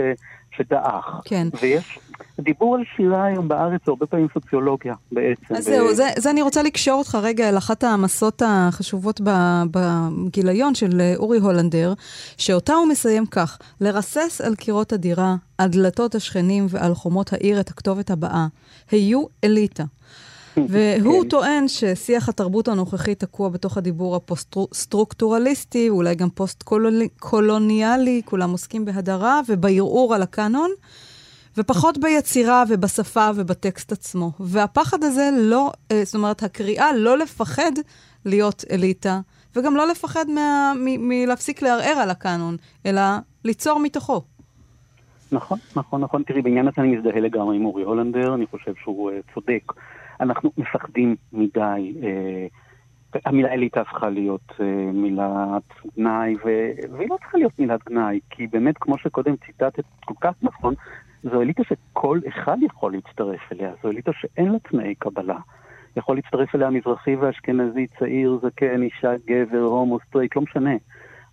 שדעך. 0.59 1.20
כן. 1.24 1.48
ויש 1.62 1.98
דיבור 2.40 2.74
על 2.74 2.82
שירה 2.96 3.24
היום 3.24 3.48
בארץ, 3.48 3.80
הרבה 3.86 4.06
פעמים 4.06 4.26
סוציולוגיה 4.34 4.94
בעצם. 5.12 5.54
אז. 5.54 5.64
זהו, 5.64 5.94
זה, 5.94 6.09
זה 6.16 6.30
אני 6.30 6.42
רוצה 6.42 6.62
לקשור 6.62 6.98
אותך 6.98 7.18
רגע 7.22 7.48
אל 7.48 7.59
אחת 7.59 7.84
המסות 7.84 8.42
החשובות 8.46 9.20
בגיליון 9.70 10.74
של 10.74 11.12
אורי 11.16 11.38
הולנדר, 11.38 11.92
שאותה 12.36 12.72
הוא 12.72 12.88
מסיים 12.88 13.26
כך: 13.26 13.59
לרסס 13.80 14.40
על 14.40 14.54
קירות 14.54 14.92
הדירה, 14.92 15.34
על 15.59 15.68
דלתות 15.68 16.14
השכנים 16.14 16.66
ועל 16.68 16.94
חומות 16.94 17.32
העיר 17.32 17.61
את 17.61 17.68
הכתובת 17.68 18.11
הבאה. 18.11 18.46
היו 18.90 19.24
אליטה. 19.44 19.84
והוא 20.68 21.22
כן. 21.22 21.28
טוען 21.28 21.68
ששיח 21.68 22.28
התרבות 22.28 22.68
הנוכחי 22.68 23.14
תקוע 23.14 23.48
בתוך 23.48 23.76
הדיבור 23.76 24.16
הפוסט-סטרוקטורליסטי, 24.16 25.88
אולי 25.88 26.14
גם 26.14 26.30
פוסט-קולוניאלי, 26.30 28.22
כולם 28.24 28.50
עוסקים 28.50 28.84
בהדרה 28.84 29.40
ובערעור 29.48 30.14
על 30.14 30.22
הקאנון, 30.22 30.70
ופחות 31.56 31.98
ביצירה 31.98 32.64
ובשפה 32.68 33.30
ובטקסט 33.34 33.92
עצמו. 33.92 34.32
והפחד 34.40 35.04
הזה 35.04 35.30
לא, 35.36 35.72
אה, 35.92 36.04
זאת 36.04 36.14
אומרת, 36.14 36.42
הקריאה 36.42 36.92
לא 36.96 37.18
לפחד 37.18 37.72
להיות 38.24 38.64
אליטה, 38.70 39.20
וגם 39.56 39.76
לא 39.76 39.86
לפחד 39.86 40.24
מה, 40.28 40.72
מ, 40.76 41.09
מלהפסיק 41.09 41.62
לערער 41.62 41.98
על 42.02 42.11
הקאנון, 42.11 42.56
אלא 42.86 43.02
ליצור 43.44 43.80
מתוכו. 43.80 44.22
נכון, 45.32 45.59
נכון, 45.76 46.00
נכון. 46.00 46.22
תראי, 46.22 46.42
בעניין 46.42 46.68
הזה 46.68 46.74
אני 46.78 46.96
מזדהה 46.96 47.20
לגמרי 47.20 47.56
עם 47.56 47.64
אורי 47.64 47.82
הולנדר, 47.82 48.34
אני 48.34 48.46
חושב 48.46 48.72
שהוא 48.82 49.11
uh, 49.11 49.34
צודק. 49.34 49.72
אנחנו 50.20 50.52
מפחדים 50.58 51.16
מדי. 51.32 51.94
Uh, 52.00 53.18
המילה 53.24 53.48
אליטה 53.48 53.80
הפכה 53.80 54.08
להיות 54.08 54.52
uh, 54.52 54.62
מילת 54.92 55.62
גנאי. 55.96 56.36
והיא 56.92 57.08
לא 57.10 57.16
צריכה 57.16 57.38
להיות 57.38 57.58
מילת 57.58 57.84
גנאי, 57.88 58.20
כי 58.30 58.46
באמת, 58.46 58.78
כמו 58.78 58.98
שקודם 58.98 59.36
ציטטת 59.46 59.84
כל 60.04 60.14
כך 60.20 60.34
נכון, 60.42 60.74
זו 61.22 61.42
אליטה 61.42 61.62
שכל 61.64 62.18
אחד 62.28 62.56
יכול 62.62 62.92
להצטרף 62.92 63.52
אליה, 63.52 63.72
זו 63.82 63.88
אליטה 63.90 64.10
שאין 64.14 64.52
לה 64.52 64.58
תנאי 64.58 64.94
קבלה. 64.94 65.38
יכול 65.96 66.16
להצטרף 66.16 66.54
אליה 66.54 66.70
מזרחי 66.70 67.16
ואשכנזי, 67.16 67.86
צעיר, 67.98 68.38
זקן, 68.42 68.82
אישה, 68.82 69.12
גבר, 69.26 69.58
הומו, 69.62 69.98
סטרייט, 70.08 70.36
לא 70.36 70.42
משנה. 70.42 70.74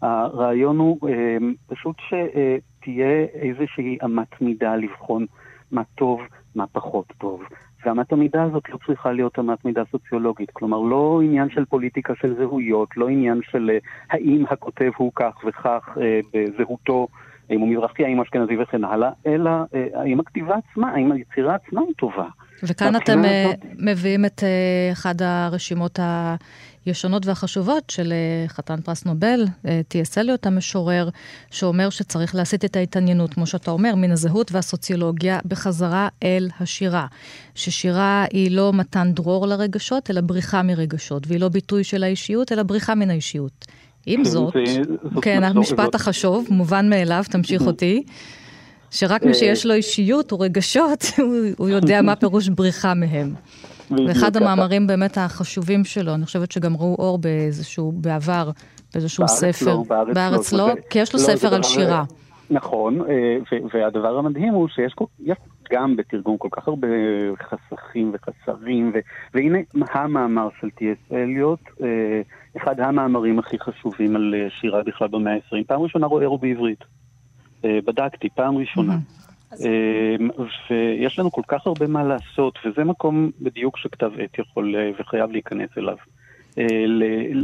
הרעיון 0.02 0.78
הוא 0.78 1.10
אה, 1.10 1.38
פשוט 1.68 1.96
שתהיה 2.00 3.26
איזושהי 3.34 3.98
אמת 4.06 4.42
מידה 4.42 4.76
לבחון 4.76 5.26
מה 5.72 5.84
טוב, 5.96 6.22
מה 6.56 6.68
פחות 6.68 7.14
טוב. 7.18 7.44
ואמת 7.86 8.14
המידה 8.14 8.44
הזאת 8.44 8.64
לא 8.70 8.78
צריכה 8.88 9.12
להיות 9.12 9.40
אמת 9.40 9.66
מידה 9.66 9.84
סוציולוגית. 9.92 10.52
כלומר, 10.54 10.80
לא 10.80 11.22
עניין 11.24 11.50
של 11.50 11.66
פוליטיקה 11.66 12.14
של 12.22 12.36
זהויות, 12.38 12.90
לא 12.98 13.08
עניין 13.08 13.40
של 13.52 13.70
אה, 13.70 13.78
האם 14.10 14.44
הכותב 14.50 14.92
הוא 14.98 15.12
כך 15.16 15.34
וכך 15.48 15.98
אה, 16.02 16.20
בזהותו, 16.34 17.08
האם 17.50 17.60
הוא 17.60 17.70
מזרחי, 17.70 18.06
האם 18.06 18.22
אשכנזי 18.22 18.58
וכן 18.58 18.84
הלאה, 18.84 19.10
אלא 19.26 19.50
אה, 19.50 19.88
האם 19.94 20.20
הכתיבה 20.20 20.56
עצמה, 20.56 20.92
האם 20.92 21.12
היצירה 21.12 21.56
עצמה 21.56 21.82
היא 21.82 21.94
טובה. 21.98 22.28
וכאן 22.64 22.96
אתם 22.96 23.26
אה, 23.26 23.46
הזאת... 23.46 23.66
מביאים 23.80 24.26
את 24.26 24.40
uh, 24.40 24.94
אחד 24.94 25.22
הרשימות 25.22 26.00
הישנות 26.86 27.26
והחשובות 27.26 27.90
של 27.90 28.14
uh, 28.48 28.52
חתן 28.52 28.82
פרס 28.82 29.06
נובל, 29.06 29.46
טי.אס. 29.88 30.18
אליוט 30.18 30.46
המשורר, 30.46 31.10
שאומר 31.52 31.90
שצריך 31.90 32.36
להסיט 32.36 32.66
את 32.66 32.76
ההתעניינות, 32.76 33.34
כמו 33.34 33.48
שאתה 33.48 33.72
אומר, 33.72 33.96
מן 33.96 34.12
הזהות 34.12 34.52
והסוציולוגיה, 34.52 35.40
בחזרה 35.46 36.08
אל 36.24 36.50
השירה. 36.60 37.08
ששירה 37.56 38.26
היא 38.32 38.52
לא 38.52 38.74
מתן 38.74 39.12
דרור 39.14 39.48
לרגשות, 39.48 40.12
אלא 40.12 40.22
בריחה 40.22 40.64
מרגשות, 40.64 41.28
והיא 41.28 41.40
לא 41.40 41.50
ביטוי 41.50 41.84
של 41.84 42.04
האישיות, 42.04 42.52
אלא 42.52 42.64
בריחה 42.64 42.96
מן 42.96 43.10
האישיות. 43.10 43.66
עם 44.06 44.24
כן, 44.24 44.30
זאת, 44.30 44.54
כן, 45.22 45.44
המשפט 45.44 45.96
החשוב, 45.96 46.48
מובן 46.50 46.90
מאליו, 46.90 47.24
תמשיך 47.30 47.62
אותי. 47.62 48.04
שרק 48.92 49.24
מי 49.24 49.34
שיש 49.34 49.66
לו 49.66 49.74
אישיות 49.74 50.32
או 50.32 50.40
רגשות, 50.40 51.06
הוא 51.58 51.70
יודע 51.70 52.02
מה 52.08 52.16
פירוש 52.16 52.50
בריחה 52.50 52.94
מהם. 52.94 53.34
ואחד 53.92 54.38
המאמרים 54.38 54.88
באמת 54.88 55.18
החשובים 55.18 55.84
שלו, 55.84 56.16
אני 56.16 56.26
חושבת 56.26 56.52
שגם 56.52 56.76
ראו 56.78 56.96
אור 57.00 57.18
באיזשהו, 57.18 57.92
בעבר, 57.92 58.50
באיזשהו 58.94 59.28
ספר. 59.28 59.66
לא, 59.66 59.84
בארץ 60.14 60.54
לא, 60.54 60.74
כי 60.90 61.00
יש 61.00 61.14
לו 61.14 61.20
לא, 61.20 61.26
ספר 61.26 61.56
על 61.56 61.64
שירה. 61.64 62.04
נכון, 62.50 63.02
אה, 63.02 63.38
והדבר 63.74 64.18
המדהים 64.18 64.54
הוא 64.54 64.68
שיש 64.68 64.96
גם 65.72 65.96
בתרגום 65.96 66.38
כל 66.38 66.48
כך 66.52 66.68
הרבה 66.68 66.88
חסכים 67.44 68.12
וחסרים, 68.14 68.94
והנה 69.34 69.58
המאמר 69.74 70.50
של 70.62 70.70
טי.אס. 70.70 70.98
אליוט, 71.12 71.60
אה, 71.84 72.22
אחד 72.58 72.80
המאמרים 72.80 73.40
הכי 73.40 73.60
חשובים 73.60 74.16
על 74.16 74.36
אה, 74.38 74.48
שירה 74.50 74.84
בכלל 74.84 75.08
במאה 75.08 75.34
ה-20. 75.34 75.64
פעם 75.68 75.82
ראשונה 75.82 76.08
רואה 76.08 76.26
הוא 76.26 76.40
בעברית. 76.40 76.84
בדקתי, 77.64 78.30
פעם 78.30 78.58
ראשונה. 78.58 78.98
ויש 80.70 81.20
לנו 81.20 81.32
כל 81.32 81.42
כך 81.48 81.68
הרבה 81.68 81.88
מה 81.88 82.04
לעשות, 82.04 82.60
וזה 82.66 82.84
מקום 82.84 83.32
בדיוק 83.42 83.78
שכתב 83.78 84.12
עת 84.18 84.40
יכול 84.40 84.76
וחייב 85.00 85.32
להיכנס 85.32 85.70
אליו. 85.78 85.98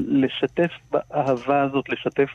לשתף 0.07 0.71
באהבה 0.91 1.61
הזאת, 1.61 1.89
לשתף 1.89 2.33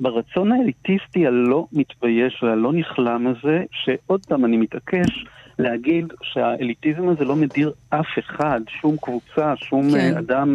ברצון 0.00 0.52
האליטיסטי 0.52 1.26
הלא 1.26 1.66
מתבייש 1.72 2.42
והלא 2.42 2.72
נכלם 2.72 3.26
הזה, 3.26 3.64
שעוד 3.70 4.26
פעם 4.26 4.44
אני 4.44 4.56
מתעקש 4.56 5.26
להגיד 5.58 6.12
שהאליטיזם 6.22 7.08
הזה 7.08 7.24
לא 7.24 7.36
מדיר 7.36 7.72
אף 7.90 8.18
אחד, 8.18 8.60
שום 8.80 8.96
קבוצה, 8.96 9.56
שום 9.56 9.90
כן. 9.90 10.16
אדם, 10.18 10.54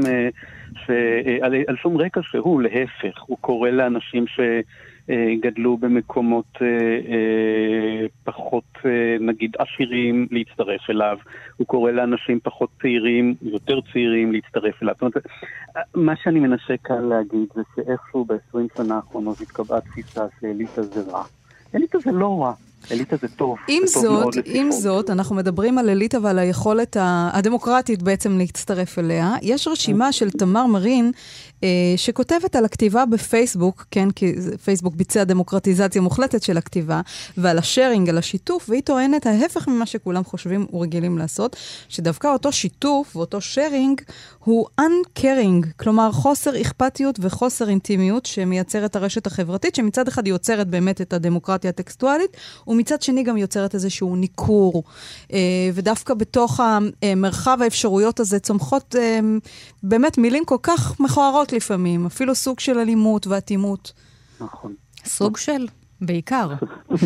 ש... 0.86 0.90
על, 1.42 1.54
על 1.68 1.76
שום 1.76 1.98
רקע 1.98 2.22
שהוא, 2.24 2.62
להפך, 2.62 3.22
הוא 3.26 3.38
קורא 3.42 3.70
לאנשים 3.70 4.28
ש... 4.28 4.40
גדלו 5.42 5.78
במקומות 5.78 6.46
אה, 6.62 6.68
אה, 6.68 8.08
פחות, 8.24 8.64
אה, 8.86 9.18
נגיד, 9.20 9.56
עשירים 9.60 10.28
להצטרף 10.32 10.90
אליו. 10.90 11.18
הוא 11.58 11.68
קורא 11.68 11.92
לאנשים 11.92 12.40
פחות 12.44 12.70
צעירים, 12.82 13.36
יותר 13.42 13.80
צעירים, 13.94 14.32
להצטרף 14.32 14.84
אליו. 14.84 14.94
זאת 14.94 15.02
אומרת, 15.02 15.28
מה 15.96 16.14
שאני 16.24 16.40
מנסה 16.40 16.74
כאן 16.84 17.10
להגיד 17.10 17.48
זה 17.56 17.62
שאיכשהו 17.76 18.26
ב-20 18.26 18.78
שנה 18.78 18.96
האחרונות 18.96 19.42
התקבעה 19.42 19.82
תפיסה 19.82 20.26
שאליטה 20.42 20.82
זה 20.82 21.12
רע. 21.12 21.24
אליטה 21.76 22.00
זה 22.00 22.12
לא 22.12 22.44
רע. 22.44 22.54
אליטה 22.92 23.16
זה 23.22 23.28
טוב. 23.28 23.58
עם 23.68 23.88
זה 23.88 24.00
זאת, 24.00 24.24
טוב 24.24 24.44
עם 24.46 24.72
זאת, 24.72 25.10
אנחנו 25.10 25.36
מדברים 25.36 25.78
על 25.78 25.90
אליטה 25.90 26.18
ועל 26.22 26.40
היכולת 26.40 26.98
הדמוקרטית 27.34 28.02
בעצם 28.02 28.38
להצטרף 28.38 29.00
אליה. 29.00 29.34
יש 29.42 29.68
רשימה 29.68 30.12
של 30.12 30.30
תמר 30.30 30.66
מרין 30.66 31.12
אה, 31.64 31.70
שכותבת 31.96 32.56
על 32.56 32.66
הכתיבה 32.66 33.06
בפייסבוק, 33.06 33.86
כן, 33.92 34.12
כי 34.12 34.34
פייסבוק 34.64 34.96
ביצע 34.96 35.24
דמוקרטיזציה 35.24 36.02
מוחלטת 36.02 36.44
של 36.44 36.58
הכתיבה, 36.58 37.02
ועל 37.38 37.58
השארינג, 37.58 38.10
על 38.10 38.18
השיתוף, 38.18 38.70
והיא 38.70 38.82
טוענת 38.82 39.26
ההפך 39.26 39.68
ממה 39.68 39.86
שכולם 39.86 40.24
חושבים 40.24 40.68
ורגילים 40.74 41.18
לעשות, 41.18 41.56
שדווקא 41.90 42.28
אותו 42.28 42.52
שיתוף 42.52 43.16
ואותו 43.16 43.42
שארינג 43.42 44.02
הוא 44.40 44.66
uncaring, 44.82 45.68
כלומר 45.80 46.12
חוסר 46.12 46.62
אכפתיות 46.62 47.20
וחוסר 47.22 47.70
אינטימיות 47.70 48.26
שמייצרת 48.26 48.96
הרשת 48.96 49.28
החברתית, 49.28 49.76
שמצד 49.76 50.08
אחד 50.08 50.28
יוצרת 50.28 50.68
באמת 50.68 51.02
את 51.02 51.14
הדמוקרטיה 51.14 51.70
הטקסטואלית, 51.70 52.38
ומצד 52.72 53.02
שני 53.02 53.24
גם 53.24 53.38
יוצרת 53.38 53.74
איזשהו 53.74 54.16
ניכור. 54.16 54.84
אה, 55.34 55.40
ודווקא 55.74 56.14
בתוך 56.14 56.60
המרחב 57.04 57.58
האפשרויות 57.62 58.20
הזה 58.20 58.40
צומחות 58.40 58.96
אה, 59.00 59.20
באמת 59.84 60.18
מילים 60.18 60.46
כל 60.46 60.58
כך 60.64 61.00
מכוערות 61.00 61.54
לפעמים, 61.54 62.06
אפילו 62.06 62.36
סוג 62.36 62.60
של 62.60 62.80
אלימות 62.80 63.28
ואטימות. 63.28 63.94
נכון. 64.42 64.74
סוג 65.06 65.38
של? 65.38 65.68
בעיקר. 66.02 66.50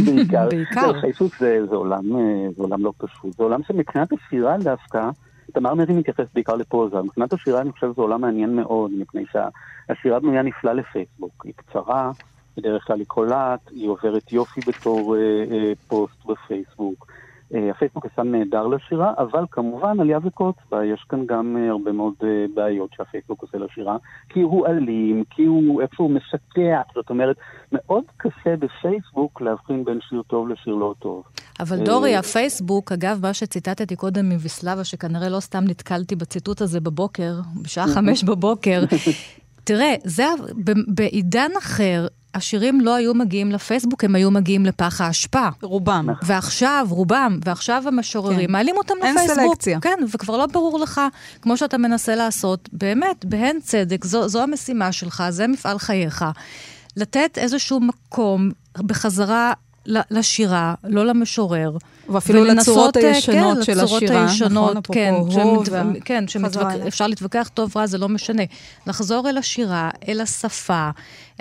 בעיקר. 0.05 0.49
בעיקר. 0.49 1.01
חייסות 1.01 1.31
זה, 1.39 1.59
זה, 1.69 1.75
עולם, 1.75 2.15
אה, 2.15 2.47
זה 2.57 2.63
עולם 2.63 2.83
לא 2.83 2.93
פשוט. 2.97 3.37
זה 3.37 3.43
עולם 3.43 3.61
שמבחינת 3.67 4.09
השירה 4.13 4.57
דווקא, 4.57 5.09
תמר 5.53 5.73
מרי 5.73 5.93
מתייחס 5.93 6.25
בעיקר 6.33 6.55
לפוזה. 6.55 7.01
מבחינת 7.01 7.33
השירה 7.33 7.61
אני 7.61 7.71
חושב 7.71 7.87
שזה 7.91 8.01
עולם 8.01 8.21
מעניין 8.21 8.55
מאוד, 8.55 8.91
מפני 8.91 9.23
שהשירה 9.31 10.19
בנויה 10.19 10.41
נפלא 10.41 10.73
לפייסבוק. 10.73 11.45
היא 11.45 11.53
קצרה, 11.55 12.11
בדרך 12.57 12.87
כלל 12.87 12.99
היא 12.99 13.07
קולעת, 13.07 13.59
היא 13.71 13.89
עוברת 13.89 14.31
יופי 14.31 14.61
בתור 14.67 15.15
אה, 15.15 15.43
אה, 15.51 15.73
פוסט 15.87 16.25
בפייסבוק. 16.25 17.05
אה, 17.53 17.71
הפייסבוק 17.71 18.05
עשה 18.05 18.23
נהדר 18.23 18.67
לשירה, 18.67 19.13
אבל 19.17 19.45
כמובן 19.51 19.99
עלייה 19.99 20.19
וקוץ 20.23 20.55
בה, 20.71 20.85
יש 20.85 21.05
כאן 21.09 21.25
גם 21.25 21.57
אה, 21.59 21.69
הרבה 21.69 21.91
מאוד 21.91 22.13
אה, 22.23 22.45
בעיות 22.53 22.89
שהפייסבוק 22.97 23.41
עושה 23.41 23.57
לשירה, 23.57 23.97
כי 24.29 24.41
הוא 24.41 24.67
אלים, 24.67 25.23
כי 25.29 25.45
הוא 25.45 25.81
איפה 25.81 26.03
הוא 26.03 26.11
משקע, 26.11 26.81
זאת 26.95 27.09
אומרת, 27.09 27.35
מאוד 27.71 28.03
קשה 28.17 28.55
בפייסבוק 28.59 29.41
להבחין 29.41 29.85
בין 29.85 29.99
שיר 30.09 30.21
טוב 30.27 30.49
לשיר 30.49 30.73
לא 30.73 30.93
טוב. 30.99 31.23
אבל 31.59 31.85
דורי, 31.85 32.15
הפייסבוק, 32.15 32.91
אגב, 32.91 33.19
מה 33.21 33.33
שציטטתי 33.33 33.95
קודם 33.95 34.29
מוויסלבה, 34.29 34.83
שכנראה 34.83 35.29
לא 35.29 35.39
סתם 35.39 35.63
נתקלתי 35.63 36.15
בציטוט 36.15 36.61
הזה 36.61 36.79
בבוקר, 36.79 37.33
בשעה 37.61 37.87
חמש 37.87 38.23
בבוקר, 38.23 38.83
תראה, 39.67 39.95
זה 40.03 40.25
בעידן 40.87 41.51
אחר, 41.57 42.07
השירים 42.35 42.81
לא 42.81 42.95
היו 42.95 43.13
מגיעים 43.13 43.51
לפייסבוק, 43.51 44.03
הם 44.03 44.15
היו 44.15 44.31
מגיעים 44.31 44.65
לפח 44.65 45.01
האשפה. 45.01 45.47
רובם. 45.61 46.07
ועכשיו, 46.23 46.87
רובם, 46.89 47.39
ועכשיו 47.45 47.83
המשוררים 47.87 48.47
כן. 48.47 48.51
מעלים 48.51 48.77
אותם 48.77 48.93
אין 49.03 49.15
לפייסבוק. 49.15 49.39
אין 49.39 49.49
סלקציה. 49.49 49.79
כן, 49.79 49.99
וכבר 50.13 50.37
לא 50.37 50.45
ברור 50.45 50.79
לך, 50.79 51.01
כמו 51.41 51.57
שאתה 51.57 51.77
מנסה 51.77 52.15
לעשות, 52.15 52.69
באמת, 52.73 53.25
בהן 53.25 53.57
צדק, 53.63 54.05
זו, 54.05 54.27
זו 54.27 54.43
המשימה 54.43 54.91
שלך, 54.91 55.23
זה 55.29 55.47
מפעל 55.47 55.79
חייך. 55.79 56.25
לתת 56.97 57.37
איזשהו 57.37 57.79
מקום 57.79 58.51
בחזרה 58.77 59.53
לשירה, 59.85 60.73
לא 60.83 61.05
למשורר. 61.05 61.77
ואפילו 62.09 62.43
לצורות 62.43 62.97
אה, 62.97 63.07
הישנות 63.07 63.57
כן, 63.57 63.63
של 63.63 63.79
השירה, 63.79 64.21
הישנות, 64.21 64.75
נכון, 64.75 64.95
כן, 64.95 65.13
שמתו... 65.29 65.71
כן, 66.05 66.27
שאפשר 66.27 67.07
להתווכח 67.07 67.49
טוב 67.53 67.77
רע, 67.77 67.85
זה 67.85 67.97
לא 67.97 68.09
משנה. 68.09 68.43
לחזור 68.87 69.29
אל 69.29 69.37
השירה, 69.37 69.89
אל 70.07 70.21
השפה, 70.21 70.89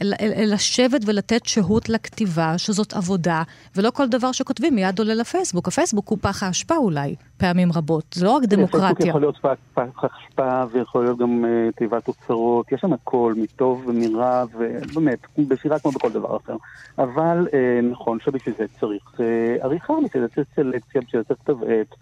אל, 0.03 0.13
אל, 0.21 0.33
אל 0.37 0.55
לשבת 0.55 1.01
ולתת 1.07 1.47
שהות 1.47 1.89
לכתיבה, 1.89 2.59
שזאת 2.59 2.93
עבודה, 2.93 3.43
ולא 3.77 3.91
כל 3.91 4.09
דבר 4.09 4.33
שכותבים 4.33 4.75
מיד 4.75 4.99
עולה 4.99 5.15
לפייסבוק. 5.15 5.69
הפייסבוק 5.69 6.09
הוא 6.09 6.19
פח 6.21 6.43
האשפה 6.43 6.77
אולי, 6.77 7.15
פעמים 7.37 7.73
רבות. 7.73 8.05
זה 8.15 8.25
לא 8.25 8.31
רק 8.31 8.43
דמוקרטיה. 8.45 8.87
פייסבוק 8.87 9.09
יכול 9.09 9.21
להיות 9.21 9.39
פח 9.75 10.05
האשפה, 10.05 10.63
ויכול 10.73 11.05
להיות 11.05 11.19
גם 11.19 11.45
uh, 11.45 11.77
תיבת 11.77 12.09
אוצרות, 12.09 12.73
יש 12.73 12.81
שם 12.81 12.93
הכל, 12.93 13.35
מטוב 13.37 13.85
ומרע, 13.87 14.45
ובאמת, 14.55 15.19
בשירה 15.39 15.79
כמו 15.79 15.91
בכל 15.91 16.13
דבר 16.13 16.37
אחר. 16.37 16.57
אבל 16.99 17.49
uh, 17.51 17.55
נכון 17.93 18.19
שבשביל 18.25 18.55
זה 18.59 18.65
צריך 18.81 19.03
uh, 19.17 19.21
עריכה, 19.65 19.95
בשביל 20.05 20.23
זה 20.23 20.29
צריך 20.35 20.47
סלקציה, 20.57 21.01
בשביל 21.01 21.23
צריך 21.23 21.41
כתב 21.41 21.57
עת, 21.65 21.95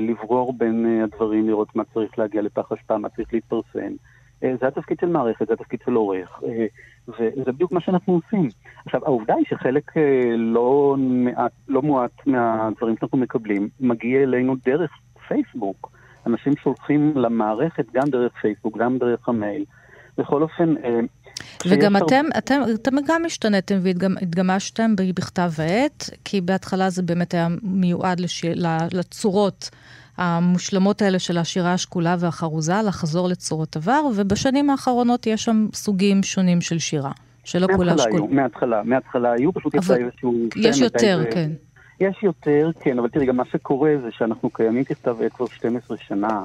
לברור 0.00 0.52
בין 0.52 1.00
uh, 1.00 1.04
הדברים, 1.04 1.48
לראות 1.48 1.76
מה 1.76 1.82
צריך 1.94 2.18
להגיע 2.18 2.42
לפח 2.42 2.72
אשפה, 2.72 2.98
מה 2.98 3.08
צריך 3.08 3.28
להתפרסם. 3.32 3.92
Uh, 4.42 4.46
זה 4.60 4.68
התפקיד 4.68 4.98
של 5.00 5.06
מערכת, 5.06 5.46
זה 5.46 5.52
התפקיד 5.54 5.80
של 5.84 5.94
עורך. 5.94 6.40
Uh, 6.42 6.46
וזה 7.08 7.52
בדיוק 7.52 7.72
מה 7.72 7.80
שאנחנו 7.80 8.14
עושים. 8.14 8.48
עכשיו, 8.86 9.04
העובדה 9.04 9.34
היא 9.34 9.44
שחלק 9.48 9.96
אה, 9.96 10.36
לא, 10.36 10.96
מעט, 10.98 11.52
לא 11.68 11.82
מועט 11.82 12.26
מהדברים 12.26 12.96
שאנחנו 13.00 13.18
מקבלים 13.18 13.68
מגיע 13.80 14.22
אלינו 14.22 14.54
דרך 14.64 14.90
פייסבוק. 15.28 15.90
אנשים 16.26 16.52
שולחים 16.56 17.12
למערכת 17.16 17.86
גם 17.92 18.08
דרך 18.08 18.32
פייסבוק, 18.40 18.78
גם 18.78 18.98
דרך 18.98 19.28
המייל. 19.28 19.64
בכל 20.18 20.42
אופן... 20.42 20.74
אה, 21.40 21.70
וגם 21.70 21.96
אתם, 21.96 22.24
אתם, 22.38 22.60
אתם 22.74 22.96
גם 23.06 23.24
השתנתם 23.24 23.78
והתגמשתם 23.82 24.94
בכתב 24.96 25.50
העת, 25.58 26.10
כי 26.24 26.40
בהתחלה 26.40 26.90
זה 26.90 27.02
באמת 27.02 27.34
היה 27.34 27.48
מיועד 27.62 28.20
לש... 28.20 28.44
לצורות 28.92 29.70
המושלמות 30.16 31.02
האלה 31.02 31.18
של 31.18 31.38
השירה 31.38 31.72
השקולה 31.72 32.16
והחרוזה, 32.18 32.82
לחזור 32.86 33.28
לצורות 33.28 33.76
עבר, 33.76 34.02
ובשנים 34.14 34.70
האחרונות 34.70 35.26
יש 35.26 35.44
שם 35.44 35.66
סוגים 35.74 36.22
שונים 36.22 36.60
של 36.60 36.78
שירה, 36.78 37.12
שלא 37.44 37.66
כולה 37.76 37.98
שקולה. 37.98 38.26
מההתחלה, 38.30 38.82
מההתחלה 38.84 39.32
היו, 39.32 39.52
פשוט 39.52 39.74
יצא 39.74 39.96
איזשהו... 39.96 40.48
יש 40.56 40.80
יותר, 40.80 41.20
ו... 41.24 41.30
כן. 41.34 41.50
יש 42.00 42.22
יותר, 42.22 42.70
כן, 42.80 42.98
אבל 42.98 43.08
תראי, 43.08 43.26
גם 43.26 43.36
מה 43.36 43.44
שקורה 43.52 43.90
זה 44.02 44.08
שאנחנו 44.10 44.50
קיימים 44.50 44.84
ככתב 44.84 45.16
עת 45.22 45.32
כבר 45.32 45.46
12 45.46 45.96
שנה, 45.96 46.42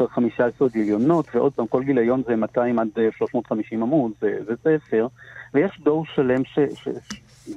אה, 0.00 0.06
כבר 0.06 0.14
15 0.14 0.68
גיליונות, 0.68 1.26
ועוד 1.34 1.52
פעם, 1.52 1.66
כל 1.66 1.82
גיליון 1.82 2.22
זה 2.26 2.36
200 2.36 2.78
עד 2.78 2.88
350 3.18 3.82
עמוד, 3.82 4.12
זה, 4.20 4.38
זה 4.46 4.54
ספר, 4.56 5.06
ויש 5.54 5.80
דור 5.80 6.04
שלם 6.14 6.44
ש... 6.44 6.58
ש... 6.74 6.88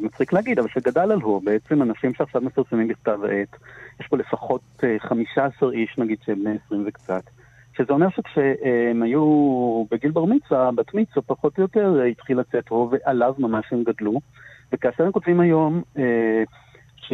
מצחיק 0.01 0.33
להגיד, 0.33 0.59
אבל 0.59 0.69
שגדל 0.69 1.11
על 1.11 1.21
הוא, 1.21 1.41
בעצם 1.43 1.81
אנשים 1.81 2.13
שעכשיו 2.13 2.41
מפרסמים 2.41 2.87
בכתב 2.87 3.19
העת, 3.23 3.55
יש 3.99 4.07
פה 4.07 4.17
לפחות 4.17 4.83
15 4.99 5.69
אה, 5.69 5.73
איש 5.73 5.97
נגיד 5.97 6.17
שהם 6.25 6.39
בני 6.39 6.57
20 6.65 6.83
וקצת. 6.87 7.23
שזה 7.77 7.93
אומר 7.93 8.09
שכשהם 8.09 9.03
היו 9.03 9.23
בגיל 9.91 10.11
בר 10.11 10.25
מצווה, 10.25 10.71
בת 10.71 10.93
מצווה 10.93 11.21
פחות 11.21 11.57
או 11.57 11.61
יותר, 11.61 12.01
התחיל 12.11 12.39
לצאת 12.39 12.69
רוב, 12.69 12.93
ועליו 12.93 13.33
ממש 13.39 13.65
הם 13.71 13.83
גדלו. 13.83 14.19
וכאשר 14.73 15.03
הם 15.03 15.11
כותבים 15.11 15.39
היום 15.39 15.81
אה, 15.97 16.43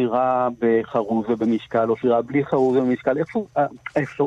שירה 0.00 0.48
בחרוז 0.58 1.26
ובמשקל, 1.28 1.90
או 1.90 1.96
שירה 1.96 2.22
בלי 2.22 2.44
חרוז 2.44 2.76
ובמשקל, 2.76 3.18
איפה, 3.18 3.46
אה, 3.58 3.66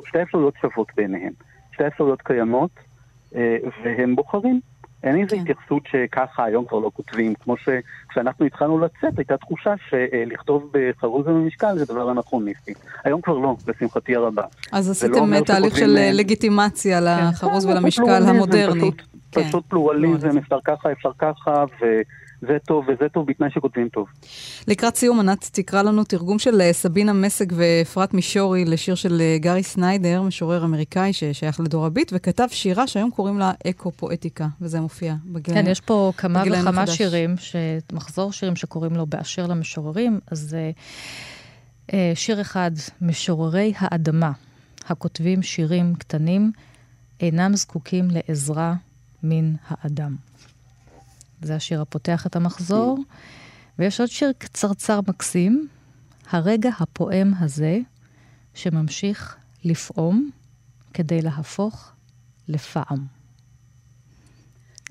שתי 0.06 0.22
אפשרויות 0.22 0.54
שוות 0.62 0.88
ביניהם. 0.96 1.32
שתי 1.74 1.88
אפשרויות 1.88 2.22
קיימות, 2.22 2.72
אה, 3.36 3.58
והם 3.84 4.16
בוחרים. 4.16 4.60
אין 5.04 5.22
איזו 5.22 5.36
כן. 5.36 5.42
התייחסות 5.42 5.84
שככה 5.92 6.44
היום 6.44 6.66
כבר 6.66 6.80
לא 6.80 6.92
כותבים. 6.94 7.34
כמו 7.36 7.56
שכשאנחנו 7.58 8.46
התחלנו 8.46 8.80
לצאת, 8.80 9.18
הייתה 9.18 9.38
תחושה 9.38 9.74
שלכתוב 9.90 10.72
בחרוז 10.72 11.28
ובמשקל 11.28 11.78
זה 11.78 11.86
דבר 11.86 12.12
אנכרוניסטי. 12.12 12.74
היום 13.04 13.22
כבר 13.22 13.38
לא, 13.38 13.56
לשמחתי 13.68 14.16
הרבה. 14.16 14.44
אז 14.72 14.90
עשיתם 14.90 15.34
לא 15.34 15.40
תהליך 15.40 15.78
של 15.78 15.98
אה, 15.98 16.10
לגיטימציה 16.14 17.00
לחרוז 17.02 17.66
כן, 17.66 17.72
ולמשקל 17.72 18.24
המודרני. 18.28 18.80
פשוט, 18.80 19.02
כן. 19.32 19.44
פשוט 19.44 19.64
פלורליזם, 19.68 20.38
אפשר 20.38 20.60
ככה, 20.66 20.92
אפשר 20.92 21.12
ככה, 21.20 21.64
ו... 21.82 22.02
זה 22.48 22.58
טוב, 22.68 22.86
וזה 22.88 23.10
טוב 23.10 23.28
בתנאי 23.28 23.50
שכותבים 23.52 23.90
טוב. 23.90 24.08
לקראת 24.68 24.96
סיום, 24.96 25.20
ענת 25.20 25.50
תקרא 25.54 25.82
לנו 25.82 26.04
תרגום 26.04 26.40
של 26.40 26.62
אה, 26.62 26.74
סבינה 26.74 27.14
מסק 27.14 27.46
ואפרת 27.56 28.14
מישורי 28.14 28.66
לשיר 28.66 28.96
של 28.96 29.22
אה, 29.22 29.38
גארי 29.40 29.64
סניידר, 29.64 30.22
משורר 30.22 30.64
אמריקאי 30.66 31.14
ששייך 31.14 31.60
לדור 31.60 31.86
הביט, 31.86 32.12
וכתב 32.16 32.48
שירה 32.52 32.88
שהיום 32.88 33.12
קוראים 33.12 33.40
לה 33.40 33.52
אקו-פואטיקה, 33.70 34.48
וזה 34.62 34.82
מופיע 34.82 35.16
בגיל 35.26 35.56
כן, 35.56 35.68
יש 35.68 35.82
פה 35.82 36.12
כמה 36.18 36.44
וכמה 36.48 36.72
מחדש. 36.72 36.98
שירים, 36.98 37.38
ש- 37.38 37.56
מחזור 37.94 38.32
שירים 38.32 38.56
שקוראים 38.56 38.96
לו 38.96 39.06
באשר 39.06 39.48
למשוררים, 39.48 40.20
אז 40.32 40.56
אה, 40.60 40.72
אה, 41.94 42.12
שיר 42.16 42.42
אחד, 42.42 42.72
משוררי 43.02 43.74
האדמה, 43.78 44.32
הכותבים 44.88 45.42
שירים 45.42 45.96
קטנים, 45.96 46.52
אינם 47.20 47.56
זקוקים 47.56 48.08
לעזרה 48.12 48.74
מן 49.24 49.54
האדם. 49.68 50.16
זה 51.44 51.56
השיר 51.56 51.82
הפותח 51.82 52.28
את 52.28 52.36
המחזור. 52.36 53.00
ויש 53.80 54.00
עוד 54.00 54.10
שיר 54.10 54.32
קצרצר 54.38 55.00
מקסים, 55.08 55.68
הרגע 56.30 56.70
הפועם 56.80 57.32
הזה, 57.40 57.80
שממשיך 58.54 59.38
לפעום 59.64 60.30
כדי 60.94 61.22
להפוך 61.22 61.92
לפעם. 62.48 62.98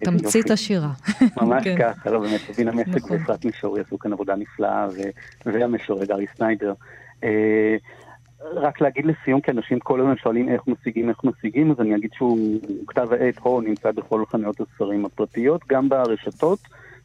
תמצית. 0.04 0.50
השירה. 0.50 0.92
ממש 1.36 1.64
כן. 1.64 1.76
ככה, 1.78 2.10
לא 2.10 2.20
באמת, 2.20 2.40
סבינה 2.52 2.72
מסק. 2.72 3.10
ואפרת 3.10 3.44
מישורי 3.44 3.80
עשו 3.80 3.98
כאן 3.98 4.12
עבודה 4.12 4.36
נפלאה, 4.36 4.86
והמשורר 5.46 6.04
גארי 6.04 6.26
סניידר. 6.36 6.72
אה, 8.42 8.60
רק 8.60 8.80
להגיד 8.80 9.04
לסיום, 9.06 9.40
כי 9.40 9.50
אנשים 9.50 9.78
כל 9.78 10.00
הזמן 10.00 10.16
שואלים 10.16 10.48
איך 10.48 10.60
משיגים, 10.66 11.08
איך 11.08 11.24
משיגים, 11.24 11.70
אז 11.70 11.80
אני 11.80 11.96
אגיד 11.96 12.10
שהוא, 12.14 12.58
כתב 12.86 13.08
העת 13.12 13.38
הו 13.38 13.60
נמצא 13.60 13.90
בכל 13.90 14.24
חנויות 14.26 14.60
הספרים 14.60 15.04
הפרטיות, 15.04 15.60
גם 15.68 15.88
ברשתות. 15.88 16.58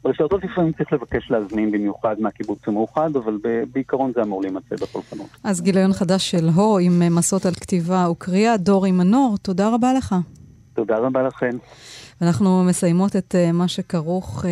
ברשתות 0.03 0.43
לפעמים 0.43 0.73
צריך 0.73 0.93
לבקש 0.93 1.31
להזמין 1.31 1.71
במיוחד 1.71 2.15
מהקיבוץ 2.19 2.67
המאוחד, 2.67 3.15
אבל 3.15 3.37
בעיקרון 3.71 4.11
זה 4.15 4.21
אמור 4.21 4.41
להימצא 4.41 4.75
בכל 4.75 4.99
חנות. 5.09 5.27
אז 5.43 5.61
גיליון 5.61 5.93
חדש 5.93 6.31
של 6.31 6.49
הו 6.49 6.79
עם 6.79 7.01
אה, 7.01 7.09
מסות 7.09 7.45
על 7.45 7.53
כתיבה 7.53 8.09
וקריאה, 8.11 8.57
דורי 8.57 8.91
מנור, 8.91 9.37
תודה 9.41 9.69
רבה 9.69 9.93
לך. 9.93 10.15
תודה 10.73 10.97
רבה 10.97 11.23
לכם. 11.23 11.57
אנחנו 12.21 12.63
מסיימות 12.63 13.15
את 13.15 13.35
uh, 13.35 13.51
מה 13.51 13.67
שכרוך 13.67 14.45
uh, 14.45 14.47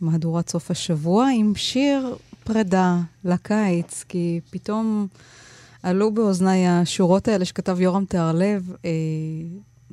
מהדורת 0.00 0.48
סוף 0.48 0.70
השבוע 0.70 1.28
עם 1.34 1.52
שיר 1.54 2.16
פרידה 2.44 2.96
לקיץ, 3.24 4.04
כי 4.08 4.40
פתאום 4.50 5.06
עלו 5.82 6.14
באוזניי 6.14 6.68
השורות 6.68 7.28
האלה 7.28 7.44
שכתב 7.44 7.80
יורם 7.80 8.04
תהרלב. 8.04 8.72
אה, 8.84 8.90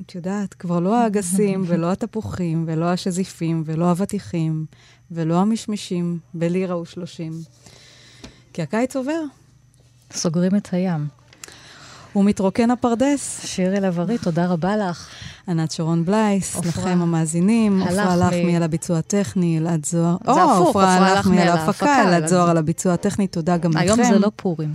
את 0.05 0.15
יודעת, 0.15 0.53
כבר 0.53 0.79
לא 0.79 0.97
האגסים 0.97 1.63
ולא 1.67 1.91
התפוחים 1.91 2.63
ולא 2.67 2.85
השזיפים 2.85 3.63
ולא 3.65 3.85
האבטיחים 3.85 4.65
ולא 5.11 5.35
המשמשים 5.35 6.19
בלירה 6.33 6.77
ושלושים. 6.79 7.31
כי 8.53 8.61
הקיץ 8.61 8.95
עובר, 8.95 9.21
סוגרים 10.11 10.55
את 10.55 10.67
הים. 10.71 11.07
ומתרוקן 12.15 12.71
הפרדס. 12.71 13.45
שירי 13.45 13.79
לב-ארי, 13.79 14.17
תודה 14.17 14.45
רבה 14.45 14.77
לך. 14.77 15.09
ענת 15.47 15.71
שרון 15.71 16.05
בלייס, 16.05 16.55
עפרה. 16.55 16.69
לכם 16.69 17.01
המאזינים, 17.01 17.83
עפרה 17.83 18.15
לחמי 18.15 18.55
על 18.55 18.63
הביצוע 18.63 18.97
הטכני, 18.97 19.57
אלעד 19.57 19.85
זוהר. 19.85 20.15
זה 20.25 20.43
הפוך, 20.43 20.69
עפרה 20.69 21.13
לחמי 21.13 21.41
על 21.41 21.47
ההפקה, 21.47 22.03
אלעד 22.03 22.27
זוהר 22.27 22.29
זוהר. 22.29 22.49
על 22.49 22.57
הביצוע 22.57 22.93
הטכני, 22.93 23.27
תודה 23.27 23.57
גם 23.57 23.71
לכם. 23.71 23.79
היום 23.79 24.03
זה 24.03 24.19
לא 24.19 24.31
פורים. 24.35 24.73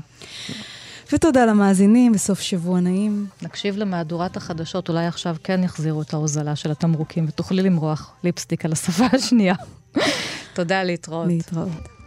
ותודה 1.12 1.46
למאזינים, 1.46 2.12
בסוף 2.12 2.40
שבוע 2.40 2.80
נעים. 2.80 3.26
נקשיב 3.42 3.76
למהדורת 3.76 4.36
החדשות, 4.36 4.88
אולי 4.88 5.06
עכשיו 5.06 5.36
כן 5.44 5.64
יחזירו 5.64 6.02
את 6.02 6.14
ההוזלה 6.14 6.56
של 6.56 6.70
התמרוקים, 6.70 7.24
ותוכלי 7.28 7.62
למרוח 7.62 8.12
ליפסטיק 8.24 8.64
על 8.64 8.72
השפה 8.72 9.04
השנייה. 9.12 9.54
תודה, 10.54 10.82
להתראות. 10.82 11.26
להתראות. 11.26 12.01